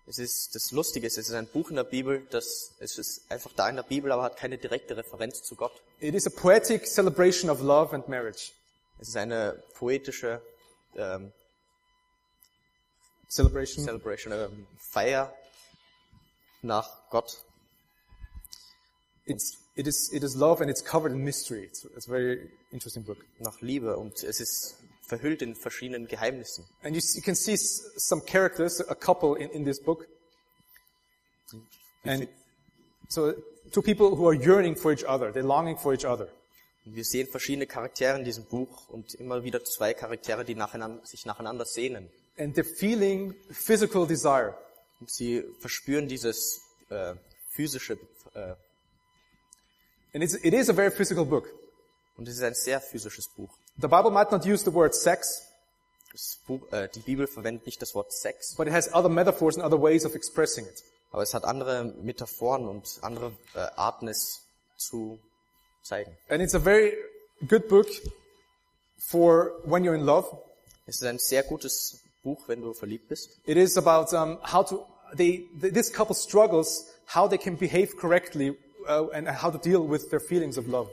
Es 0.09 0.19
ist 0.19 0.57
das 0.57 0.73
Lustige 0.73 1.07
ist, 1.07 1.19
es 1.19 1.29
ist 1.29 1.35
ein 1.37 1.47
Buch 1.47 1.71
in 1.71 1.77
der 1.77 1.85
Bibel, 1.85 2.27
das 2.31 2.73
es 2.81 2.99
ist 2.99 3.31
einfach 3.31 3.53
da 3.55 3.69
in 3.69 3.77
der 3.77 3.85
Bibel, 3.85 4.11
aber 4.11 4.25
hat 4.25 4.37
keine 4.37 4.59
direkte 4.59 4.97
Referenz 4.97 5.45
zu 5.45 5.55
Gott. 5.55 5.81
It 6.01 6.17
is 6.17 6.27
a 6.27 6.31
poetic 6.31 6.89
celebration 6.89 7.49
of 7.49 7.61
love 7.61 7.95
and 7.95 8.09
marriage. 8.09 8.55
Es 8.99 9.07
ist 9.07 9.17
eine 9.17 9.63
poetische 9.75 10.43
ähm, 10.97 11.31
Celebration. 13.29 13.85
Celebration, 13.85 14.33
ähm, 14.33 14.67
Feier 14.79 15.33
nach 16.67 17.09
Gott. 17.11 17.45
It's, 19.25 19.57
it 19.75 19.87
is, 19.87 20.11
it 20.13 20.23
is 20.23 20.37
love 20.37 20.61
and 20.61 20.71
it's 20.71 20.83
covered 20.83 21.13
in 21.13 21.25
mystery. 21.25 21.65
It's, 21.65 21.85
it's 21.97 22.07
a 22.07 22.11
very 22.11 22.49
interesting 22.73 23.03
book. 23.05 23.19
nach 23.41 23.61
Liebe 23.61 23.97
und 23.97 24.23
es 24.23 24.41
ist 24.41 24.77
verhüllt 25.03 25.43
in 25.43 25.55
verschiedenen 25.55 26.07
Geheimnissen. 26.07 26.65
And 26.83 26.95
you, 26.95 27.03
you 27.15 27.23
can 27.23 27.35
see 27.35 27.57
some 27.57 28.23
characters, 28.23 28.81
a 28.81 28.95
couple 28.95 29.37
in, 29.37 29.51
in 29.51 29.65
this 29.65 29.81
book. 29.81 30.07
And 32.05 32.29
so 33.09 33.35
two 33.73 33.83
people 33.83 34.15
who 34.17 34.29
are 34.29 34.35
yearning 34.35 34.77
for 34.77 34.93
each 34.93 35.05
other. 35.05 35.33
They're 35.33 35.43
longing 35.43 35.77
for 35.77 35.93
each 35.93 36.05
other. 36.05 36.29
Wir 36.85 37.05
sehen 37.05 37.27
verschiedene 37.27 37.67
Charaktere 37.67 38.17
in 38.17 38.25
diesem 38.25 38.45
Buch 38.45 38.89
und 38.89 39.15
immer 39.15 39.43
wieder 39.43 39.65
zwei 39.65 39.93
Charaktere, 39.93 40.45
die 40.45 40.55
nacheinander, 40.55 41.05
sich 41.05 41.27
nacheinander 41.27 41.65
sehnen. 41.65 42.09
and 42.39 42.55
they're 42.55 42.65
feeling 42.65 43.35
physical 43.51 44.07
desire. 44.07 44.55
Sie 45.07 45.45
verspüren 45.61 46.09
dieses 46.09 46.61
äh, 46.91 47.15
physische, 47.51 47.99
äh, 48.35 48.55
And 50.15 50.25
it's, 50.25 50.35
it 50.35 50.55
is 50.55 50.71
a 50.71 50.73
very 50.73 50.91
physical 50.91 51.27
book. 51.27 51.49
und 52.17 52.27
es 52.27 52.37
ist 52.37 52.43
ein 52.43 52.55
sehr 52.55 52.81
physisches 52.81 53.29
Buch. 53.29 53.51
The 53.79 53.89
Bible 53.89 54.11
might 54.11 54.31
not 54.33 54.47
use 54.47 54.65
the 54.65 54.73
word 54.73 54.95
sex, 54.95 55.43
Buch 56.47 56.61
äh, 56.73 56.89
die 56.89 57.01
Bibel 57.01 57.27
verwendet 57.27 57.67
nicht 57.67 57.83
das 57.83 57.95
Wort 57.95 58.11
Sex, 58.13 58.55
but 58.57 58.67
it 58.67 58.73
has 58.73 58.89
other 58.95 59.11
metaphors 59.11 59.57
and 59.57 59.65
other 59.65 59.81
ways 59.81 60.07
of 60.07 60.15
expressing 60.15 60.65
it. 60.65 60.83
aber 61.11 61.23
es 61.23 61.35
hat 61.35 61.45
andere 61.45 61.85
Metaphoren 61.85 62.67
und 62.67 62.99
andere 63.03 63.33
äh, 63.55 63.59
Arten, 63.77 64.09
es 64.09 64.41
zu 64.79 65.19
zeigen. 65.83 66.17
And 66.29 66.41
it's 66.43 66.55
a 66.55 66.59
very 66.59 66.95
good 67.47 67.69
book 67.69 67.87
for 68.99 69.61
when 69.65 69.85
you're 69.85 69.95
in 69.95 70.07
love. 70.07 70.27
Es 70.87 70.97
ist 70.97 71.05
ein 71.05 71.19
sehr 71.19 71.43
gutes 71.43 72.01
Buch, 72.27 72.49
wenn 72.49 72.61
du 72.61 72.75
verliebt 72.75 73.09
bist. 73.09 73.31
It 73.45 73.57
is 73.57 73.79
about 73.79 74.13
um, 74.13 74.39
how 74.43 74.67
to, 74.67 74.85
they, 75.17 75.49
th 75.61 75.73
this 75.73 75.93
couple 75.93 76.15
struggles, 76.15 76.87
how 77.15 77.29
they 77.29 77.39
can 77.39 77.57
behave 77.57 77.97
correctly 77.97 78.57
uh, 78.89 79.07
and 79.13 79.29
how 79.29 79.51
to 79.51 79.59
deal 79.59 79.89
with 79.89 80.11
their 80.11 80.21
feelings 80.21 80.59
of 80.59 80.67
love. 80.67 80.91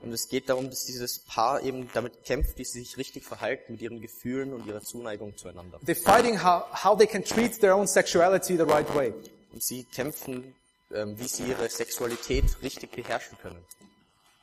Und 0.00 0.12
es 0.12 0.28
geht 0.28 0.48
darum, 0.48 0.68
dass 0.70 0.86
dieses 0.86 1.20
Paar 1.20 1.62
eben 1.62 1.88
damit 1.92 2.24
kämpft, 2.24 2.58
wie 2.58 2.64
sie 2.64 2.80
sich 2.80 2.96
richtig 2.96 3.24
verhalten 3.24 3.72
mit 3.74 3.82
ihren 3.82 4.00
Gefühlen 4.00 4.52
und 4.52 4.66
ihrer 4.66 4.80
Zuneigung 4.80 5.36
zueinander. 5.36 5.78
They're 5.86 5.94
fighting 5.94 6.42
how, 6.42 6.64
how 6.72 6.96
they 6.96 7.06
can 7.06 7.22
treat 7.22 7.60
their 7.60 7.76
own 7.76 7.86
sexuality 7.86 8.56
the 8.56 8.64
right 8.64 8.88
way. 8.96 9.12
Und 9.52 9.62
sie 9.62 9.84
kämpfen, 9.84 10.54
ähm, 10.92 11.18
wie 11.18 11.28
sie 11.28 11.44
ihre 11.44 11.68
Sexualität 11.68 12.44
richtig 12.62 12.92
beherrschen 12.92 13.36
können. 13.42 13.62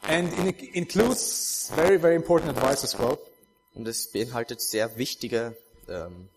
And 0.04 0.32
it 0.48 0.62
includes 0.76 1.72
very, 1.76 2.00
very 2.00 2.16
important 2.16 2.56
advice 2.56 2.84
as 2.84 2.98
well. 2.98 3.18
Und 3.74 3.88
es 3.88 4.12
beinhaltet 4.12 4.62
sehr 4.62 4.98
wichtige 4.98 5.58
ähm, 5.90 6.30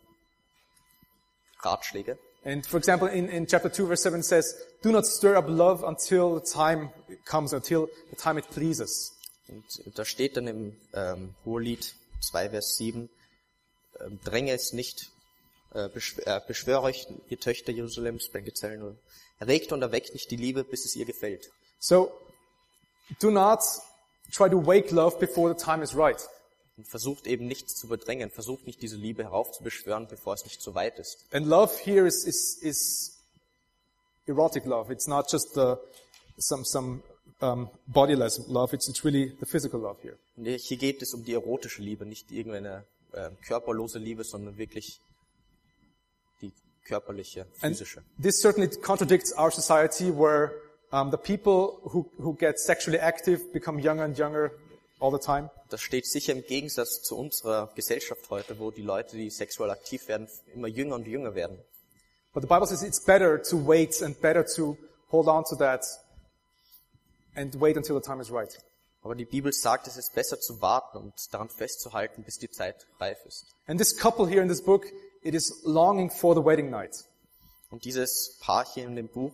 Ratschläge. 1.61 2.19
And 2.45 2.67
for 2.67 2.79
example, 2.79 3.09
in, 3.09 3.29
in 3.29 3.47
chapter 3.47 3.73
2 3.73 3.87
verse 3.87 4.03
7 4.03 4.23
says, 4.23 4.57
do 4.83 4.91
not 4.91 5.07
stir 5.07 5.37
up 5.37 5.49
love 5.49 5.85
until 5.85 6.35
the 6.35 6.41
time 6.41 6.91
comes, 7.25 7.53
until 7.53 7.89
the 8.11 8.17
time 8.17 8.37
it 8.39 8.51
pleases. 8.51 9.13
Und 9.49 9.99
da 9.99 10.05
steht 10.05 10.37
dann 10.37 10.49
im 10.49 10.77
ähm, 10.93 11.35
Hohelied 11.45 11.95
2, 12.21 12.51
Vers 12.51 12.77
7, 12.77 13.09
ähm, 14.01 14.19
dränge 14.25 14.53
es 14.53 14.73
nicht, 14.73 15.11
äh, 15.75 15.89
beschw 15.89 16.23
äh, 16.23 16.41
beschwöre 16.47 16.83
euch, 16.83 17.07
ihr 17.29 17.39
Töchter 17.39 17.73
Jerusalems, 17.73 18.29
bei 18.33 18.41
Gezellen, 18.41 18.99
erregt 19.39 19.73
und 19.73 19.83
erweckt 19.83 20.15
nicht 20.15 20.31
die 20.31 20.37
Liebe, 20.37 20.65
bis 20.65 20.85
es 20.85 20.97
ihr 20.97 21.05
gefällt. 21.05 21.51
So, 21.79 22.13
do 23.21 23.31
not 23.31 23.61
try 24.33 24.49
to 24.49 24.65
wake 24.65 24.91
love 24.91 25.19
before 25.19 25.53
the 25.53 25.65
time 25.65 25.83
is 25.83 25.95
right. 25.95 26.21
Und 26.79 26.89
versucht 26.89 27.27
eben 27.27 27.47
nichts 27.47 27.75
zu 27.75 27.87
bedrängen, 27.87 28.31
versucht 28.31 28.67
nicht 28.67 28.81
diese 28.81 28.97
Liebe 28.97 29.25
heraufzubeschwören, 29.25 30.09
bevor 30.09 30.35
es 30.35 30.45
nicht 30.45 30.63
so 30.63 30.75
weit 30.75 30.99
ist. 30.99 31.27
And 31.31 31.47
love 31.47 31.73
here 31.85 32.07
is, 32.07 32.25
is, 32.25 32.59
is 32.63 33.19
erotic 34.27 34.65
love. 34.65 34.91
It's 34.91 35.07
not 35.07 35.31
just 35.31 35.53
the, 35.55 35.77
some, 36.39 36.65
some 36.65 37.03
um, 37.41 37.69
bodiless 37.87 38.41
love. 38.49 38.73
It's, 38.75 38.89
it's 38.89 39.05
really 39.05 39.37
the 39.39 39.47
physical 39.47 39.81
love 39.81 40.01
here. 40.01 40.17
Und 40.37 40.47
hier 40.47 40.77
geht 40.79 41.03
es 41.03 41.13
um 41.13 41.25
die 41.25 41.35
erotische 41.35 41.83
Liebe, 41.83 42.07
nicht 42.07 42.33
irgendeine 42.33 42.85
äh, 43.13 43.31
körperlose 43.47 43.99
Liebe, 43.99 44.25
sondern 44.25 44.57
wirklich 44.57 44.99
die 46.41 46.53
körperliche, 46.87 47.43
And 47.61 47.77
physische. 47.77 48.03
this 48.21 48.41
certainly 48.41 48.69
contradicts 48.81 49.37
our 49.37 49.51
society 49.51 50.11
where 50.11 50.53
um, 50.91 51.11
the 51.11 51.19
people 51.19 51.81
who, 51.93 52.11
who 52.19 52.35
get 52.35 52.59
sexually 52.59 52.99
active 52.99 53.53
become 53.53 53.79
younger 53.79 54.05
and 54.05 54.17
younger 54.17 54.53
all 55.03 55.11
the 55.11 55.19
time. 55.19 55.51
Das 55.69 55.81
steht 55.81 56.07
sicher 56.07 56.33
im 56.33 56.45
Gegensatz 56.45 57.03
zu 57.03 57.19
unserer 57.19 57.73
Gesellschaft 57.75 58.31
heute, 58.31 58.59
wo 58.59 58.71
die 58.71 58.83
Leute, 58.83 59.17
die 59.17 59.31
sexuell 59.31 59.71
aktiv 59.71 60.07
werden, 60.09 60.29
immer 60.55 60.69
jünger 60.69 60.95
und 60.95 61.07
jünger 61.07 61.35
werden. 61.35 61.59
But 62.33 62.43
the 62.43 62.49
Bible 62.49 62.67
says 62.67 62.83
it's 62.83 63.05
better 63.05 63.43
to 63.43 63.57
wait 63.67 64.01
and 64.01 64.19
better 64.21 64.47
to 64.57 64.79
hold 65.11 65.27
on 65.27 65.45
to 65.45 65.57
that 65.57 65.85
and 67.35 67.55
wait 67.61 67.77
until 67.77 67.97
the 67.97 68.01
time 68.01 68.23
is 68.23 68.31
right. 68.31 68.57
Aber 69.03 69.17
die 69.17 69.25
Bibel 69.25 69.53
sagt, 69.53 69.89
es 69.89 69.97
ist 69.97 70.15
besser 70.15 70.41
zu 70.41 70.63
warten 70.63 70.97
und 70.97 71.13
daran 71.35 71.49
festzuhalten, 71.49 72.23
bis 72.23 72.39
die 72.39 72.49
Zeit 72.49 72.87
reif 73.01 73.19
ist. 73.27 73.47
And 73.67 73.79
this 73.79 73.97
couple 73.97 74.29
here 74.29 74.41
in 74.41 74.49
this 74.49 74.63
book, 74.63 74.87
it 75.23 75.35
is 75.35 75.61
longing 75.65 76.11
for 76.11 76.35
the 76.35 76.45
wedding 76.45 76.71
night. 76.71 77.05
Und 77.71 77.85
dieses 77.85 78.39
Paar 78.41 78.65
hier 78.65 78.85
in 78.85 78.95
dem 78.95 79.09
Buch 79.09 79.33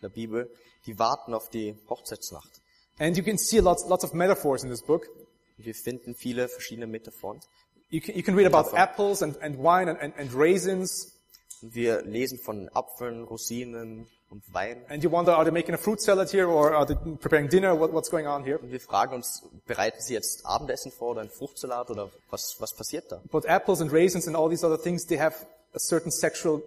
der 0.00 0.08
Bibel, 0.08 0.50
die 0.86 0.98
warten 0.98 1.34
auf 1.34 1.50
die 1.50 1.76
Hochzeitsnacht. 1.88 2.59
And 3.00 3.16
you 3.16 3.22
can 3.22 3.38
see 3.38 3.60
lots, 3.60 3.86
lots 3.86 4.04
of 4.04 4.12
metaphors 4.12 4.62
in 4.62 4.68
this 4.68 4.82
book. 4.82 5.08
Wir 5.56 5.74
finden 5.74 6.14
viele 6.14 6.48
verschiedene 6.48 6.86
Metaphoren. 6.86 7.40
You 7.88 8.00
can, 8.00 8.14
you 8.14 8.22
can 8.22 8.36
read 8.36 8.46
about 8.46 8.74
apples 8.74 9.22
and, 9.22 9.36
and 9.40 9.56
wine 9.56 9.88
and, 9.88 9.98
and, 10.00 10.12
and 10.18 10.34
raisins. 10.34 11.14
Wir 11.62 12.02
lesen 12.02 12.38
von 12.38 12.68
Apfeln, 12.74 13.24
Rosinen 13.24 14.06
und 14.28 14.42
Wein. 14.52 14.84
And 14.88 15.02
you 15.02 15.10
wonder, 15.10 15.34
are 15.34 15.44
they 15.44 15.50
making 15.50 15.74
a 15.74 15.78
fruit 15.78 16.00
salad 16.02 16.30
here 16.30 16.46
or 16.46 16.74
are 16.74 16.86
they 16.86 16.94
preparing 16.94 17.48
dinner? 17.48 17.74
What, 17.74 17.92
what's 17.92 18.10
going 18.10 18.26
on 18.26 18.44
here? 18.44 18.58
Und 18.58 18.70
wir 18.70 18.80
fragen 18.80 19.14
uns, 19.14 19.42
bereiten 19.66 20.00
sie 20.00 20.12
jetzt 20.12 20.44
Abendessen 20.44 20.92
vor 20.92 21.12
oder 21.12 21.22
einen 21.22 21.30
Fruchtsalat 21.30 21.90
oder 21.90 22.10
was, 22.30 22.56
was 22.58 22.74
passiert 22.74 23.10
da? 23.10 23.22
But 23.30 23.46
apples 23.46 23.80
and 23.80 23.90
raisins 23.90 24.26
and 24.26 24.36
all 24.36 24.50
these 24.50 24.64
other 24.64 24.80
things, 24.80 25.06
they 25.06 25.18
have 25.18 25.34
a 25.74 25.78
certain 25.78 26.12
sexual 26.12 26.62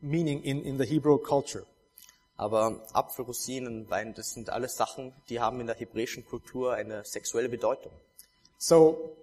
meaning 0.00 0.42
in, 0.42 0.62
in 0.62 0.78
the 0.78 0.86
Hebrew 0.86 1.18
culture. 1.18 1.64
Aber 2.38 2.80
Apfel, 2.92 3.24
Rosinen, 3.24 3.90
Wein, 3.90 4.14
das 4.14 4.30
sind 4.30 4.48
alles 4.48 4.76
Sachen, 4.76 5.12
die 5.28 5.40
haben 5.40 5.60
in 5.60 5.66
der 5.66 5.74
hebräischen 5.74 6.24
Kultur 6.24 6.72
eine 6.72 7.04
sexuelle 7.04 7.48
Bedeutung. 7.48 7.90
So, 8.58 9.16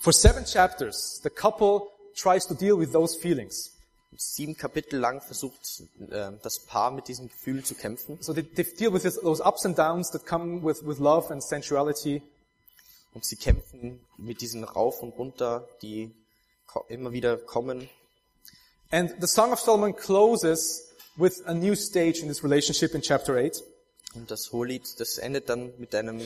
for 0.00 0.14
seven 0.14 0.46
chapters, 0.46 1.20
the 1.22 1.28
couple 1.28 1.82
tries 2.16 2.46
to 2.46 2.54
deal 2.54 2.78
with 2.78 2.90
those 2.92 3.18
feelings. 3.18 3.72
Sieben 4.16 4.56
Kapitel 4.56 4.98
lang 4.98 5.20
versucht 5.20 5.82
äh, 6.10 6.32
das 6.42 6.60
Paar 6.60 6.90
mit 6.90 7.08
diesem 7.08 7.28
Gefühl 7.28 7.64
zu 7.64 7.74
kämpfen. 7.74 8.18
So 8.22 8.32
they, 8.32 8.42
they 8.42 8.64
deal 8.64 8.92
with 8.94 9.02
this, 9.02 9.16
those 9.20 9.42
ups 9.42 9.66
and 9.66 9.78
downs 9.78 10.10
that 10.12 10.24
come 10.26 10.62
with, 10.62 10.86
with 10.86 10.98
love 10.98 11.30
and 11.30 11.42
sensuality. 11.42 12.22
Und 13.12 13.26
sie 13.26 13.36
kämpfen 13.36 14.00
mit 14.16 14.40
diesen 14.40 14.64
Rauf 14.64 15.02
und 15.02 15.18
Runter, 15.18 15.68
die 15.82 16.14
immer 16.88 17.12
wieder 17.12 17.36
kommen. 17.36 17.90
And 18.90 19.14
the 19.20 19.26
Song 19.26 19.52
of 19.52 19.60
Solomon 19.60 19.94
closes 19.94 20.91
with 21.16 21.42
a 21.46 21.54
new 21.54 21.74
stage 21.74 22.20
in 22.20 22.28
this 22.28 22.42
relationship 22.42 22.94
in 22.94 23.02
chapter 23.02 23.36
8. 23.36 23.62
Und 24.14 24.30
das 24.30 24.52
Hohelied, 24.52 24.82
das 24.98 25.18
endet 25.18 25.48
dann 25.48 25.72
mit 25.78 25.94
einem, 25.94 26.20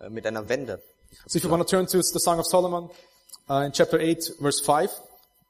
äh, 0.00 0.08
mit 0.10 0.26
einer 0.26 0.48
Wende. 0.48 0.82
So 1.26 1.36
if 1.36 1.44
you 1.44 1.50
want 1.50 1.62
to 1.62 1.68
turn 1.68 1.86
to 1.86 2.02
the 2.02 2.18
Song 2.18 2.38
of 2.38 2.46
Solomon 2.46 2.90
uh, 3.48 3.64
in 3.64 3.72
chapter 3.72 4.00
8, 4.00 4.34
verse 4.40 4.62
5. 4.62 4.90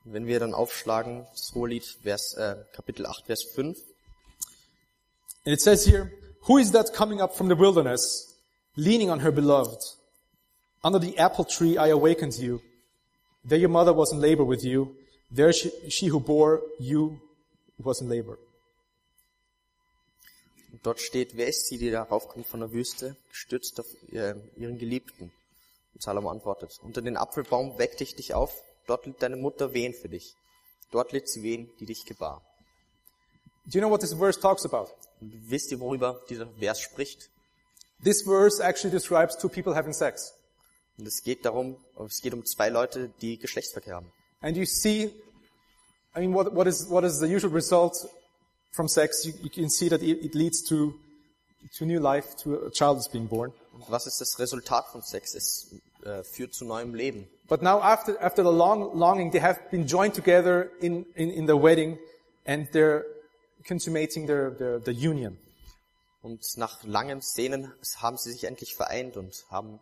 Wenn 0.04 0.26
wir 0.26 0.40
dann 0.40 0.52
aufschlagen, 0.52 1.26
das 1.30 1.54
Hohelied, 1.54 1.84
Vers, 2.02 2.34
äh, 2.34 2.56
Kapitel 2.72 3.06
8, 3.06 3.26
Vers 3.26 3.44
5. 3.44 3.78
And 5.44 5.54
it 5.54 5.60
says 5.60 5.86
here, 5.86 6.10
Who 6.48 6.58
is 6.58 6.72
that 6.72 6.92
coming 6.92 7.20
up 7.20 7.36
from 7.36 7.48
the 7.48 7.56
wilderness, 7.56 8.34
leaning 8.76 9.10
on 9.10 9.20
her 9.20 9.30
beloved? 9.30 9.80
Under 10.82 10.98
the 10.98 11.16
apple 11.18 11.44
tree 11.44 11.78
I 11.78 11.88
awakened 11.88 12.36
you. 12.36 12.60
There 13.44 13.58
your 13.58 13.68
mother 13.68 13.92
was 13.92 14.12
in 14.12 14.20
labor 14.20 14.44
with 14.44 14.64
you. 14.64 14.96
There 15.30 15.52
she, 15.52 15.70
she 15.88 16.08
who 16.08 16.18
bore 16.18 16.62
you 16.80 17.20
was 17.84 18.00
in 18.00 18.08
labor. 18.08 18.38
Und 20.72 20.86
dort 20.86 21.00
steht, 21.00 21.36
wer 21.36 21.48
ist 21.48 21.66
sie, 21.66 21.78
die 21.78 21.90
da 21.90 22.02
raufkommt 22.02 22.46
von 22.46 22.60
der 22.60 22.72
Wüste, 22.72 23.16
gestützt 23.28 23.78
auf 23.78 23.86
äh, 24.10 24.34
ihren 24.56 24.78
Geliebten? 24.78 25.32
Und 25.94 26.02
Salomo 26.02 26.30
antwortet, 26.30 26.78
unter 26.82 27.02
den 27.02 27.16
Apfelbaum 27.16 27.78
weckte 27.78 28.04
ich 28.04 28.14
dich 28.14 28.32
auf, 28.32 28.62
dort 28.86 29.04
litt 29.06 29.22
deine 29.22 29.36
Mutter 29.36 29.74
wehen 29.74 29.92
für 29.92 30.08
dich. 30.08 30.34
Dort 30.90 31.12
litt 31.12 31.28
sie 31.28 31.42
wehen, 31.42 31.70
die 31.78 31.86
dich 31.86 32.06
gebar. 32.06 32.42
Do 33.66 33.78
you 33.78 33.80
know 33.80 33.90
what 33.90 34.00
this 34.00 34.14
verse 34.14 34.40
talks 34.40 34.64
about? 34.64 34.90
Wisst 35.20 35.70
ihr, 35.70 35.78
worüber 35.78 36.20
dieser 36.28 36.48
Vers 36.58 36.80
spricht? 36.80 37.30
This 38.02 38.22
verse 38.22 38.60
actually 38.60 38.90
describes 38.90 39.38
two 39.38 39.48
people 39.48 39.74
having 39.74 39.92
sex. 39.92 40.34
Und 40.98 41.06
es 41.06 41.22
geht 41.22 41.44
darum, 41.44 41.76
es 42.06 42.20
geht 42.20 42.34
um 42.34 42.44
zwei 42.44 42.68
Leute, 42.68 43.10
die 43.20 43.38
Geschlechtsverkehr 43.38 43.94
haben. 43.94 44.12
And 44.40 44.56
you 44.56 44.64
see, 44.64 45.12
I 46.14 46.20
mean, 46.20 46.32
what, 46.32 46.52
what 46.52 46.66
is, 46.66 46.86
what 46.88 47.04
is 47.04 47.18
the 47.20 47.28
usual 47.28 47.50
result 47.50 47.96
from 48.72 48.88
sex? 48.88 49.24
You, 49.24 49.32
you 49.42 49.50
can 49.50 49.70
see 49.70 49.88
that 49.88 50.02
it, 50.02 50.24
it 50.24 50.34
leads 50.34 50.62
to, 50.68 50.94
to 51.78 51.86
new 51.86 52.00
life, 52.00 52.36
to 52.38 52.66
a 52.66 52.70
child 52.70 52.98
is 52.98 53.08
being 53.08 53.26
born. 53.26 53.52
Und 53.72 53.88
was 53.88 54.06
ist 54.06 54.20
das 54.20 54.38
Resultat 54.38 54.86
von 54.88 55.02
Sex? 55.02 55.34
Es 55.34 55.74
äh, 56.04 56.22
führt 56.22 56.54
zu 56.54 56.66
neuem 56.66 56.94
Leben. 56.94 57.26
But 57.48 57.62
now 57.62 57.80
after, 57.80 58.22
after 58.22 58.42
the 58.42 58.50
long 58.50 58.96
longing, 58.98 59.30
they 59.30 59.40
have 59.40 59.58
been 59.70 59.86
joined 59.86 60.14
together 60.14 60.70
in, 60.80 61.06
in, 61.14 61.30
in 61.30 61.46
the 61.46 61.56
wedding 61.56 61.98
and 62.46 62.68
they're 62.72 63.04
consummating 63.66 64.26
their, 64.26 64.50
their, 64.50 64.80
their 64.80 64.94
union. 64.94 65.38
Und 66.22 66.40
nach 66.56 66.82
langem 66.84 67.20
Sehnen 67.20 67.72
haben 67.96 68.16
sie 68.16 68.32
sich 68.32 68.44
endlich 68.44 68.74
vereint 68.74 69.16
und 69.16 69.44
haben 69.50 69.80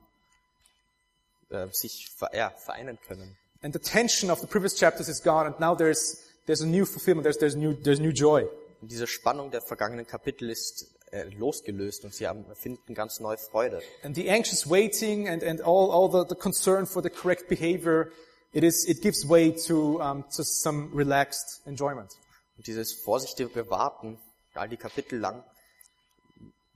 äh, 1.50 1.66
sich 1.72 2.08
ver 2.16 2.30
ja, 2.34 2.50
vereinen 2.50 2.98
können. 3.06 3.36
And 3.62 3.72
the 3.72 3.78
tension 3.78 4.30
of 4.30 4.40
the 4.40 4.46
previous 4.46 4.74
chapters 4.74 5.08
is 5.08 5.20
gone 5.20 5.46
and 5.46 5.58
now 5.60 5.74
there's, 5.74 6.22
there's 6.46 6.62
a 6.62 6.66
new 6.66 6.86
fulfillment, 6.86 7.24
there's, 7.24 7.38
there's 7.38 7.56
new, 7.56 7.74
there's 7.74 8.00
new 8.00 8.12
joy. 8.12 8.46
Und 8.80 8.90
diese 8.90 9.06
Spannung 9.06 9.50
der 9.50 9.60
vergangenen 9.60 10.06
Kapitel 10.06 10.48
ist 10.48 10.86
äh, 11.12 11.24
losgelöst 11.36 12.04
und 12.04 12.14
sie 12.14 12.26
haben, 12.26 12.46
finden 12.54 12.94
ganz 12.94 13.20
neue 13.20 13.36
Freude. 13.36 13.82
And 14.02 14.16
the 14.16 14.30
anxious 14.30 14.68
waiting 14.68 15.28
and, 15.28 15.42
and 15.42 15.60
all, 15.60 15.90
all 15.90 16.08
the, 16.10 16.24
the 16.26 16.34
concern 16.34 16.86
for 16.86 17.02
the 17.02 17.10
correct 17.10 17.48
behavior 17.48 18.10
it 18.52 18.64
is, 18.64 18.84
it 18.86 19.00
gives 19.02 19.26
way 19.26 19.52
to, 19.66 20.00
um, 20.00 20.24
to 20.36 20.42
some 20.42 20.90
relaxed 20.92 21.60
enjoyment. 21.66 22.16
Und 22.56 22.66
dieses 22.66 22.92
vorsichtige 22.92 23.70
Warten, 23.70 24.18
all 24.54 24.68
die 24.68 24.76
Kapitel 24.76 25.18
lang, 25.18 25.44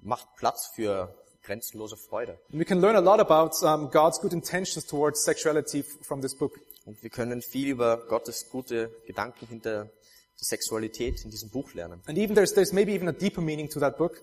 macht 0.01 0.29
Platz 0.37 0.71
für 0.75 1.15
grenzenlose 1.43 1.97
Freude. 1.97 2.39
And 2.51 2.61
we 2.61 2.65
can 2.65 2.81
learn 2.81 2.97
a 2.97 3.01
lot 3.01 3.21
about 3.21 3.63
um, 3.63 3.91
God's 3.91 4.21
good 4.21 4.33
intentions 4.33 4.87
towards 4.87 5.25
sexuality 5.25 5.83
from 5.83 6.21
this 6.23 6.35
book. 6.35 6.59
Und 6.85 7.03
wir 7.03 7.11
können 7.11 7.41
viel 7.43 7.69
über 7.69 7.97
Gottes 8.09 8.49
gute 8.51 8.91
Gedanken 9.07 9.47
hinter 9.47 9.85
der 9.85 9.91
Sexualität 10.37 11.25
in 11.25 11.31
diesem 11.31 11.49
Buch 11.51 11.73
lernen. 11.75 12.03
And 12.07 12.19
even 12.19 12.35
there's, 12.35 12.53
there's 12.53 12.73
maybe 12.73 12.93
even 12.93 13.09
a 13.09 13.13
deeper 13.13 13.41
meaning 13.41 13.69
to 13.71 13.81
that 13.81 13.97
book, 13.97 14.21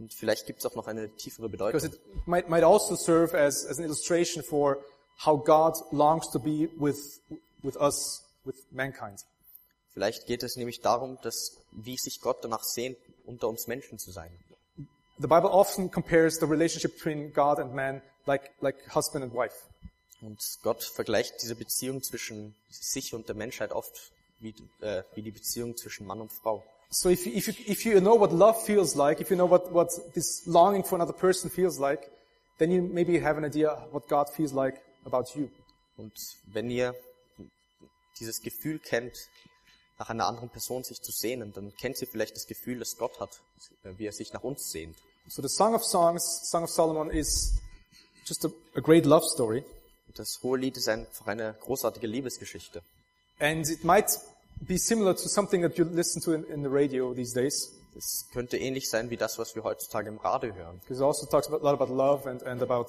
Und 0.00 0.14
vielleicht 0.14 0.46
gibt 0.46 0.60
es 0.60 0.66
auch 0.66 0.74
noch 0.74 0.86
eine 0.86 1.10
tiefere 1.16 1.48
because 1.50 1.86
Bedeutung. 1.86 2.16
it 2.16 2.26
might, 2.26 2.48
might 2.48 2.64
also 2.64 2.96
serve 2.96 3.34
as, 3.34 3.66
as 3.66 3.78
an 3.78 3.84
illustration 3.84 4.42
for 4.42 4.78
how 5.24 5.36
God 5.36 5.74
longs 5.92 6.30
to 6.30 6.38
be 6.38 6.70
with, 6.78 7.20
with 7.62 7.76
us, 7.76 8.24
with 8.44 8.56
mankind. 8.70 9.20
Vielleicht 9.92 10.26
geht 10.26 10.42
es 10.42 10.56
nämlich 10.56 10.80
darum, 10.80 11.18
dass, 11.22 11.58
wie 11.72 11.96
sich 11.98 12.20
Gott 12.22 12.42
danach 12.42 12.62
sehnt, 12.62 12.96
unter 13.26 13.48
uns 13.48 13.66
Menschen 13.66 13.98
zu 13.98 14.10
sein. 14.10 14.30
The 15.18 15.26
Bible 15.26 15.50
often 15.50 15.90
compares 15.90 16.38
the 16.40 16.46
relationship 16.46 16.94
between 16.94 17.34
God 17.34 17.58
and 17.58 17.74
man 17.74 18.00
like, 18.24 18.52
like 18.60 18.76
husband 18.94 19.22
and 19.22 19.34
wife. 19.34 19.54
Und 20.22 20.58
Gott 20.62 20.82
vergleicht 20.84 21.42
diese 21.42 21.54
Beziehung 21.54 22.02
zwischen 22.02 22.54
sich 22.68 23.14
und 23.14 23.28
der 23.28 23.34
Menschheit 23.34 23.72
oft 23.72 24.12
wie, 24.38 24.54
äh, 24.80 25.02
wie 25.14 25.22
die 25.22 25.30
Beziehung 25.30 25.76
zwischen 25.76 26.06
Mann 26.06 26.20
und 26.20 26.32
Frau. 26.32 26.64
So 26.90 27.08
if 27.08 27.24
you, 27.24 27.32
if 27.32 27.46
you, 27.46 27.54
if 27.72 27.84
you 27.84 28.00
know 28.00 28.18
what 28.18 28.32
love 28.32 28.64
feels 28.64 28.94
like, 28.94 29.20
if 29.20 29.30
you 29.30 29.36
know 29.36 29.48
what, 29.48 29.72
what 29.72 29.90
this 30.14 30.44
longing 30.46 30.84
for 30.84 30.96
another 30.96 31.16
person 31.16 31.50
feels 31.50 31.78
like, 31.78 32.10
then 32.58 32.70
you 32.70 32.82
maybe 32.82 33.22
have 33.22 33.38
an 33.38 33.44
idea 33.44 33.86
what 33.92 34.08
God 34.08 34.28
feels 34.28 34.52
like 34.52 34.80
about 35.04 35.26
you. 35.34 35.48
Und 35.96 36.12
wenn 36.46 36.68
ihr 36.70 36.94
dieses 38.18 38.40
Gefühl 38.40 38.78
kennt, 38.78 39.14
nach 39.98 40.08
einer 40.08 40.26
anderen 40.26 40.48
Person 40.48 40.82
sich 40.82 41.00
zu 41.02 41.12
sehnen, 41.12 41.52
dann 41.52 41.74
kennt 41.76 42.00
ihr 42.00 42.08
vielleicht 42.08 42.34
das 42.34 42.46
Gefühl, 42.46 42.78
das 42.78 42.96
Gott 42.96 43.20
hat, 43.20 43.40
wie 43.82 44.06
er 44.06 44.12
sich 44.12 44.32
nach 44.32 44.42
uns 44.42 44.70
sehnt. 44.70 44.96
So 45.28 45.42
the 45.42 45.48
Song 45.48 45.74
of 45.74 45.84
Songs, 45.84 46.48
Song 46.50 46.64
of 46.64 46.70
Solomon 46.70 47.10
is 47.10 47.54
just 48.24 48.44
a, 48.46 48.48
a 48.74 48.80
great 48.80 49.04
love 49.04 49.24
story. 49.24 49.62
Das 50.14 50.40
hohe 50.42 50.58
Lied 50.58 50.76
ist 50.76 50.88
einfach 50.88 51.26
eine 51.26 51.54
großartige 51.60 52.06
Liebesgeschichte. 52.06 52.82
And 53.38 53.68
it 53.68 53.84
might 53.84 54.06
be 54.60 54.78
similar 54.78 55.16
to 55.16 55.28
something 55.28 55.62
that 55.62 55.78
you 55.78 55.84
listen 55.84 56.20
to 56.22 56.32
in, 56.32 56.44
in 56.44 56.62
the 56.62 56.68
radio 56.68 57.14
these 57.14 57.34
days. 57.34 57.72
Es 57.96 58.26
könnte 58.32 58.56
ähnlich 58.56 58.88
sein 58.88 59.10
wie 59.10 59.16
das, 59.16 59.38
was 59.38 59.54
wir 59.54 59.64
heutzutage 59.64 60.08
im 60.08 60.18
Radio 60.18 60.54
hören. 60.54 60.80
Because 60.80 61.00
it 61.00 61.06
also 61.06 61.26
talks 61.26 61.48
a 61.48 61.56
lot 61.56 61.80
about 61.80 61.92
love 61.92 62.28
and, 62.28 62.42
and 62.44 62.62
about, 62.62 62.86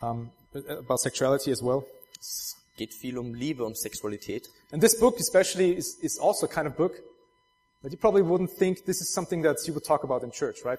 um, 0.00 0.30
about 0.54 0.98
sexuality 0.98 1.50
as 1.50 1.62
well. 1.62 1.84
Es 2.20 2.56
geht 2.76 2.94
viel 2.94 3.18
um 3.18 3.34
Liebe 3.34 3.64
und 3.64 3.76
Sexualität. 3.76 4.48
And 4.70 4.82
this 4.82 4.98
book 4.98 5.18
especially 5.18 5.72
is, 5.72 5.96
is 6.00 6.18
also 6.18 6.46
a 6.46 6.48
kind 6.48 6.68
of 6.68 6.76
book 6.76 6.92
that 7.82 7.92
you 7.92 7.98
probably 7.98 8.22
wouldn't 8.22 8.56
think 8.56 8.84
this 8.84 9.00
is 9.00 9.12
something 9.12 9.42
that 9.42 9.56
you 9.66 9.74
would 9.74 9.84
talk 9.84 10.04
about 10.04 10.22
in 10.24 10.30
church, 10.30 10.64
right? 10.64 10.78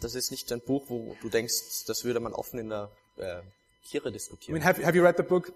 Das 0.00 0.14
ist 0.14 0.30
nicht 0.30 0.50
ein 0.52 0.60
Buch, 0.60 0.84
wo 0.88 1.16
du 1.20 1.28
denkst, 1.28 1.84
das 1.86 2.04
würde 2.04 2.20
man 2.20 2.32
offen 2.32 2.58
in 2.58 2.68
der 2.68 2.90
äh, 3.16 3.40
I 3.94 4.10
diskutieren. 4.10 4.54
mean, 4.54 4.62
have, 4.62 4.82
have 4.82 4.94
you 4.96 5.02
read 5.04 5.16
the 5.16 5.22
book? 5.22 5.52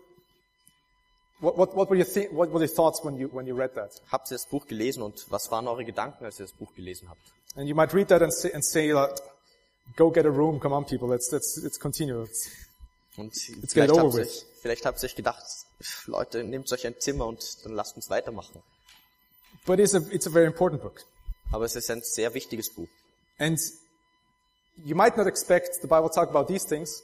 What, 1.40 1.56
what, 1.58 1.76
what 1.76 1.90
were 1.90 1.96
your 1.96 2.06
thi- 2.06 2.28
what 2.30 2.50
were 2.50 2.60
your 2.60 2.74
thoughts 2.74 3.04
when 3.04 3.16
you, 3.16 3.28
when 3.28 3.46
you 3.46 3.54
read 3.54 3.74
that? 3.74 3.90
Habt 4.10 4.30
ihr 4.30 4.36
das 4.36 4.46
Buch 4.46 4.66
gelesen 4.66 5.02
und 5.02 5.26
was 5.30 5.50
waren 5.50 5.68
eure 5.68 5.84
Gedanken, 5.84 6.24
als 6.24 6.40
ihr 6.40 6.46
das 6.46 6.52
Buch 6.52 6.74
gelesen 6.74 7.08
habt? 7.08 7.20
And 7.56 7.68
you 7.68 7.74
might 7.74 7.92
read 7.94 8.08
that 8.08 8.22
and 8.22 8.32
say, 8.32 8.52
and 8.52 8.64
say 8.64 8.92
like, 8.92 9.14
go 9.96 10.10
get 10.10 10.26
a 10.26 10.30
room, 10.30 10.58
come 10.60 10.74
on 10.74 10.84
people, 10.84 11.08
let's, 11.08 11.30
let's, 11.32 11.58
let's 11.62 11.78
continue. 11.78 12.26
Und 13.16 13.32
get 13.32 13.70
vielleicht 13.70 13.92
over 13.92 14.18
with. 14.18 14.26
euch, 14.26 14.46
vielleicht 14.60 14.84
habt 14.84 15.02
ihr 15.02 15.06
euch 15.06 15.14
gedacht, 15.14 15.42
Leute, 16.06 16.44
nehmt 16.44 16.70
euch 16.72 16.86
ein 16.86 16.98
Zimmer 16.98 17.26
und 17.26 17.64
dann 17.64 17.72
lasst 17.72 17.96
uns 17.96 18.10
weitermachen. 18.10 18.62
But 19.64 19.78
it's 19.78 19.94
a, 19.94 20.02
it's 20.10 20.26
a 20.26 20.30
very 20.30 20.46
important 20.46 20.82
book. 20.82 21.02
Aber 21.50 21.64
es 21.64 21.76
ist 21.76 21.90
ein 21.90 22.02
sehr 22.02 22.34
wichtiges 22.34 22.70
Buch. 22.70 22.88
And 23.38 23.58
you 24.84 24.94
might 24.94 25.16
not 25.16 25.26
expect 25.26 25.76
the 25.80 25.86
Bible 25.86 26.08
to 26.08 26.14
talk 26.14 26.28
about 26.28 26.46
these 26.46 26.66
things, 26.66 27.02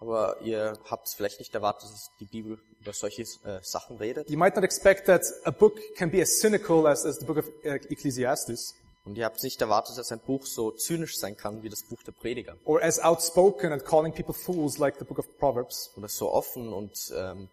Aber 0.00 0.40
ihr 0.40 0.78
habt 0.90 1.08
vielleicht 1.10 1.38
nicht 1.40 1.54
erwartet, 1.54 1.90
dass 1.92 2.10
die 2.20 2.24
Bibel 2.24 2.58
über 2.80 2.92
solche 2.94 3.22
äh, 3.22 3.60
Sachen 3.62 3.98
redet. 3.98 4.30
you 4.30 4.38
might 4.38 4.54
not 4.56 4.64
expect 4.64 5.06
that 5.06 5.22
a 5.44 5.50
book 5.50 5.74
can 5.96 6.10
be 6.10 6.22
as 6.22 6.40
cynical 6.40 6.86
as, 6.86 7.04
as 7.04 7.18
the 7.18 7.26
book 7.26 7.36
of 7.36 7.46
uh, 7.64 7.68
Ecclesiastes, 7.90 8.74
Und 9.04 9.16
ihr 9.16 9.24
habt 9.24 9.42
nicht 9.42 9.60
erwartet, 9.60 9.96
dass 9.98 10.10
ein 10.12 10.20
Buch 10.20 10.44
so 10.46 10.70
zynisch 10.70 11.18
sein 11.18 11.36
kann 11.36 11.62
wie 11.62 11.68
das 11.68 11.82
Buch 11.82 12.02
der 12.02 12.12
Prediger. 12.12 12.56
or 12.64 12.82
as 12.82 12.98
outspoken 13.00 13.72
and 13.72 13.84
calling 13.84 14.12
people 14.12 14.34
fools 14.34 14.78
like 14.78 14.96
the 14.98 15.04
book 15.04 15.18
of 15.18 15.26
Proverbs. 15.38 15.90
Oder 15.96 16.08
so 16.08 16.30
offen 16.32 16.72
und 16.72 17.12
ähm, 17.14 17.48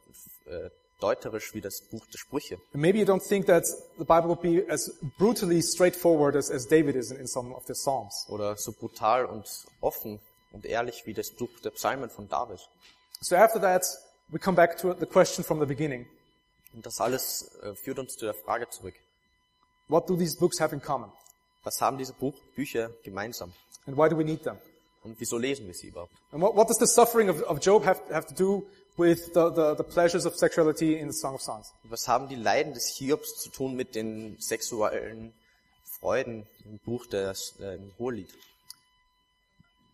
äh, 0.46 0.70
deuterisch 1.02 1.54
wie 1.54 1.62
das 1.62 1.82
Buch 1.82 2.06
der 2.14 2.18
Sprüche. 2.18 2.58
Maybe 2.74 2.98
you 3.00 3.06
don't 3.06 3.26
think 3.28 3.46
that 3.48 3.66
the 3.98 4.06
Bible 4.06 4.30
would 4.30 4.42
be 4.42 4.66
as 4.70 4.92
brutally 5.18 5.62
straightforward 5.62 6.36
as, 6.36 6.50
as 6.50 6.66
David 6.68 6.96
is 6.96 7.12
in, 7.12 7.18
in 7.18 7.28
some 7.28 7.54
of 7.54 7.64
the 7.68 7.74
Psalms. 7.74 8.26
Oder 8.30 8.56
so 8.58 8.72
brutal 8.72 9.26
und 9.26 9.46
offen 9.82 10.20
und 10.52 10.66
ehrlich 10.66 11.06
wie 11.06 11.14
das 11.14 11.32
Buch 11.32 11.50
der 11.64 11.72
Psalmen 11.72 12.10
von 12.10 12.28
David. 12.28 12.60
So 13.22 13.36
after 13.36 13.60
that, 13.62 13.84
we 14.30 14.40
come 14.40 14.56
back 14.56 14.78
to 14.78 14.94
the 14.94 15.06
question 15.06 15.44
from 15.44 15.60
the 15.60 15.66
beginning. 15.66 16.06
Und 16.74 16.86
das 16.86 17.00
alles 17.00 17.56
äh, 17.62 17.74
führt 17.76 18.00
uns 18.00 18.16
zu 18.18 18.26
der 18.26 18.34
Frage 18.34 18.70
zurück. 18.70 18.96
What 19.88 20.10
do 20.10 20.16
these 20.16 20.38
books 20.38 20.60
have 20.60 20.76
in 20.76 20.82
common? 20.82 21.12
Was 21.64 21.82
haben 21.82 21.98
diese 21.98 22.14
Buch, 22.14 22.36
Bücher 22.56 22.92
gemeinsam? 23.04 23.54
And 23.86 23.98
why 23.98 24.10
do 24.10 24.18
we 24.18 24.24
need 24.24 24.44
them? 24.44 24.58
Und 25.04 25.20
wieso 25.20 25.38
lesen 25.38 25.68
wir 25.68 25.74
sie 25.74 25.88
überhaupt? 25.88 26.12
And 26.32 26.42
what, 26.42 26.56
what 26.56 26.70
does 26.70 26.78
the 26.78 26.88
suffering 26.88 27.30
of, 27.30 27.42
of 27.44 27.60
Job 27.60 27.86
have, 27.86 28.02
have 28.12 28.28
to 28.28 28.34
do 28.34 28.68
with 28.98 29.34
the, 29.34 29.50
the, 29.50 29.76
the 29.78 29.84
pleasures 29.84 30.26
of 30.26 30.36
sexuality 30.36 31.00
in 31.00 31.08
the 31.08 31.18
Song 31.18 31.36
of 31.36 31.42
Songs? 31.42 31.74
Was 31.84 32.08
haben 32.08 32.28
die 32.28 32.36
Leiden 32.36 32.74
des 32.74 32.88
Hiobs 32.98 33.38
zu 33.38 33.50
tun 33.50 33.76
mit 33.76 33.96
den 33.96 34.38
sexuellen 34.40 35.34
Freuden 36.00 36.46
im 36.66 36.80
Buch 36.80 37.06
des 37.08 37.56
äh, 37.60 37.76
im 37.76 37.92
Hohelied? 37.98 38.30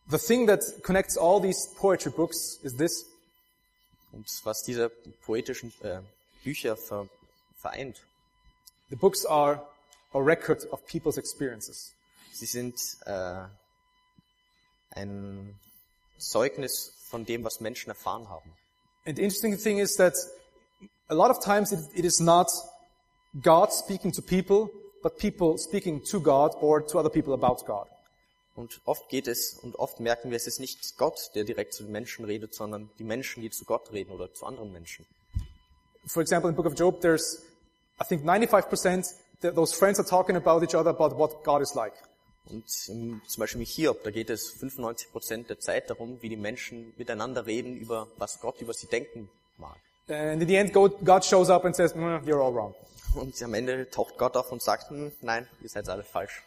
The 0.10 0.18
thing 0.18 0.48
that 0.48 0.62
connects 0.84 1.18
all 1.18 1.40
these 1.40 1.70
poetry 1.78 2.12
books 2.12 2.60
is 2.64 2.76
this. 2.76 3.06
Und 4.12 4.28
was 4.44 4.62
diese 4.64 4.90
poetischen 5.26 5.74
äh, 5.82 6.02
Bücher 6.44 6.76
ver 6.76 7.08
vereint. 7.58 8.02
The 8.90 8.96
books 8.96 9.26
are 9.26 9.66
a 10.14 10.20
record 10.20 10.66
of 10.72 10.86
people's 10.86 11.18
experiences. 11.18 11.94
Sie 12.32 12.46
sind 12.46 12.76
äh, 13.06 13.46
ein 14.92 15.56
Zeugnis 16.20 16.94
von 17.10 17.26
dem, 17.26 17.44
was 17.44 17.60
Menschen 17.60 17.90
erfahren 17.90 18.30
haben. 18.30 18.52
And 19.06 19.18
the 19.18 19.24
interesting 19.24 19.58
thing 19.58 19.80
is 19.80 19.96
that 19.96 20.14
a 21.10 21.16
lot 21.16 21.32
of 21.32 21.40
times 21.40 21.72
it, 21.72 21.80
it 21.96 22.06
is 22.06 22.20
not 22.20 22.48
God 23.42 23.74
speaking 23.74 24.12
to 24.14 24.22
people, 24.22 24.70
but 25.02 25.18
people 25.18 25.58
speaking 25.58 26.04
to 26.06 26.20
God 26.22 26.56
or 26.62 26.82
to 26.82 27.00
other 27.00 27.10
people 27.10 27.34
about 27.34 27.66
God. 27.66 27.88
Und 28.56 28.82
oft 28.86 29.10
geht 29.10 29.28
es 29.28 29.54
und 29.54 29.76
oft 29.80 30.00
merken 30.00 30.30
wir, 30.30 30.38
es 30.38 30.46
ist 30.46 30.60
nicht 30.60 30.98
Gott, 30.98 31.32
der 31.34 31.44
direkt 31.44 31.74
zu 31.74 31.84
den 31.84 31.92
Menschen 31.92 32.26
redet, 32.26 32.54
sondern 32.54 32.90
die 33.00 33.04
Menschen, 33.04 33.42
die 33.42 33.50
zu 33.50 33.66
Gott 33.66 33.92
reden 33.92 34.12
oder 34.12 34.32
zu 34.34 34.46
anderen 34.46 34.72
Menschen. 34.72 35.06
For 36.06 36.22
example, 36.22 36.50
in 36.50 36.56
the 36.56 36.62
book 36.62 36.72
of 36.72 36.78
Job, 36.78 37.02
there's, 37.02 37.42
I 38.00 38.06
think 38.06 38.24
95% 38.24 39.16
that 39.42 39.56
those 39.56 39.74
friends 39.74 40.00
are 40.00 40.08
talking 40.08 40.36
about 40.36 40.64
each 40.64 40.76
other 40.76 40.92
about 40.92 41.18
what 41.18 41.44
God 41.44 41.62
is 41.62 41.74
like. 41.74 41.94
Und 42.46 42.70
zum 42.70 43.22
Beispiel 43.38 43.60
mit 43.60 43.70
Hiob, 43.70 44.04
da 44.04 44.12
geht 44.12 44.30
es 44.30 44.50
95 44.52 45.12
Prozent 45.12 45.50
der 45.50 45.60
Zeit 45.60 45.90
darum, 45.90 46.22
wie 46.22 46.30
die 46.30 46.36
Menschen 46.36 46.94
miteinander 46.98 47.46
reden 47.46 47.78
über 47.78 48.08
was 48.18 48.40
Gott 48.42 48.60
über 48.62 48.74
sie 48.74 48.88
denken 48.88 49.30
mag. 49.58 49.78
And 50.10 50.42
in 50.42 50.48
the 50.48 50.56
end, 50.58 50.74
God 50.74 51.24
shows 51.24 51.50
up 51.50 51.64
and 51.64 51.74
says, 51.74 51.96
"Mm, 51.96 52.26
you're 52.26 52.44
all 52.44 52.54
wrong. 52.54 52.76
Und 53.16 53.42
am 53.42 53.54
Ende 53.54 53.90
taucht 53.90 54.18
Gott 54.18 54.36
auf 54.36 54.52
und 54.52 54.62
sagt, 54.62 54.90
hm, 54.90 55.12
nein, 55.22 55.48
ihr 55.62 55.70
seid 55.70 55.88
alle 55.88 56.04
falsch. 56.04 56.42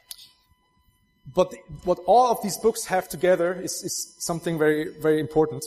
But 1.34 1.54
what 1.84 1.98
all 2.06 2.30
of 2.30 2.40
these 2.42 2.58
books 2.58 2.86
have 2.86 3.08
together 3.08 3.54
is, 3.54 3.82
is 3.82 4.14
something 4.18 4.58
very, 4.58 4.90
very 5.00 5.20
important. 5.20 5.64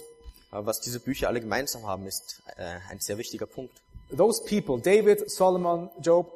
Aber 0.52 0.66
was 0.66 0.80
diese 0.80 1.00
Bücher 1.00 1.28
alle 1.28 1.42
gemeinsam 1.42 1.86
haben, 1.86 2.08
ist 2.08 2.42
äh, 2.58 2.80
ein 2.90 3.00
sehr 3.00 3.18
wichtiger 3.18 3.46
Punkt. 3.46 3.82
Those 4.10 4.44
people, 4.44 4.80
David, 4.80 5.30
Solomon, 5.30 5.90
Job, 6.02 6.32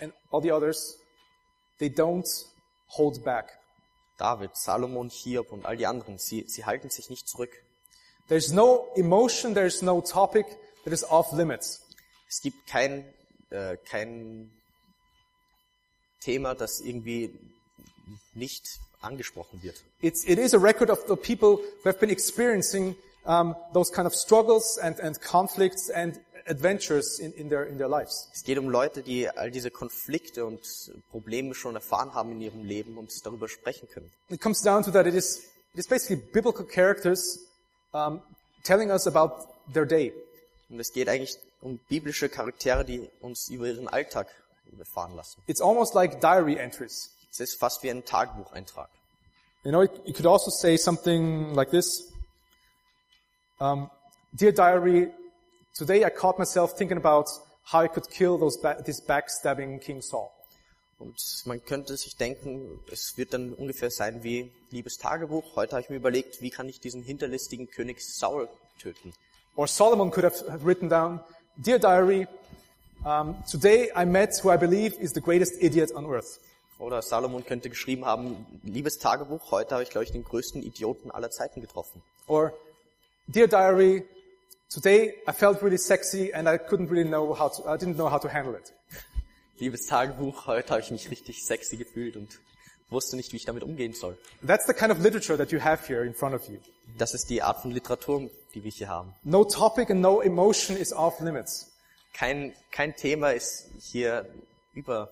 and 0.00 0.12
all 0.30 0.40
the 0.40 0.52
others, 0.52 0.98
they 1.78 1.88
don't 1.88 2.28
hold 2.88 3.24
back. 3.24 3.58
David, 4.18 4.50
Salomon, 4.54 5.10
Hiob 5.10 5.52
und 5.52 5.66
all 5.66 5.76
die 5.76 5.86
anderen, 5.86 6.18
sie, 6.18 6.44
sie 6.46 6.64
halten 6.64 6.90
sich 6.90 7.10
nicht 7.10 7.28
zurück. 7.28 7.50
There's 8.28 8.52
no 8.52 8.88
emotion, 8.94 9.54
there's 9.54 9.82
no 9.82 10.00
topic 10.00 10.46
that 10.84 10.92
is 10.92 11.04
off 11.04 11.32
limits. 11.32 11.82
Es 12.28 12.40
gibt 12.40 12.66
kein, 12.66 13.04
äh, 13.50 13.76
kein 13.76 14.50
Thema, 16.20 16.54
das 16.54 16.80
irgendwie 16.80 17.38
nicht 18.34 18.80
angesprochen 19.00 19.62
wird. 19.62 19.76
It's, 20.00 20.24
it 20.24 20.38
is 20.38 20.54
a 20.54 20.58
record 20.58 20.90
of 20.90 21.04
the 21.08 21.16
people 21.16 21.58
who 21.82 21.84
have 21.84 21.98
been 21.98 22.10
experiencing 22.10 22.96
um, 23.24 23.54
those 23.72 23.92
kind 23.92 24.06
of 24.06 24.14
struggles 24.14 24.78
and, 24.78 24.98
and 25.00 25.20
conflicts 25.20 25.90
and 25.90 26.18
adventures 26.48 27.18
in, 27.18 27.32
in, 27.32 27.48
their, 27.48 27.64
in 27.64 27.78
their 27.78 27.88
lives. 27.88 28.28
Es 28.32 28.44
geht 28.44 28.58
um 28.58 28.68
Leute, 28.68 29.02
die 29.02 29.28
all 29.28 29.50
diese 29.50 29.70
Konflikte 29.70 30.44
und 30.46 30.60
Probleme 31.10 31.54
schon 31.54 31.74
erfahren 31.74 32.14
haben 32.14 32.32
in 32.32 32.40
ihrem 32.40 32.64
Leben 32.64 32.98
und 32.98 33.12
darüber 33.24 33.48
sprechen 33.48 33.88
können. 33.88 34.10
It 34.28 34.40
comes 34.40 34.62
down 34.62 34.82
to 34.84 34.90
that 34.92 35.06
it 35.06 35.14
is, 35.14 35.38
it 35.74 35.80
is 35.80 35.88
basically 35.88 36.16
biblical 36.32 36.64
characters 36.64 37.40
um, 37.92 38.22
telling 38.62 38.90
us 38.90 39.06
about 39.06 39.46
their 39.72 39.86
day. 39.86 40.12
Und 40.68 40.80
es 40.80 40.92
geht 40.92 41.08
eigentlich 41.08 41.36
um 41.60 41.78
biblische 41.88 42.28
Charaktere, 42.28 42.84
die 42.84 43.08
uns 43.20 43.48
über 43.48 43.66
ihren 43.66 43.88
Alltag 43.88 44.28
erfahren 44.78 45.14
lassen. 45.14 45.40
It's 45.46 45.60
almost 45.60 45.94
like 45.94 46.20
diary 46.20 46.56
entries. 46.56 47.10
Es 47.38 47.50
ist 47.50 47.60
fast 47.60 47.82
wie 47.82 47.90
ein 47.90 48.02
Tagebucheintrag. 48.02 48.88
You 49.62 49.70
know, 49.70 49.82
you 49.82 50.14
could 50.14 50.24
also 50.24 50.50
say 50.50 50.78
something 50.78 51.54
like 51.54 51.70
this. 51.70 52.10
Um, 53.58 53.90
Dear 54.32 54.52
diary, 54.52 55.10
today 55.76 56.04
I 56.04 56.08
caught 56.10 56.38
myself 56.38 56.76
thinking 56.78 56.96
about 56.96 57.26
how 57.64 57.82
I 57.82 57.88
could 57.88 58.08
kill 58.08 58.38
those 58.38 58.58
ba- 58.58 58.82
this 58.82 59.02
backstabbing 59.02 59.80
King 59.80 60.00
Saul. 60.00 60.30
Und 60.98 61.16
man 61.44 61.62
könnte 61.62 61.98
sich 61.98 62.16
denken, 62.16 62.80
es 62.90 63.18
wird 63.18 63.34
dann 63.34 63.52
ungefähr 63.52 63.90
sein 63.90 64.22
wie 64.22 64.50
liebes 64.70 64.96
Tagebuch. 64.96 65.56
Heute 65.56 65.72
habe 65.72 65.82
ich 65.82 65.90
mir 65.90 65.96
überlegt, 65.96 66.40
wie 66.40 66.50
kann 66.50 66.70
ich 66.70 66.80
diesen 66.80 67.02
hinterlistigen 67.02 67.68
König 67.68 68.00
Saul 68.00 68.48
töten? 68.80 69.12
Or 69.56 69.68
Solomon 69.68 70.10
could 70.10 70.24
have 70.24 70.64
written 70.64 70.88
down, 70.88 71.20
Dear 71.56 71.78
diary, 71.78 72.28
um, 73.04 73.36
today 73.50 73.90
I 73.94 74.06
met 74.06 74.42
who 74.42 74.50
I 74.50 74.56
believe 74.56 74.98
is 74.98 75.12
the 75.12 75.20
greatest 75.20 75.62
idiot 75.62 75.92
on 75.94 76.06
earth. 76.06 76.40
Oder 76.78 77.00
Salomon 77.02 77.44
könnte 77.44 77.70
geschrieben 77.70 78.04
haben, 78.04 78.46
liebes 78.62 78.98
Tagebuch, 78.98 79.50
heute 79.50 79.74
habe 79.74 79.82
ich, 79.82 79.90
glaube 79.90 80.04
ich, 80.04 80.12
den 80.12 80.24
größten 80.24 80.62
Idioten 80.62 81.10
aller 81.10 81.30
Zeiten 81.30 81.60
getroffen. 81.60 82.02
Or, 82.26 82.52
Dear 83.28 83.48
diary, 83.48 84.04
today 84.72 85.14
I 85.26 85.32
felt 85.32 85.60
really 85.60 85.78
sexy 85.78 86.32
and 86.32 86.46
I 86.46 86.58
couldn't 86.58 86.88
really 86.90 87.04
know 87.04 87.36
how 87.36 87.50
to, 87.50 87.64
I 87.64 87.76
didn't 87.76 87.96
know 87.96 88.08
how 88.08 88.20
to 88.20 88.28
handle 88.28 88.54
it. 88.54 88.72
Liebes 89.58 89.88
Tagebuch, 89.88 90.46
heute 90.46 90.70
habe 90.70 90.80
ich 90.80 90.92
mich 90.92 91.10
richtig 91.10 91.44
sexy 91.44 91.76
gefühlt 91.76 92.16
und 92.16 92.38
wusste 92.88 93.16
nicht, 93.16 93.32
wie 93.32 93.36
ich 93.36 93.44
damit 93.44 93.64
umgehen 93.64 93.94
soll. 93.94 94.16
That's 94.46 94.66
the 94.66 94.74
kind 94.74 94.92
of 94.92 95.00
literature 95.00 95.36
that 95.38 95.50
you 95.50 95.60
have 95.60 95.88
here 95.88 96.04
in 96.04 96.14
front 96.14 96.36
of 96.36 96.48
you. 96.48 96.58
Das 96.98 97.14
ist 97.14 97.28
die 97.30 97.42
Art 97.42 97.62
von 97.62 97.72
Literatur, 97.72 98.30
die 98.54 98.62
wir 98.62 98.70
hier 98.70 98.88
haben. 98.88 99.12
No 99.24 99.44
topic 99.44 99.90
and 99.90 100.00
no 100.00 100.20
emotion 100.20 100.76
is 100.76 100.92
off 100.92 101.18
limits. 101.18 101.72
Kein, 102.12 102.54
kein 102.70 102.94
Thema 102.94 103.32
ist 103.32 103.68
hier 103.80 104.24
über. 104.72 105.10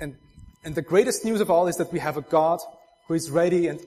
And, 0.00 0.16
and 0.64 0.74
the 0.74 0.82
greatest 0.82 1.24
news 1.24 1.40
of 1.40 1.50
all 1.50 1.68
is 1.68 1.76
that 1.76 1.92
we 1.92 2.00
have 2.00 2.16
a 2.18 2.22
God 2.22 2.60
who 3.08 3.14
is 3.14 3.30
ready 3.30 3.68
and 3.68 3.80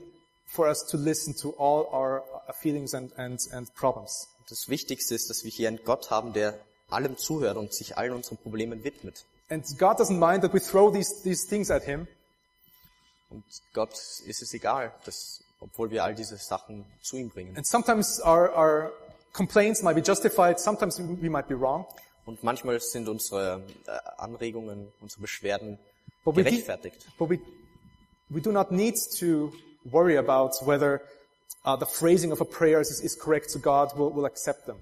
for 0.46 0.68
us 0.68 0.84
to 0.90 0.96
listen 0.96 1.34
to 1.42 1.50
all 1.58 1.88
our 1.92 2.22
uh, 2.48 2.52
feelings 2.52 2.94
and, 2.94 3.12
and, 3.16 3.38
and 3.52 3.72
problems. 3.74 4.26
Das 4.48 4.68
Wichtigste 4.68 5.14
ist, 5.14 5.30
dass 5.30 5.44
wir 5.44 5.50
hier 5.50 5.68
einen 5.68 5.80
Gott 5.84 6.10
haben, 6.10 6.32
der 6.32 6.58
allem 6.88 7.16
zuhört 7.16 7.56
und 7.56 7.72
sich 7.72 7.96
allen 7.96 8.12
unseren 8.12 8.38
Problemen 8.38 8.82
widmet. 8.82 9.24
And 9.48 9.64
God 9.78 9.98
doesn't 10.00 10.18
mind 10.18 10.42
that 10.42 10.52
we 10.52 10.60
throw 10.60 10.92
these, 10.92 11.22
these 11.22 11.46
things 11.48 11.70
at 11.70 11.84
Him, 11.84 12.06
Und 13.30 13.44
Gott 13.74 13.92
ist 14.26 14.42
es 14.42 14.52
egal, 14.54 14.92
dass, 15.04 15.44
obwohl 15.60 15.90
wir 15.92 16.02
all 16.02 16.16
diese 16.16 16.36
Sachen 16.36 16.84
zu 17.00 17.16
ihm 17.16 17.30
bringen. 17.30 17.56
and 17.56 17.64
sometimes 17.64 18.20
our, 18.24 18.50
our 18.56 18.92
complaints 19.32 19.82
might 19.84 19.94
be 19.94 20.02
justified, 20.02 20.58
sometimes 20.58 20.98
we 20.98 21.30
might 21.30 21.46
be 21.46 21.54
wrong. 21.54 21.86
Und 22.26 22.42
manchmal 22.42 22.80
sind 22.80 23.08
unsere 23.08 23.62
äh, 23.86 23.90
Anregungen, 24.18 24.88
unsere 25.00 25.20
Beschwerden 25.22 25.78
But 26.24 26.36
we, 26.36 26.64
but 27.18 27.28
we, 27.28 27.40
we 28.30 28.40
do 28.40 28.52
not 28.52 28.70
need 28.70 28.96
to 29.18 29.52
worry 29.90 30.16
about 30.16 30.54
whether 30.62 31.02
uh, 31.64 31.76
the 31.76 31.86
phrasing 31.86 32.32
of 32.32 32.40
a 32.40 32.44
prayer 32.44 32.80
is, 32.80 33.00
is 33.00 33.14
correct 33.14 33.50
so 33.50 33.58
God 33.58 33.96
will, 33.96 34.10
will 34.10 34.26
accept 34.26 34.66
them. 34.66 34.76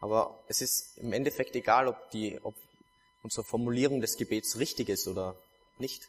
Aber 0.00 0.34
es 0.48 0.62
ist 0.62 0.98
im 0.98 1.12
Endeffekt 1.12 1.54
egal, 1.54 1.86
ob 1.86 2.10
die, 2.10 2.38
ob 2.42 2.54
unsere 3.22 3.44
Formulierung 3.44 4.00
des 4.00 4.16
Gebets 4.16 4.58
richtig 4.58 4.88
ist 4.88 5.06
oder 5.06 5.36
nicht. 5.78 6.08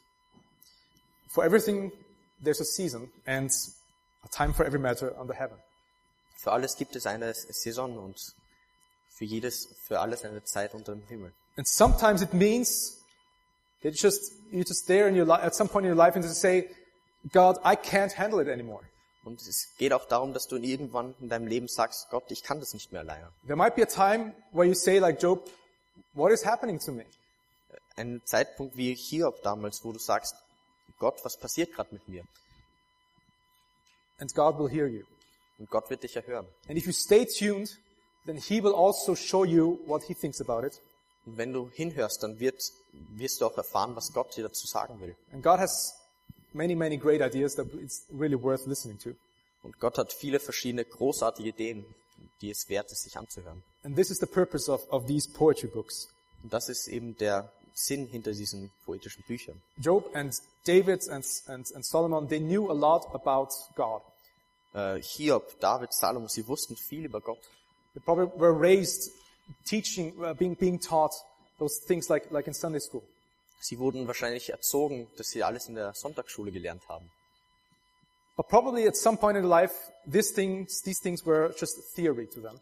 For 1.27 1.43
everything, 1.43 1.91
there's 2.41 2.61
a 2.61 2.65
season 2.65 3.11
and 3.25 3.51
a 4.23 4.27
time 4.29 4.53
for 4.53 4.65
every 4.65 4.79
matter 4.79 5.13
under 5.19 5.34
heaven. 5.34 5.57
Für 6.38 6.53
alles 6.53 6.75
gibt 6.75 6.95
es 6.95 7.05
eine 7.05 7.34
Saison 7.34 7.97
und 7.97 8.34
für 9.09 9.25
jedes, 9.25 9.67
für 9.86 9.99
alles 9.99 10.23
eine 10.25 10.43
Zeit 10.43 10.73
unter 10.73 10.95
dem 10.95 11.05
Himmel. 11.07 11.32
And 11.57 11.67
sometimes 11.67 12.21
it 12.21 12.34
means 12.34 13.00
you 13.84 13.91
just, 13.91 14.34
you 14.51 14.63
just 14.63 14.88
there 14.88 15.07
in 15.07 15.15
your 15.15 15.25
life, 15.25 15.43
at 15.43 15.55
some 15.55 15.67
point 15.67 15.86
in 15.86 15.89
your 15.91 15.97
life 15.97 16.15
and 16.15 16.23
just 16.23 16.41
say, 16.41 16.69
God, 17.32 17.57
I 17.63 17.75
can't 17.75 18.11
handle 18.11 18.39
it 18.39 18.47
anymore. 18.47 18.82
Und 19.23 19.39
es 19.41 19.67
geht 19.77 19.93
auch 19.93 20.05
darum, 20.05 20.34
dass 20.34 20.47
du 20.47 20.57
irgendwann 20.57 21.13
in 21.19 21.29
deinem 21.29 21.47
Leben 21.47 21.67
sagst, 21.67 22.09
Gott, 22.09 22.32
ich 22.32 22.41
kann 22.41 22.59
das 22.59 22.73
nicht 22.73 22.91
mehr 22.91 23.01
alleine. 23.01 23.32
There 23.45 23.55
might 23.55 23.75
be 23.75 23.84
a 23.84 23.86
time 23.86 24.34
where 24.51 24.67
you 24.67 24.73
say 24.73 24.97
like 24.97 25.21
Job, 25.21 25.47
what 26.13 26.32
is 26.32 26.45
happening 26.45 26.79
to 26.79 26.91
me? 26.91 27.05
Ein 27.95 28.21
Zeitpunkt 28.25 28.75
wie 28.77 28.95
Hiob 28.95 29.43
damals, 29.43 29.84
wo 29.84 29.91
du 29.91 29.99
sagst, 29.99 30.36
Gott, 30.97 31.23
was 31.23 31.38
passiert 31.38 31.73
gerade 31.73 31.93
mit 31.93 32.07
mir? 32.07 32.23
And 34.19 34.34
God 34.34 34.57
will 34.57 34.69
hear 34.69 34.88
you. 34.88 35.03
Und 35.59 35.69
Gott 35.69 35.89
wird 35.89 36.01
dich 36.03 36.15
erhören. 36.15 36.47
And 36.67 36.77
if 36.77 36.88
you 36.88 36.93
stay 36.93 37.25
tuned, 37.25 37.77
then 38.25 38.38
He 38.38 38.63
will 38.63 38.73
also 38.73 39.15
show 39.15 39.43
you 39.43 39.79
what 39.86 40.03
He 40.03 40.15
thinks 40.15 40.41
about 40.41 40.65
it. 40.65 40.82
Und 41.26 41.38
wenn 41.38 41.53
du 41.53 41.69
hinhörst, 41.69 42.24
dann 42.24 42.39
wird, 42.39 42.61
wirst 43.15 43.41
du 43.41 43.45
auch 43.45 43.57
erfahren, 43.57 43.95
was 43.95 44.11
Gott 44.13 44.36
dir 44.36 44.43
dazu 44.43 44.67
sagen 44.67 44.99
will. 44.99 45.15
And 45.32 45.43
God 45.43 45.59
has 45.59 45.93
many, 46.53 46.76
many 46.76 46.97
great 46.97 47.22
ideas 47.22 47.55
that 47.55 47.67
it's 47.76 48.05
really 48.11 48.41
worth 48.41 48.65
listening 48.65 48.97
to. 48.99 49.11
Und 49.63 49.80
Gott 49.80 49.97
hat 49.97 50.11
viele 50.11 50.39
verschiedene 50.39 50.84
großartige 50.84 51.49
Ideen, 51.49 51.86
die 52.41 52.49
es 52.49 52.67
wert 52.69 52.91
ist, 52.91 53.03
sich 53.03 53.17
anzuhören. 53.17 53.63
And 53.84 53.95
this 53.95 54.09
is 54.09 54.17
the 54.17 54.26
purpose 54.26 54.72
of, 54.72 54.88
of 54.91 55.05
these 55.05 55.30
poetry 55.30 55.69
books. 55.69 56.07
Und 56.43 56.51
das 56.51 56.69
ist 56.69 56.88
eben 56.88 57.15
der 57.17 57.51
Sinn 57.74 58.07
hinter 58.07 58.32
diesen 58.32 58.72
poetischen 58.86 59.24
Büchern. 59.28 59.61
Job 59.78 60.09
and 60.15 60.36
David 60.65 61.07
and, 61.09 61.26
and, 61.47 61.74
and 61.76 61.86
Solomon, 61.86 62.28
they 62.28 62.39
knew 62.39 62.69
a 62.69 62.74
lot 62.74 63.07
about 63.13 63.49
God. 63.76 64.01
Äh, 64.74 65.01
Hiob, 65.01 65.59
David, 65.59 65.93
Salom, 65.93 66.28
sie 66.28 66.47
wussten 66.47 66.76
viel 66.76 67.05
über 67.05 67.22
Gott. 67.22 67.41
They 67.93 68.01
probably 68.03 68.28
were 68.39 68.57
raised 68.57 69.11
teaching, 69.65 70.13
uh, 70.19 70.33
being, 70.33 70.55
being 70.55 70.79
taught 70.79 71.13
those 71.59 71.79
things 71.85 72.09
like, 72.09 72.31
like 72.31 72.47
in 72.47 72.53
Sunday 72.53 72.79
school. 72.79 73.03
Sie 73.61 73.77
wurden 73.77 74.07
wahrscheinlich 74.07 74.49
erzogen, 74.49 75.07
dass 75.17 75.29
sie 75.29 75.43
alles 75.43 75.67
in 75.67 75.75
der 75.75 75.93
Sonntagsschule 75.93 76.51
gelernt 76.51 76.87
haben. 76.89 77.09
But 78.35 78.47
probably 78.47 78.87
at 78.87 78.95
some 78.95 79.17
point 79.17 79.37
in 79.37 79.43
life, 79.43 79.73
these 80.05 80.33
things, 80.33 80.81
these 80.81 80.99
things 80.99 81.25
were 81.25 81.53
just 81.57 81.77
theory 81.95 82.27
to 82.27 82.41
them. 82.41 82.59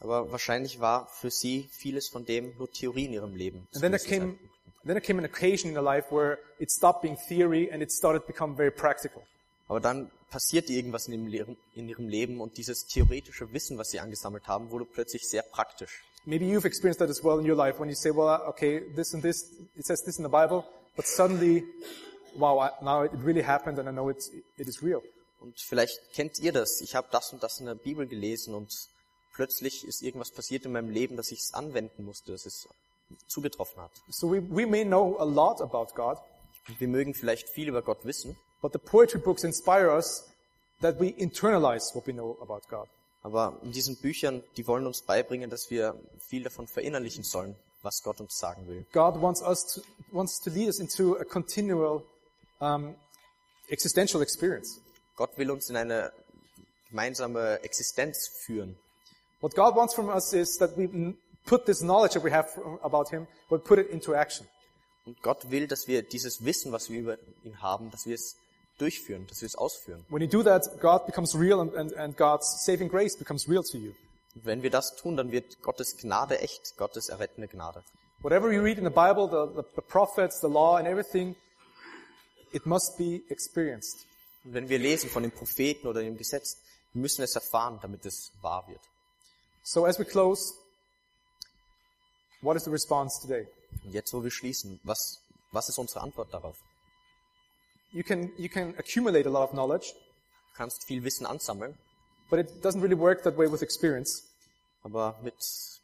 Aber 0.00 0.30
wahrscheinlich 0.30 0.80
war 0.80 1.06
für 1.06 1.30
sie 1.30 1.68
vieles 1.70 2.08
von 2.08 2.24
dem 2.26 2.54
nur 2.58 2.70
Theorie 2.70 3.06
in 3.06 3.12
ihrem 3.12 3.34
Leben. 3.34 3.66
And 3.72 3.82
then 3.82 3.92
there 3.92 4.04
came, 4.04 4.38
then 4.84 4.94
there 4.94 5.00
came 5.00 5.18
an 5.18 5.24
occasion 5.24 5.68
in 5.68 5.74
their 5.74 5.82
life 5.84 6.10
where 6.10 6.38
it 6.58 6.70
stopped 6.70 7.02
being 7.02 7.16
theory 7.16 7.70
and 7.72 7.82
it 7.82 7.90
started 7.90 8.22
to 8.22 8.26
become 8.26 8.56
very 8.56 8.72
practical. 8.72 9.22
Aber 9.68 9.80
dann 9.80 10.10
passierte 10.30 10.72
irgendwas 10.72 11.06
in 11.08 11.28
ihrem, 11.28 11.56
in 11.74 11.88
ihrem 11.88 12.08
Leben 12.08 12.40
und 12.40 12.58
dieses 12.58 12.86
theoretische 12.86 13.52
Wissen, 13.52 13.78
was 13.78 13.90
sie 13.90 14.00
angesammelt 14.00 14.46
haben, 14.48 14.70
wurde 14.70 14.84
plötzlich 14.84 15.26
sehr 15.28 15.42
praktisch. 15.42 16.02
Maybe 16.26 16.46
you've 16.46 16.64
experienced 16.64 17.00
that 17.00 17.10
as 17.10 17.22
well 17.22 17.38
in 17.38 17.44
your 17.44 17.56
life 17.56 17.78
when 17.78 17.88
you 17.88 17.94
say, 17.94 18.10
well, 18.10 18.42
okay, 18.48 18.80
this 18.94 19.12
and 19.12 19.22
this, 19.22 19.44
it 19.76 19.84
says 19.84 20.02
this 20.02 20.18
in 20.18 20.22
the 20.22 20.30
Bible, 20.30 20.64
but 20.96 21.06
suddenly, 21.06 21.64
wow, 22.36 22.58
I, 22.58 22.70
now 22.82 23.02
it 23.02 23.12
really 23.14 23.42
happened 23.42 23.78
and 23.78 23.88
I 23.88 23.92
know 23.92 24.08
it's, 24.08 24.30
it 24.58 24.66
is 24.66 24.82
real. 24.82 25.02
Und 25.40 25.60
vielleicht 25.60 25.98
kennt 26.14 26.38
ihr 26.38 26.52
das. 26.52 26.80
Ich 26.80 26.94
habe 26.94 27.08
das 27.10 27.32
und 27.34 27.42
das 27.42 27.60
in 27.60 27.66
der 27.66 27.74
Bibel 27.74 28.06
gelesen 28.06 28.54
und 28.54 28.72
plötzlich 29.34 29.86
ist 29.86 30.02
irgendwas 30.02 30.30
passiert 30.30 30.64
in 30.64 30.72
meinem 30.72 30.88
Leben, 30.88 31.18
dass 31.18 31.30
ich 31.30 31.40
es 31.40 31.52
anwenden 31.52 32.04
musste, 32.04 32.32
dass 32.32 32.46
es 32.46 32.66
zugetroffen 33.26 33.82
hat. 33.82 33.90
So 34.08 34.30
we, 34.30 34.40
we 34.48 34.66
may 34.66 34.84
know 34.84 35.18
a 35.18 35.24
lot 35.24 35.60
about 35.60 35.94
God, 35.94 36.16
wir 36.78 36.88
mögen 36.88 37.12
vielleicht 37.12 37.50
viel 37.50 37.68
über 37.68 37.82
Gott 37.82 38.04
wissen, 38.04 38.38
but 38.62 38.72
the 38.72 38.78
poetry 38.78 39.20
books 39.20 39.44
inspire 39.44 39.94
us 39.94 40.26
that 40.80 40.98
we 40.98 41.08
internalize 41.08 41.94
what 41.94 42.06
we 42.06 42.14
know 42.14 42.38
about 42.40 42.62
God. 42.70 42.88
Aber 43.24 43.58
in 43.62 43.72
diesen 43.72 43.96
Büchern, 43.96 44.44
die 44.58 44.66
wollen 44.66 44.86
uns 44.86 45.00
beibringen, 45.00 45.48
dass 45.48 45.70
wir 45.70 45.98
viel 46.20 46.42
davon 46.42 46.68
verinnerlichen 46.68 47.24
sollen, 47.24 47.56
was 47.82 48.02
Gott 48.02 48.20
uns 48.20 48.36
sagen 48.38 48.68
will. 48.68 48.84
God 48.92 49.20
wants 49.20 49.40
us 49.40 49.66
to, 49.74 49.80
wants 50.12 50.40
to 50.42 50.50
lead 50.50 50.68
us 50.68 50.78
into 50.78 51.16
a 51.16 51.24
continual, 51.24 52.04
um, 52.60 52.94
existential 53.68 54.20
experience. 54.20 54.78
Gott 55.16 55.38
will 55.38 55.50
uns 55.50 55.70
in 55.70 55.76
eine 55.76 56.12
gemeinsame 56.90 57.60
Existenz 57.62 58.28
führen. 58.28 58.76
What 59.40 59.54
God 59.54 59.74
wants 59.74 59.94
from 59.94 60.10
us 60.10 60.34
is 60.34 60.58
that 60.58 60.76
we 60.76 61.14
put 61.46 61.64
this 61.64 61.80
knowledge 61.80 62.12
that 62.12 62.24
we 62.24 62.30
have 62.30 62.46
about 62.82 63.08
Him, 63.08 63.26
but 63.48 63.64
put 63.64 63.78
it 63.78 63.88
into 63.88 64.14
action. 64.14 64.46
Und 65.06 65.22
Gott 65.22 65.50
will, 65.50 65.66
dass 65.66 65.88
wir 65.88 66.02
dieses 66.02 66.44
Wissen, 66.44 66.72
was 66.72 66.90
wir 66.90 67.00
über 67.00 67.18
ihn 67.42 67.62
haben, 67.62 67.90
dass 67.90 68.04
wir 68.04 68.16
es 68.16 68.36
durchführen, 68.78 69.26
dass 69.28 69.40
wir 69.40 69.46
es 69.46 69.54
ausführen. 69.54 70.04
When 70.08 70.22
you 70.22 70.28
do 70.28 70.42
that, 70.42 70.80
God 70.80 71.06
becomes 71.06 71.34
real 71.34 71.60
and, 71.60 71.74
and, 71.74 71.94
and 71.94 72.16
God's 72.16 72.64
saving 72.64 72.88
grace 72.88 73.16
becomes 73.16 73.48
real 73.48 73.62
to 73.62 73.78
you. 73.78 73.92
Wenn 74.34 74.62
wir 74.62 74.70
das 74.70 74.96
tun, 74.96 75.16
dann 75.16 75.30
wird 75.30 75.62
Gottes 75.62 75.96
Gnade 75.96 76.40
echt, 76.40 76.76
Gottes 76.76 77.08
errettende 77.08 77.48
Gnade. 77.48 77.84
Whatever 78.20 78.52
you 78.52 78.62
read 78.62 78.78
in 78.78 78.84
the 78.84 78.90
Bible, 78.90 79.28
the, 79.28 79.54
the, 79.54 79.68
the 79.76 79.82
prophets, 79.82 80.40
the 80.40 80.48
law, 80.48 80.76
and 80.76 80.88
everything, 80.88 81.36
it 82.52 82.66
must 82.66 82.96
be 82.98 83.22
experienced. 83.28 84.06
Und 84.44 84.54
wenn 84.54 84.68
wir 84.68 84.78
lesen 84.78 85.08
von 85.08 85.22
den 85.22 85.30
Propheten 85.30 85.86
oder 85.86 86.02
dem 86.02 86.16
Gesetz, 86.16 86.58
wir 86.92 87.02
müssen 87.02 87.22
es 87.22 87.34
erfahren, 87.34 87.78
damit 87.80 88.04
es 88.06 88.32
wahr 88.40 88.66
wird. 88.66 88.80
So 89.62 89.86
as 89.86 89.98
we 89.98 90.04
close, 90.04 90.54
what 92.42 92.56
is 92.56 92.64
the 92.64 92.70
response 92.70 93.20
today? 93.20 93.46
Und 93.84 93.92
jetzt, 93.92 94.12
wo 94.12 94.22
wir 94.22 94.30
schließen, 94.30 94.80
was, 94.84 95.20
was 95.52 95.68
ist 95.68 95.78
unsere 95.78 96.00
Antwort 96.00 96.32
darauf? 96.32 96.56
You 97.94 98.02
can, 98.02 98.32
you 98.36 98.48
can 98.48 98.74
accumulate 98.76 99.24
a 99.24 99.30
lot 99.30 99.44
of 99.44 99.52
knowledge, 99.52 99.94
Du 100.54 100.56
kannst 100.56 100.84
viel 100.84 101.02
Wissen 101.04 101.26
ansammeln, 101.26 101.74
but 102.28 102.40
it 102.40 102.62
doesn't 102.62 102.80
really 102.80 102.98
work 102.98 103.22
that 103.22 103.36
way 103.36 103.50
with 103.50 103.62
experience. 103.62 104.24
Aber 104.82 105.16
mit, 105.22 105.34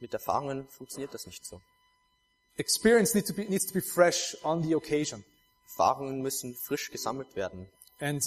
mit 0.01 0.13
Erfahrungen 0.13 0.67
funktioniert 0.69 1.15
das 1.15 1.27
nicht 1.27 1.47
so. 1.47 1.61
Experience 2.57 3.15
needs 3.15 3.29
to 3.29 3.35
be, 3.35 3.45
needs 3.49 3.67
to 3.67 3.73
be 3.73 3.81
fresh 3.81 4.37
on 4.43 4.63
the 4.63 4.75
occasion. 4.75 5.25
Erfahrungen 5.65 6.21
müssen 6.21 6.55
frisch 6.55 6.91
gesammelt 6.91 7.37
werden. 7.37 7.69
And 8.01 8.23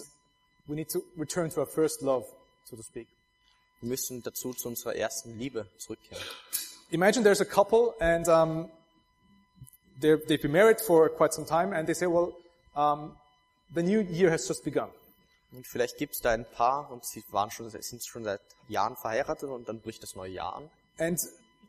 we 0.68 0.76
need 0.76 0.90
to 0.90 1.04
return 1.18 1.50
to 1.50 1.60
our 1.60 1.68
first 1.68 2.02
love, 2.02 2.26
so 2.66 2.78
to 2.78 2.84
speak. 2.84 3.08
Wir 3.82 3.90
müssen 3.90 4.24
dazu 4.24 4.54
zu 4.54 4.70
unserer 4.70 4.96
ersten 4.96 5.38
Liebe 5.38 5.68
zurückkehren. 5.78 6.24
Imagine 6.90 7.24
there's 7.24 7.42
a 7.42 7.46
couple 7.46 7.94
and 8.00 8.30
um, 8.30 8.72
they've 10.00 10.42
been 10.42 10.54
married 10.54 10.80
for 10.80 11.10
quite 11.10 11.34
some 11.34 11.46
time 11.46 11.74
and 11.74 11.86
they 11.86 11.94
say, 11.94 12.08
well, 12.08 12.34
um, 12.76 13.18
the 13.74 13.84
new 13.84 14.02
year 14.02 14.32
has 14.32 14.48
just 14.48 14.64
begun. 14.64 14.90
Und 15.52 15.68
vielleicht 15.68 15.98
gibt 15.98 16.14
es 16.14 16.22
da 16.22 16.32
ein 16.32 16.46
Paar 16.46 16.92
und 16.92 17.06
sie 17.06 17.24
waren 17.32 17.52
schon, 17.52 17.70
sind 17.70 18.04
schon 18.04 18.24
seit 18.24 18.42
Jahren 18.68 18.96
verheiratet 18.96 19.50
und 19.50 19.70
dann 19.70 19.80
bricht 19.80 20.02
das 20.02 20.16
neue 20.16 20.32
Jahr 20.32 20.56
an. 20.56 20.70
And, 20.98 21.20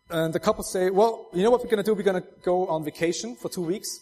and 0.09 0.33
the 0.33 0.41
couple 0.41 0.65
say, 0.65 0.91
well, 0.91 1.27
you 1.33 1.43
know 1.43 1.51
what 1.51 1.63
we're 1.63 1.69
going 1.69 1.85
to 1.85 1.95
do? 1.95 1.95
We're 1.95 2.03
going 2.03 2.23
to 2.23 2.29
go 2.43 2.69
on 2.69 2.85
vacation 2.85 3.37
for 3.37 3.51
two 3.51 3.67
weeks. 3.67 4.01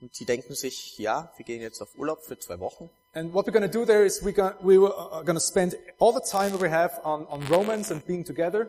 Und 0.00 0.14
sie 0.14 0.24
denken 0.24 0.54
sich, 0.54 0.98
ja, 0.98 1.32
wir 1.36 1.44
gehen 1.44 1.62
jetzt 1.62 1.80
auf 1.80 1.96
Urlaub 1.96 2.22
für 2.22 2.38
zwei 2.38 2.58
Wochen. 2.60 2.90
And 3.14 3.32
what 3.32 3.46
we're 3.46 3.52
going 3.52 3.62
to 3.62 3.78
do 3.78 3.86
there 3.86 4.04
is 4.04 4.22
we're 4.22 4.32
going 4.32 4.54
we 4.60 4.76
uh, 4.76 5.22
going 5.22 5.36
to 5.36 5.40
spend 5.40 5.74
all 5.98 6.12
the 6.12 6.20
time 6.20 6.50
that 6.50 6.60
we 6.60 6.68
have 6.68 7.00
on, 7.02 7.26
on 7.28 7.46
romance 7.48 7.90
and 7.90 8.04
being 8.06 8.24
together. 8.24 8.68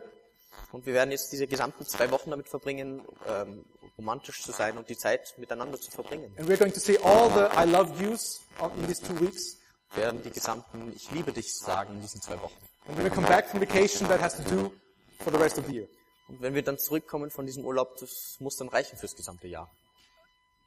Und 0.72 0.86
wir 0.86 0.94
werden 0.94 1.10
jetzt 1.10 1.32
diese 1.32 1.46
gesamten 1.46 1.86
zwei 1.86 2.10
Wochen 2.10 2.30
damit 2.30 2.48
verbringen, 2.48 3.02
ähm, 3.26 3.64
romantisch 3.96 4.42
zu 4.42 4.52
sein 4.52 4.76
und 4.76 4.88
die 4.88 4.96
Zeit 4.96 5.34
miteinander 5.38 5.80
zu 5.80 5.90
verbringen. 5.90 6.32
And 6.38 6.48
we're 6.48 6.58
going 6.58 6.72
to 6.72 6.80
say 6.80 6.98
all 6.98 7.30
the 7.30 7.46
I 7.56 7.64
love 7.64 8.02
yous 8.02 8.40
in 8.76 8.86
these 8.86 9.02
two 9.02 9.18
weeks. 9.20 9.56
Wir 9.94 10.04
werden 10.04 10.22
die 10.22 10.30
gesamten 10.30 10.92
Ich 10.94 11.10
liebe 11.10 11.32
dich 11.32 11.54
sagen 11.54 11.94
in 11.94 12.00
diesen 12.02 12.20
zwei 12.20 12.40
Wochen. 12.40 12.56
And 12.86 12.98
when 12.98 13.04
we 13.04 13.10
come 13.10 13.26
back 13.26 13.48
from 13.48 13.60
vacation, 13.60 14.08
that 14.08 14.20
has 14.20 14.36
to 14.36 14.42
do 14.42 14.72
for 15.20 15.32
the 15.32 15.38
rest 15.38 15.58
of 15.58 15.66
the 15.66 15.72
year. 15.72 15.88
Und 16.28 16.42
wenn 16.42 16.54
wir 16.54 16.62
dann 16.62 16.78
zurückkommen 16.78 17.30
von 17.30 17.46
diesem 17.46 17.64
Urlaub, 17.64 17.96
das 17.98 18.36
muss 18.38 18.56
dann 18.56 18.68
reichen 18.68 18.98
fürs 18.98 19.16
gesamte 19.16 19.48
Jahr. 19.48 19.70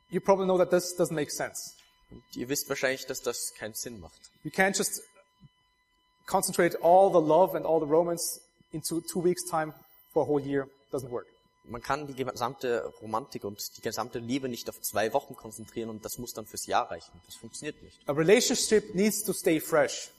You 0.10 0.20
probably 0.20 0.46
know 0.46 0.58
that 0.58 0.72
this 0.72 0.98
doesn't 0.98 1.14
make 1.14 1.32
sense. 1.32 1.74
Und 2.10 2.24
ihr 2.36 2.50
wisst 2.50 2.68
wahrscheinlich, 2.68 3.06
dass 3.06 3.22
das 3.22 3.54
keinen 3.54 3.76
Sinn 3.76 4.00
macht. 4.00 4.20
You 4.44 4.52
can't 4.52 4.76
just 4.76 5.02
concentrate 6.26 6.78
all 6.82 7.12
the 7.12 7.26
love 7.26 7.56
and 7.56 7.66
all 7.66 7.80
the 7.80 7.90
romance 7.90 8.42
into 8.72 9.02
two 9.02 9.24
weeks 9.24 9.44
time 9.50 9.74
for 10.14 10.24
a 10.24 10.28
whole 10.28 10.42
year. 10.42 10.68
Doesn't 10.92 11.12
work. 11.12 11.28
Man 11.64 11.82
kann 11.82 12.08
die 12.08 12.16
gesamte 12.16 12.92
Romantik 13.02 13.44
und 13.44 13.78
die 13.78 13.82
gesamte 13.82 14.20
Liebe 14.20 14.50
nicht 14.50 14.68
auf 14.68 14.82
zwei 14.82 15.14
Wochen 15.14 15.36
konzentrieren 15.36 15.90
und 15.90 16.04
das 16.04 16.18
muss 16.18 16.34
dann 16.34 16.46
fürs 16.46 16.66
Jahr 16.66 16.90
reichen. 16.90 17.12
Das 17.28 17.36
funktioniert 17.36 17.82
nicht. 17.84 17.98
A 18.08 18.14
relationship 18.14 18.96
needs 18.96 19.24
to 19.24 19.32
stay 19.32 19.60
fresh. 19.60 20.10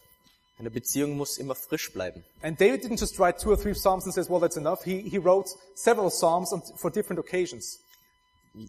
Eine 0.58 0.70
Beziehung 0.70 1.16
muss 1.16 1.38
immer 1.38 1.56
frisch 1.56 1.92
bleiben. 1.92 2.24
And 2.42 2.60
David 2.60 2.84
didn't 2.84 3.00
just 3.00 3.18
write 3.18 3.40
two 3.40 3.50
or 3.50 3.58
three 3.58 3.74
psalms 3.74 4.04
and 4.04 4.14
says, 4.14 4.30
well, 4.30 4.38
that's 4.40 4.56
enough. 4.56 4.84
He, 4.84 5.00
he 5.00 5.18
wrote 5.18 5.50
several 5.74 6.10
psalms 6.10 6.52
on- 6.52 6.62
for 6.76 6.90
different 6.90 7.18
occasions. 7.18 7.80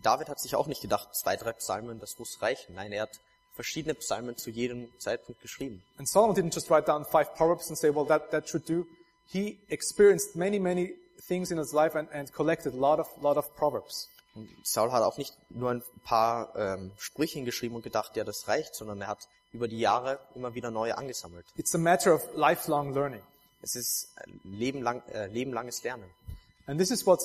David 0.02 0.30
hat 0.30 0.40
sich 0.40 0.56
auch 0.56 0.66
nicht 0.66 0.82
gedacht, 0.82 1.14
zwei, 1.14 1.36
drei 1.36 1.52
Psalmen, 1.54 2.00
das 2.00 2.18
muss 2.18 2.42
reichen. 2.42 2.74
Nein, 2.74 2.92
er 2.94 3.04
hat 3.04 3.20
verschiedene 3.54 3.94
Psalmen 3.96 4.38
zu 4.38 4.50
jedem 4.50 4.90
Zeitpunkt 4.98 5.42
geschrieben. 5.42 5.84
And 5.98 6.08
Solomon 6.10 6.36
didn't 6.36 6.56
just 6.56 6.70
write 6.72 6.88
down 6.88 7.06
five 7.06 7.36
proverbs 7.36 7.68
and 7.70 7.78
say, 7.78 7.94
well, 7.94 8.06
that, 8.08 8.32
that 8.32 8.50
should 8.50 8.68
do. 8.68 8.88
He 9.28 9.60
experienced 9.70 10.36
many, 10.36 10.60
many 10.60 10.94
things 11.28 11.52
in 11.52 11.58
his 11.58 11.74
life 11.74 11.96
and, 11.96 12.08
and 12.14 12.32
collected 12.34 12.74
a 12.74 12.78
lot 12.78 13.00
of, 13.00 13.08
lot 13.22 13.38
of 13.38 13.56
proverbs. 13.56 14.10
Saul 14.64 14.92
hat 14.92 15.04
auch 15.04 15.18
nicht 15.18 15.36
nur 15.50 15.70
ein 15.70 15.84
paar 16.04 16.56
ähm, 16.56 16.92
Sprüche 16.98 17.44
geschrieben 17.44 17.76
und 17.76 17.84
gedacht, 17.84 18.16
ja, 18.16 18.24
das 18.24 18.48
reicht, 18.48 18.76
sondern 18.76 19.02
er 19.02 19.08
hat 19.08 19.28
über 19.52 19.68
die 19.68 19.80
Jahre 19.80 20.20
immer 20.34 20.56
wieder 20.56 20.72
neue 20.72 20.98
angesammelt. 20.98 21.46
It's 21.56 21.76
a 21.76 21.78
matter 21.78 22.16
of 22.16 22.24
lifelong 22.36 22.94
learning. 22.94 23.22
Es 23.62 23.76
ist 23.76 24.10
lebenlang, 24.44 25.04
äh, 25.10 25.28
lebenlanges 25.28 25.84
Lernen. 25.84 26.10
And 26.66 26.80
this 26.80 26.90
is 26.90 27.06
what 27.06 27.20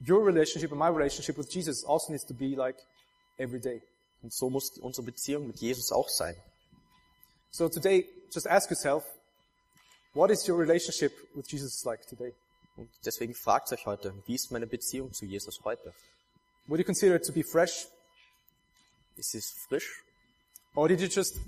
your 0.00 0.24
relationship 0.24 0.72
and 0.72 0.80
my 0.80 0.88
relationship 0.88 1.38
with 1.38 1.48
Jesus 1.48 1.84
also 1.84 2.12
needs 2.12 2.26
to 2.26 2.34
be 2.34 2.56
like 2.56 2.76
every 3.38 3.60
day. 3.60 3.80
Und 4.22 4.32
so 4.32 4.50
muss 4.50 4.78
unsere 4.78 5.04
Beziehung 5.04 5.46
mit 5.46 5.60
Jesus 5.60 5.92
auch 5.92 6.08
sein. 6.08 6.34
So 7.50 7.68
today, 7.68 8.06
just 8.32 8.48
ask 8.48 8.68
yourself, 8.68 9.04
what 10.16 10.30
is 10.30 10.48
your 10.48 10.56
relationship 10.56 11.12
with 11.34 11.46
Jesus 11.46 11.84
like 11.84 12.06
today? 12.06 12.32
Und 12.76 12.88
deswegen 13.04 13.34
fragt 13.34 13.70
euch 13.72 13.86
heute, 13.86 14.12
wie 14.26 14.34
ist 14.34 14.50
meine 14.50 14.66
Beziehung 14.66 15.12
zu 15.12 15.26
Jesus 15.26 15.60
heute? 15.64 15.92
Would 16.66 16.78
you 16.78 16.84
consider 16.84 17.16
it 17.16 17.24
to 17.24 17.32
be 17.32 17.44
fresh? 17.44 17.86
Ist 19.16 19.34
es 19.34 19.50
frisch? 19.68 20.02
Or 20.74 20.88
did 20.88 21.00
you 21.00 21.08
just 21.08 21.38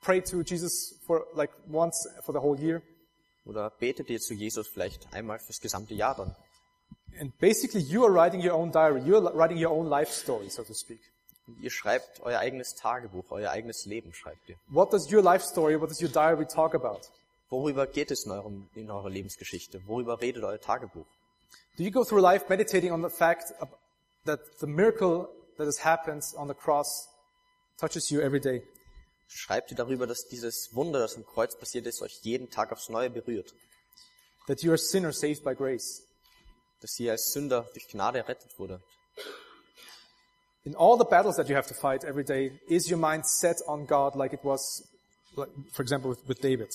pray 0.00 0.20
to 0.20 0.42
Jesus 0.42 0.98
for 1.06 1.26
like 1.34 1.50
once 1.68 2.08
for 2.24 2.32
the 2.32 2.40
whole 2.40 2.58
year? 2.58 2.80
Oder 3.44 3.70
betet 3.70 4.08
ihr 4.08 4.20
zu 4.20 4.34
Jesus 4.34 4.66
vielleicht 4.66 5.12
einmal 5.12 5.38
fürs 5.38 5.60
gesamte 5.60 5.94
Jahr 5.94 6.14
dann? 6.16 6.34
And 7.20 7.36
basically 7.38 7.80
you 7.80 8.04
are 8.04 8.12
writing 8.12 8.40
your 8.40 8.54
own 8.54 8.70
diary. 8.70 9.00
You 9.02 9.16
are 9.16 9.34
writing 9.34 9.58
your 9.58 9.72
own 9.72 9.88
life 9.88 10.12
story, 10.12 10.48
so 10.48 10.62
to 10.64 10.74
speak. 10.74 11.00
Und 11.46 11.62
ihr 11.62 11.70
schreibt 11.70 12.20
euer 12.22 12.40
eigenes 12.40 12.74
Tagebuch, 12.74 13.30
euer 13.30 13.50
eigenes 13.50 13.84
Leben 13.86 14.12
schreibt 14.12 14.48
ihr. 14.48 14.56
What 14.68 14.92
does 14.92 15.10
your 15.12 15.22
life 15.22 15.44
story, 15.44 15.80
what 15.80 15.90
does 15.90 16.00
your 16.00 16.10
diary 16.10 16.46
talk 16.46 16.74
about? 16.74 17.00
Worüber 17.48 17.86
geht 17.86 18.10
es 18.10 18.24
in, 18.24 18.32
eurem, 18.32 18.68
in 18.74 18.90
eurer 18.90 19.08
Lebensgeschichte? 19.08 19.80
Worüber 19.86 20.20
redet 20.20 20.42
euer 20.42 20.60
Tagebuch? 20.60 21.06
Do 21.76 21.84
you 21.84 21.90
go 21.90 22.04
through 22.04 22.20
life 22.20 22.46
meditating 22.48 22.90
on 22.90 23.02
the 23.02 23.10
fact 23.10 23.52
that 24.24 24.40
the 24.60 24.66
miracle 24.66 25.28
that 25.56 25.66
has 25.66 25.84
happened 25.84 26.22
on 26.36 26.48
the 26.48 26.54
cross 26.54 27.08
touches 27.78 28.10
you 28.10 28.20
every 28.20 28.40
day? 28.40 28.62
Schreibt 29.28 29.70
ihr 29.70 29.76
darüber, 29.76 30.06
dass 30.06 30.26
dieses 30.28 30.74
Wunder, 30.74 31.00
das 31.00 31.16
am 31.16 31.24
Kreuz 31.24 31.56
passiert 31.56 31.86
ist, 31.86 32.02
euch 32.02 32.20
jeden 32.22 32.50
Tag 32.50 32.72
aufs 32.72 32.88
Neue 32.88 33.10
berührt? 33.10 33.54
That 34.46 34.62
you 34.62 34.70
are 34.70 34.76
a 34.76 34.78
sinner 34.78 35.12
saved 35.12 35.44
by 35.44 35.54
grace? 35.54 36.02
Dass 36.80 36.98
ihr 36.98 37.12
als 37.12 37.32
Sünder 37.32 37.68
durch 37.72 37.88
Gnade 37.88 38.18
errettet 38.18 38.58
wurde? 38.58 38.80
In 40.64 40.74
all 40.74 40.98
the 40.98 41.04
battles 41.04 41.36
that 41.36 41.48
you 41.48 41.54
have 41.54 41.68
to 41.68 41.74
fight 41.74 42.02
every 42.04 42.24
day, 42.24 42.58
is 42.68 42.90
your 42.90 42.98
mind 42.98 43.24
set 43.24 43.56
on 43.68 43.86
God 43.86 44.16
like 44.16 44.32
it 44.32 44.44
was, 44.44 44.82
for 45.34 45.82
example, 45.82 46.10
with, 46.10 46.26
with 46.28 46.40
David? 46.40 46.68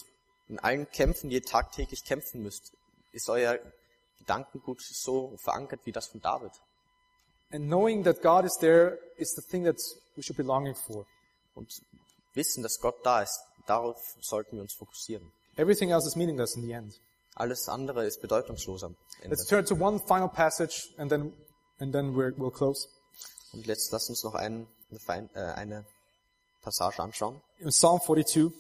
In 0.51 0.59
allen 0.59 0.91
Kämpfen, 0.91 1.29
die 1.29 1.37
ihr 1.37 1.43
tagtäglich 1.43 2.03
kämpfen 2.03 2.43
müsst, 2.43 2.73
ist 3.13 3.29
euer 3.29 3.57
Gedankengut 4.17 4.81
so 4.81 5.37
verankert 5.37 5.79
wie 5.85 5.93
das 5.93 6.07
von 6.07 6.19
David. 6.19 6.51
And 7.53 7.67
knowing 7.67 8.03
that 8.03 8.21
God 8.21 8.43
is 8.43 8.57
there 8.59 8.99
is 9.15 9.33
the 9.33 9.41
thing 9.41 9.63
that 9.63 9.77
we 10.17 10.21
should 10.21 10.35
be 10.35 10.43
longing 10.43 10.75
for. 10.75 11.05
Und 11.55 11.81
wissen, 12.33 12.63
dass 12.63 12.81
Gott 12.81 12.97
da 13.05 13.21
ist, 13.21 13.39
darauf 13.65 13.97
sollten 14.19 14.57
wir 14.57 14.61
uns 14.61 14.73
fokussieren. 14.73 15.31
Everything 15.55 15.91
else 15.91 16.05
is 16.05 16.17
meaningless 16.17 16.57
in 16.57 16.63
the 16.63 16.73
end. 16.73 16.99
Alles 17.35 17.69
andere 17.69 18.05
ist 18.05 18.21
bedeutungslos 18.21 18.83
am 18.83 18.97
Ende. 19.21 19.37
Let's 19.37 19.47
turn 19.47 19.65
to 19.65 19.75
one 19.75 19.99
final 19.99 20.27
passage 20.27 20.93
and 20.97 21.09
then, 21.09 21.31
and 21.79 21.93
then 21.93 22.13
we'll 22.13 22.51
close. 22.51 22.89
Und 23.53 23.65
jetzt 23.67 23.89
lasst 23.93 24.09
uns 24.09 24.21
noch 24.25 24.35
einen, 24.35 24.67
eine, 25.07 25.29
äh, 25.33 25.53
eine 25.53 25.85
Passage 26.61 27.01
anschauen. 27.01 27.41
In 27.59 27.69
Psalm 27.69 28.01
42, 28.01 28.51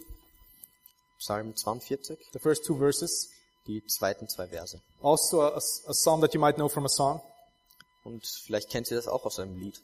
Psalm 1.21 1.53
42, 1.55 2.17
the 2.33 2.39
first 2.39 2.65
two 2.65 2.75
verses, 2.75 3.29
die 3.67 3.83
zweiten 3.85 4.27
zwei 4.27 4.47
Verse. 4.47 4.81
also 5.01 5.41
a, 5.41 5.55
a 5.55 5.93
psalm 5.93 6.19
that 6.21 6.33
you 6.33 6.39
might 6.39 6.55
know 6.55 6.67
from 6.67 6.85
a 6.85 6.89
song. 6.89 7.21
Und 8.03 8.25
vielleicht 8.25 8.69
kennt 8.69 8.89
ihr 8.89 8.97
das 8.97 9.07
auch 9.07 9.23
aus 9.25 9.37
einem 9.39 9.55
Lied. 9.59 9.79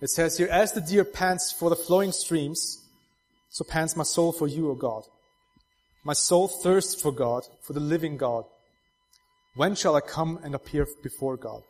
It 0.00 0.08
says 0.08 0.38
here, 0.38 0.48
as 0.50 0.72
the 0.72 0.80
deer 0.80 1.04
pants 1.04 1.50
for 1.52 1.68
the 1.68 1.76
flowing 1.76 2.12
streams, 2.12 2.78
so 3.50 3.64
pants 3.64 3.96
my 3.96 4.04
soul 4.04 4.32
for 4.32 4.46
you, 4.46 4.70
O 4.70 4.76
God. 4.76 5.04
My 6.04 6.14
soul 6.14 6.48
thirsts 6.48 6.94
for 6.94 7.12
God, 7.12 7.44
for 7.60 7.74
the 7.74 7.80
living 7.80 8.16
God. 8.16 8.46
When 9.56 9.74
shall 9.74 9.96
I 9.96 10.00
come 10.00 10.38
and 10.44 10.54
appear 10.54 10.86
before 11.02 11.36
God? 11.36 11.64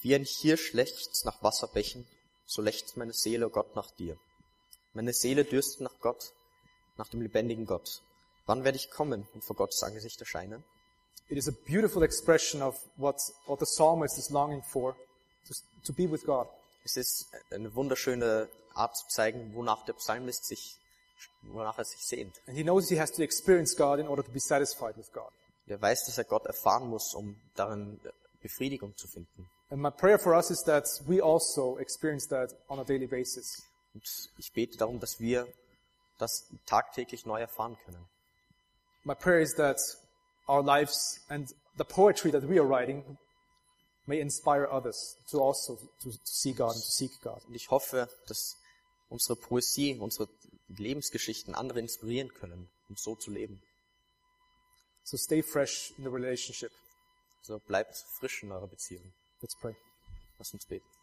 Wie 0.00 0.14
ein 0.14 0.24
Hirsch 0.24 0.72
lechzt 0.72 1.24
nach 1.26 1.42
Wasserbächen, 1.42 2.06
so 2.46 2.62
lechzt 2.62 2.96
meine 2.96 3.12
Seele, 3.12 3.46
o 3.46 3.50
Gott, 3.50 3.76
nach 3.76 3.90
dir. 3.90 4.16
Meine 4.94 5.12
Seele 5.12 5.44
dürstet 5.44 5.82
nach 5.82 6.00
Gott, 6.00 6.32
nach 6.98 7.08
dem 7.08 7.22
lebendigen 7.22 7.66
Gott. 7.66 8.02
Wann 8.46 8.64
werde 8.64 8.76
ich 8.76 8.90
kommen 8.90 9.26
und 9.34 9.44
vor 9.44 9.56
Gottes 9.56 9.82
Angesicht 9.82 10.20
erscheinen? 10.20 10.64
It 11.28 11.36
is 11.36 11.48
a 11.48 11.52
beautiful 11.66 12.02
expression 12.02 12.62
of 12.62 12.78
what, 12.96 13.20
what 13.46 13.60
the 13.60 13.66
psalmist 13.66 14.18
is 14.18 14.30
longing 14.30 14.62
for, 14.62 14.96
to, 15.46 15.54
to 15.84 15.92
be 15.92 16.10
with 16.10 16.24
God. 16.24 16.48
Es 16.84 16.96
ist 16.96 17.26
eine 17.50 17.74
wunderschöne 17.74 18.48
Art 18.74 18.96
zu 18.96 19.06
zeigen, 19.08 19.54
wonach 19.54 19.84
der 19.84 19.92
Psalmist 19.94 20.46
sich, 20.46 20.78
wonach 21.42 21.76
er 21.76 21.84
sich 21.84 22.00
sehnt. 22.00 22.34
And 22.46 22.56
he 22.56 22.62
knows 22.62 22.88
he 22.88 22.98
has 22.98 23.12
to 23.12 23.22
experience 23.22 23.76
God 23.76 23.98
in 23.98 24.08
order 24.08 24.24
to 24.24 24.30
be 24.30 24.40
satisfied 24.40 24.96
with 24.96 25.12
God. 25.12 25.30
Er 25.66 25.82
weiß, 25.82 26.06
dass 26.06 26.16
er 26.16 26.24
Gott 26.24 26.46
erfahren 26.46 26.88
muss, 26.88 27.14
um 27.14 27.36
darin 27.54 28.00
Befriedigung 28.40 28.96
zu 28.96 29.06
finden. 29.06 29.50
And 29.70 29.82
my 29.82 29.90
prayer 29.90 30.18
for 30.18 30.34
us 30.34 30.50
is 30.50 30.62
that 30.64 30.88
we 31.06 31.22
also 31.22 31.76
experience 31.78 32.26
that 32.28 32.56
on 32.68 32.78
a 32.78 32.84
daily 32.84 33.06
basis. 33.06 33.62
Und 33.92 34.30
ich 34.38 34.50
bete 34.54 34.78
darum, 34.78 34.98
dass 34.98 35.20
wir 35.20 35.46
das 36.18 36.48
tagtäglich 36.66 37.26
neu 37.26 37.40
erfahren 37.40 37.76
können. 37.84 38.04
My 39.04 39.14
prayer 39.14 39.40
is 39.40 39.54
that 39.56 39.78
our 40.48 40.62
lives 40.62 41.20
and 41.28 41.48
the 41.76 41.84
poetry 41.84 42.30
that 42.32 42.48
we 42.48 42.58
are 42.58 42.68
writing 42.68 43.18
may 44.06 44.20
inspire 44.20 44.66
others 44.70 45.16
to 45.30 45.40
also 45.40 45.76
to, 46.02 46.10
to 46.10 46.18
see 46.24 46.52
God 46.52 46.74
and 46.74 46.82
to 46.82 46.90
seek 46.90 47.20
God. 47.22 47.44
Und 47.46 47.54
ich 47.54 47.70
hoffe, 47.70 48.08
dass 48.26 48.56
unsere 49.08 49.36
Poesie, 49.36 49.96
unsere 49.98 50.28
Lebensgeschichten 50.68 51.54
andere 51.54 51.80
inspirieren 51.80 52.32
können, 52.34 52.68
um 52.88 52.96
so 52.96 53.14
zu 53.14 53.30
leben. 53.30 53.62
So 55.04 55.16
stay 55.16 55.42
fresh 55.42 55.92
in 55.96 56.04
the 56.04 56.10
relationship. 56.10 56.72
So 57.42 57.58
bleibt 57.58 57.96
frisch 58.18 58.42
in 58.42 58.52
eurer 58.52 58.66
Beziehung. 58.66 59.12
Let's 59.40 59.56
pray. 59.56 59.74
Lass 60.38 60.52
uns 60.52 60.66
beten. 60.66 60.97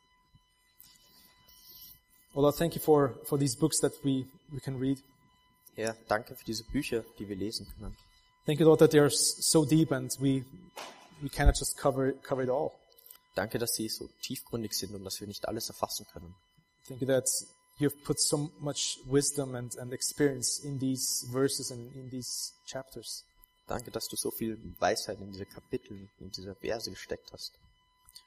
Oh 2.36 2.42
Lord, 2.42 2.56
thank 2.56 2.76
you 2.76 2.82
for, 2.82 3.16
for 3.26 3.38
these 3.38 3.56
books 3.56 3.80
that 3.80 3.94
we, 4.04 4.26
we 4.52 4.60
can 4.60 4.78
read. 4.78 4.98
Herr, 5.76 5.96
danke 6.08 6.36
für 6.36 6.46
diese 6.46 6.64
Bücher, 6.66 7.04
die 7.20 7.28
wir 7.28 7.36
lesen 7.36 7.66
können. 7.78 7.96
Thank 8.46 8.60
you, 8.60 8.66
Lord, 8.66 8.80
that 8.80 8.92
they 8.92 9.00
are 9.00 9.10
so 9.10 9.66
deep 9.66 9.92
and 9.92 10.12
we, 10.20 10.44
we 11.22 11.30
cannot 11.30 11.56
just 11.58 11.78
cover, 11.78 12.08
it- 12.10 12.22
cover 12.24 12.44
it 12.44 12.50
all. 12.50 12.72
Danke, 13.36 13.58
dass 13.58 13.74
sie 13.76 13.90
so 13.90 14.08
tiefgründig 14.22 14.74
sind 14.74 14.94
und 14.94 15.04
dass 15.04 15.20
wir 15.20 15.28
nicht 15.28 15.48
alles 15.48 15.68
erfassen 15.70 16.06
können. 16.12 16.36
Thank 16.88 17.02
you 17.02 17.08
that 17.08 17.26
you've 17.80 17.96
put 18.04 18.20
so 18.20 18.50
much 18.60 19.00
wisdom 19.06 19.56
and, 19.56 19.76
and 19.78 19.92
experience 19.94 20.60
in 20.60 20.80
these 20.80 21.26
verses 21.32 21.72
and 21.72 21.94
in 21.96 22.10
these 22.10 22.54
chapters. 22.66 23.24
Danke, 23.68 23.92
dass 23.92 24.08
du 24.08 24.16
so 24.16 24.30
viel 24.32 24.58
Weisheit 24.80 25.20
in 25.20 25.32
diese 25.32 25.46
Kapitel, 25.46 26.08
in 26.20 26.30
diese 26.32 26.54
Verse 26.56 26.90
gesteckt 26.90 27.32
hast. 27.34 27.52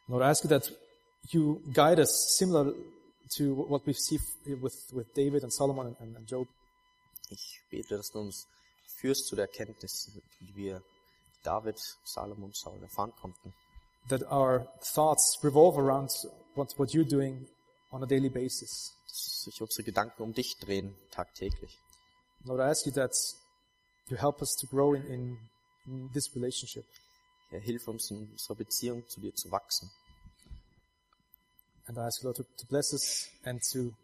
Lord, 0.09 0.23
I 0.23 0.27
ask 0.31 0.43
you 0.45 0.49
that 0.51 0.73
you 1.31 1.61
guide 1.73 2.01
us 2.01 2.37
similar 2.37 2.73
to 3.37 3.55
what 3.55 3.87
we 3.87 3.93
see 3.93 4.19
with, 4.47 4.75
with 4.93 5.13
David 5.15 5.43
and 5.43 5.53
Solomon 5.53 5.97
and, 6.01 6.17
and 6.17 6.27
Job. 6.27 6.47
Ich 7.31 7.61
bete, 7.71 7.97
dass 7.97 8.11
du 8.11 8.21
uns 8.21 8.47
führst 9.01 9.27
zu 9.27 9.37
der 9.37 9.47
Erkenntnis, 9.47 10.11
die 10.41 10.57
wir 10.57 10.83
David, 11.43 11.79
Salomon, 12.05 12.53
Saul 12.53 12.83
erfahren 12.83 13.13
konnten. 13.21 13.53
That 14.09 14.23
our 14.31 14.67
thoughts 14.95 15.39
revolve 15.43 15.79
around 15.79 16.11
what, 16.55 16.73
what 16.79 16.91
you're 16.91 17.09
doing 17.09 17.47
on 17.91 18.03
a 18.03 18.07
daily 18.07 18.31
basis. 18.31 18.95
Dass 19.07 19.43
sich 19.45 19.61
unsere 19.61 19.83
Gedanken 19.85 20.23
um 20.23 20.33
dich 20.33 20.57
drehen, 20.59 20.95
tagtäglich. 21.11 21.79
Lord, 22.45 22.61
I 22.61 22.71
ask 22.71 22.87
you 22.87 22.93
that 22.93 23.13
you 24.09 24.17
help 24.17 24.41
us 24.41 24.57
to 24.57 24.67
grow 24.67 24.95
in, 24.95 25.05
in, 25.07 25.39
in 25.87 26.11
this 26.13 26.35
relationship. 26.35 26.87
Herr, 27.51 27.61
hilf 27.61 27.89
uns 27.89 28.11
in 28.11 28.31
unserer 28.31 28.57
Beziehung 28.57 29.07
zu 29.09 29.21
dir 29.21 29.35
zu 29.35 29.51
wachsen. 29.51 29.91
And 31.89 31.99
I 31.99 32.07
ask 32.07 32.23
you, 32.23 32.27
Lord, 32.27 32.37
to, 32.37 32.45
to 32.59 32.67
bless 32.67 32.93
us 32.93 33.29
and 33.45 33.61
to, 33.73 33.95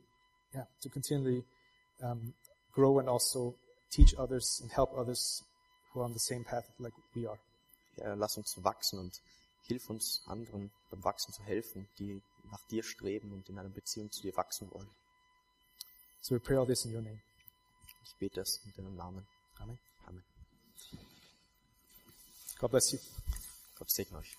yeah, 0.54 0.64
to 0.80 0.88
continually 0.88 1.44
um, 2.02 2.32
grow 2.72 2.98
and 2.98 3.08
also 3.08 3.54
teach 3.90 4.14
others 4.18 4.60
and 4.62 4.72
help 4.72 4.96
others 4.96 5.42
who 5.92 6.00
are 6.00 6.04
on 6.04 6.14
the 6.14 6.18
same 6.18 6.44
path 6.44 6.64
like 6.78 6.94
we 7.14 7.26
are. 7.26 7.38
Herr, 8.02 8.16
lass 8.16 8.36
uns 8.36 8.56
wachsen 8.62 8.98
und 8.98 9.20
hilf 9.68 9.88
uns 9.90 10.22
anderen 10.26 10.70
beim 10.90 11.04
Wachsen 11.04 11.32
zu 11.32 11.42
helfen, 11.44 11.86
die 11.98 12.20
nach 12.50 12.66
dir 12.70 12.82
streben 12.82 13.32
und 13.32 13.48
in 13.48 13.58
einer 13.58 13.68
Beziehung 13.68 14.10
zu 14.10 14.22
dir 14.22 14.36
wachsen 14.36 14.70
wollen. 14.72 14.88
So 16.22 16.34
we 16.34 16.40
pray 16.40 16.56
all 16.56 16.66
this 16.66 16.84
in 16.84 16.94
your 16.94 17.02
name. 17.02 17.20
Ich 18.04 18.14
bete 18.18 18.40
es 18.40 18.60
in 18.64 18.72
deinem 18.76 18.96
Namen. 18.96 19.26
Amen. 19.60 19.78
Amen. 20.06 20.24
God 22.58 22.70
bless 22.70 22.92
you. 22.92 22.98
Gott 23.78 23.90
segne 23.90 24.18
euch. 24.18 24.36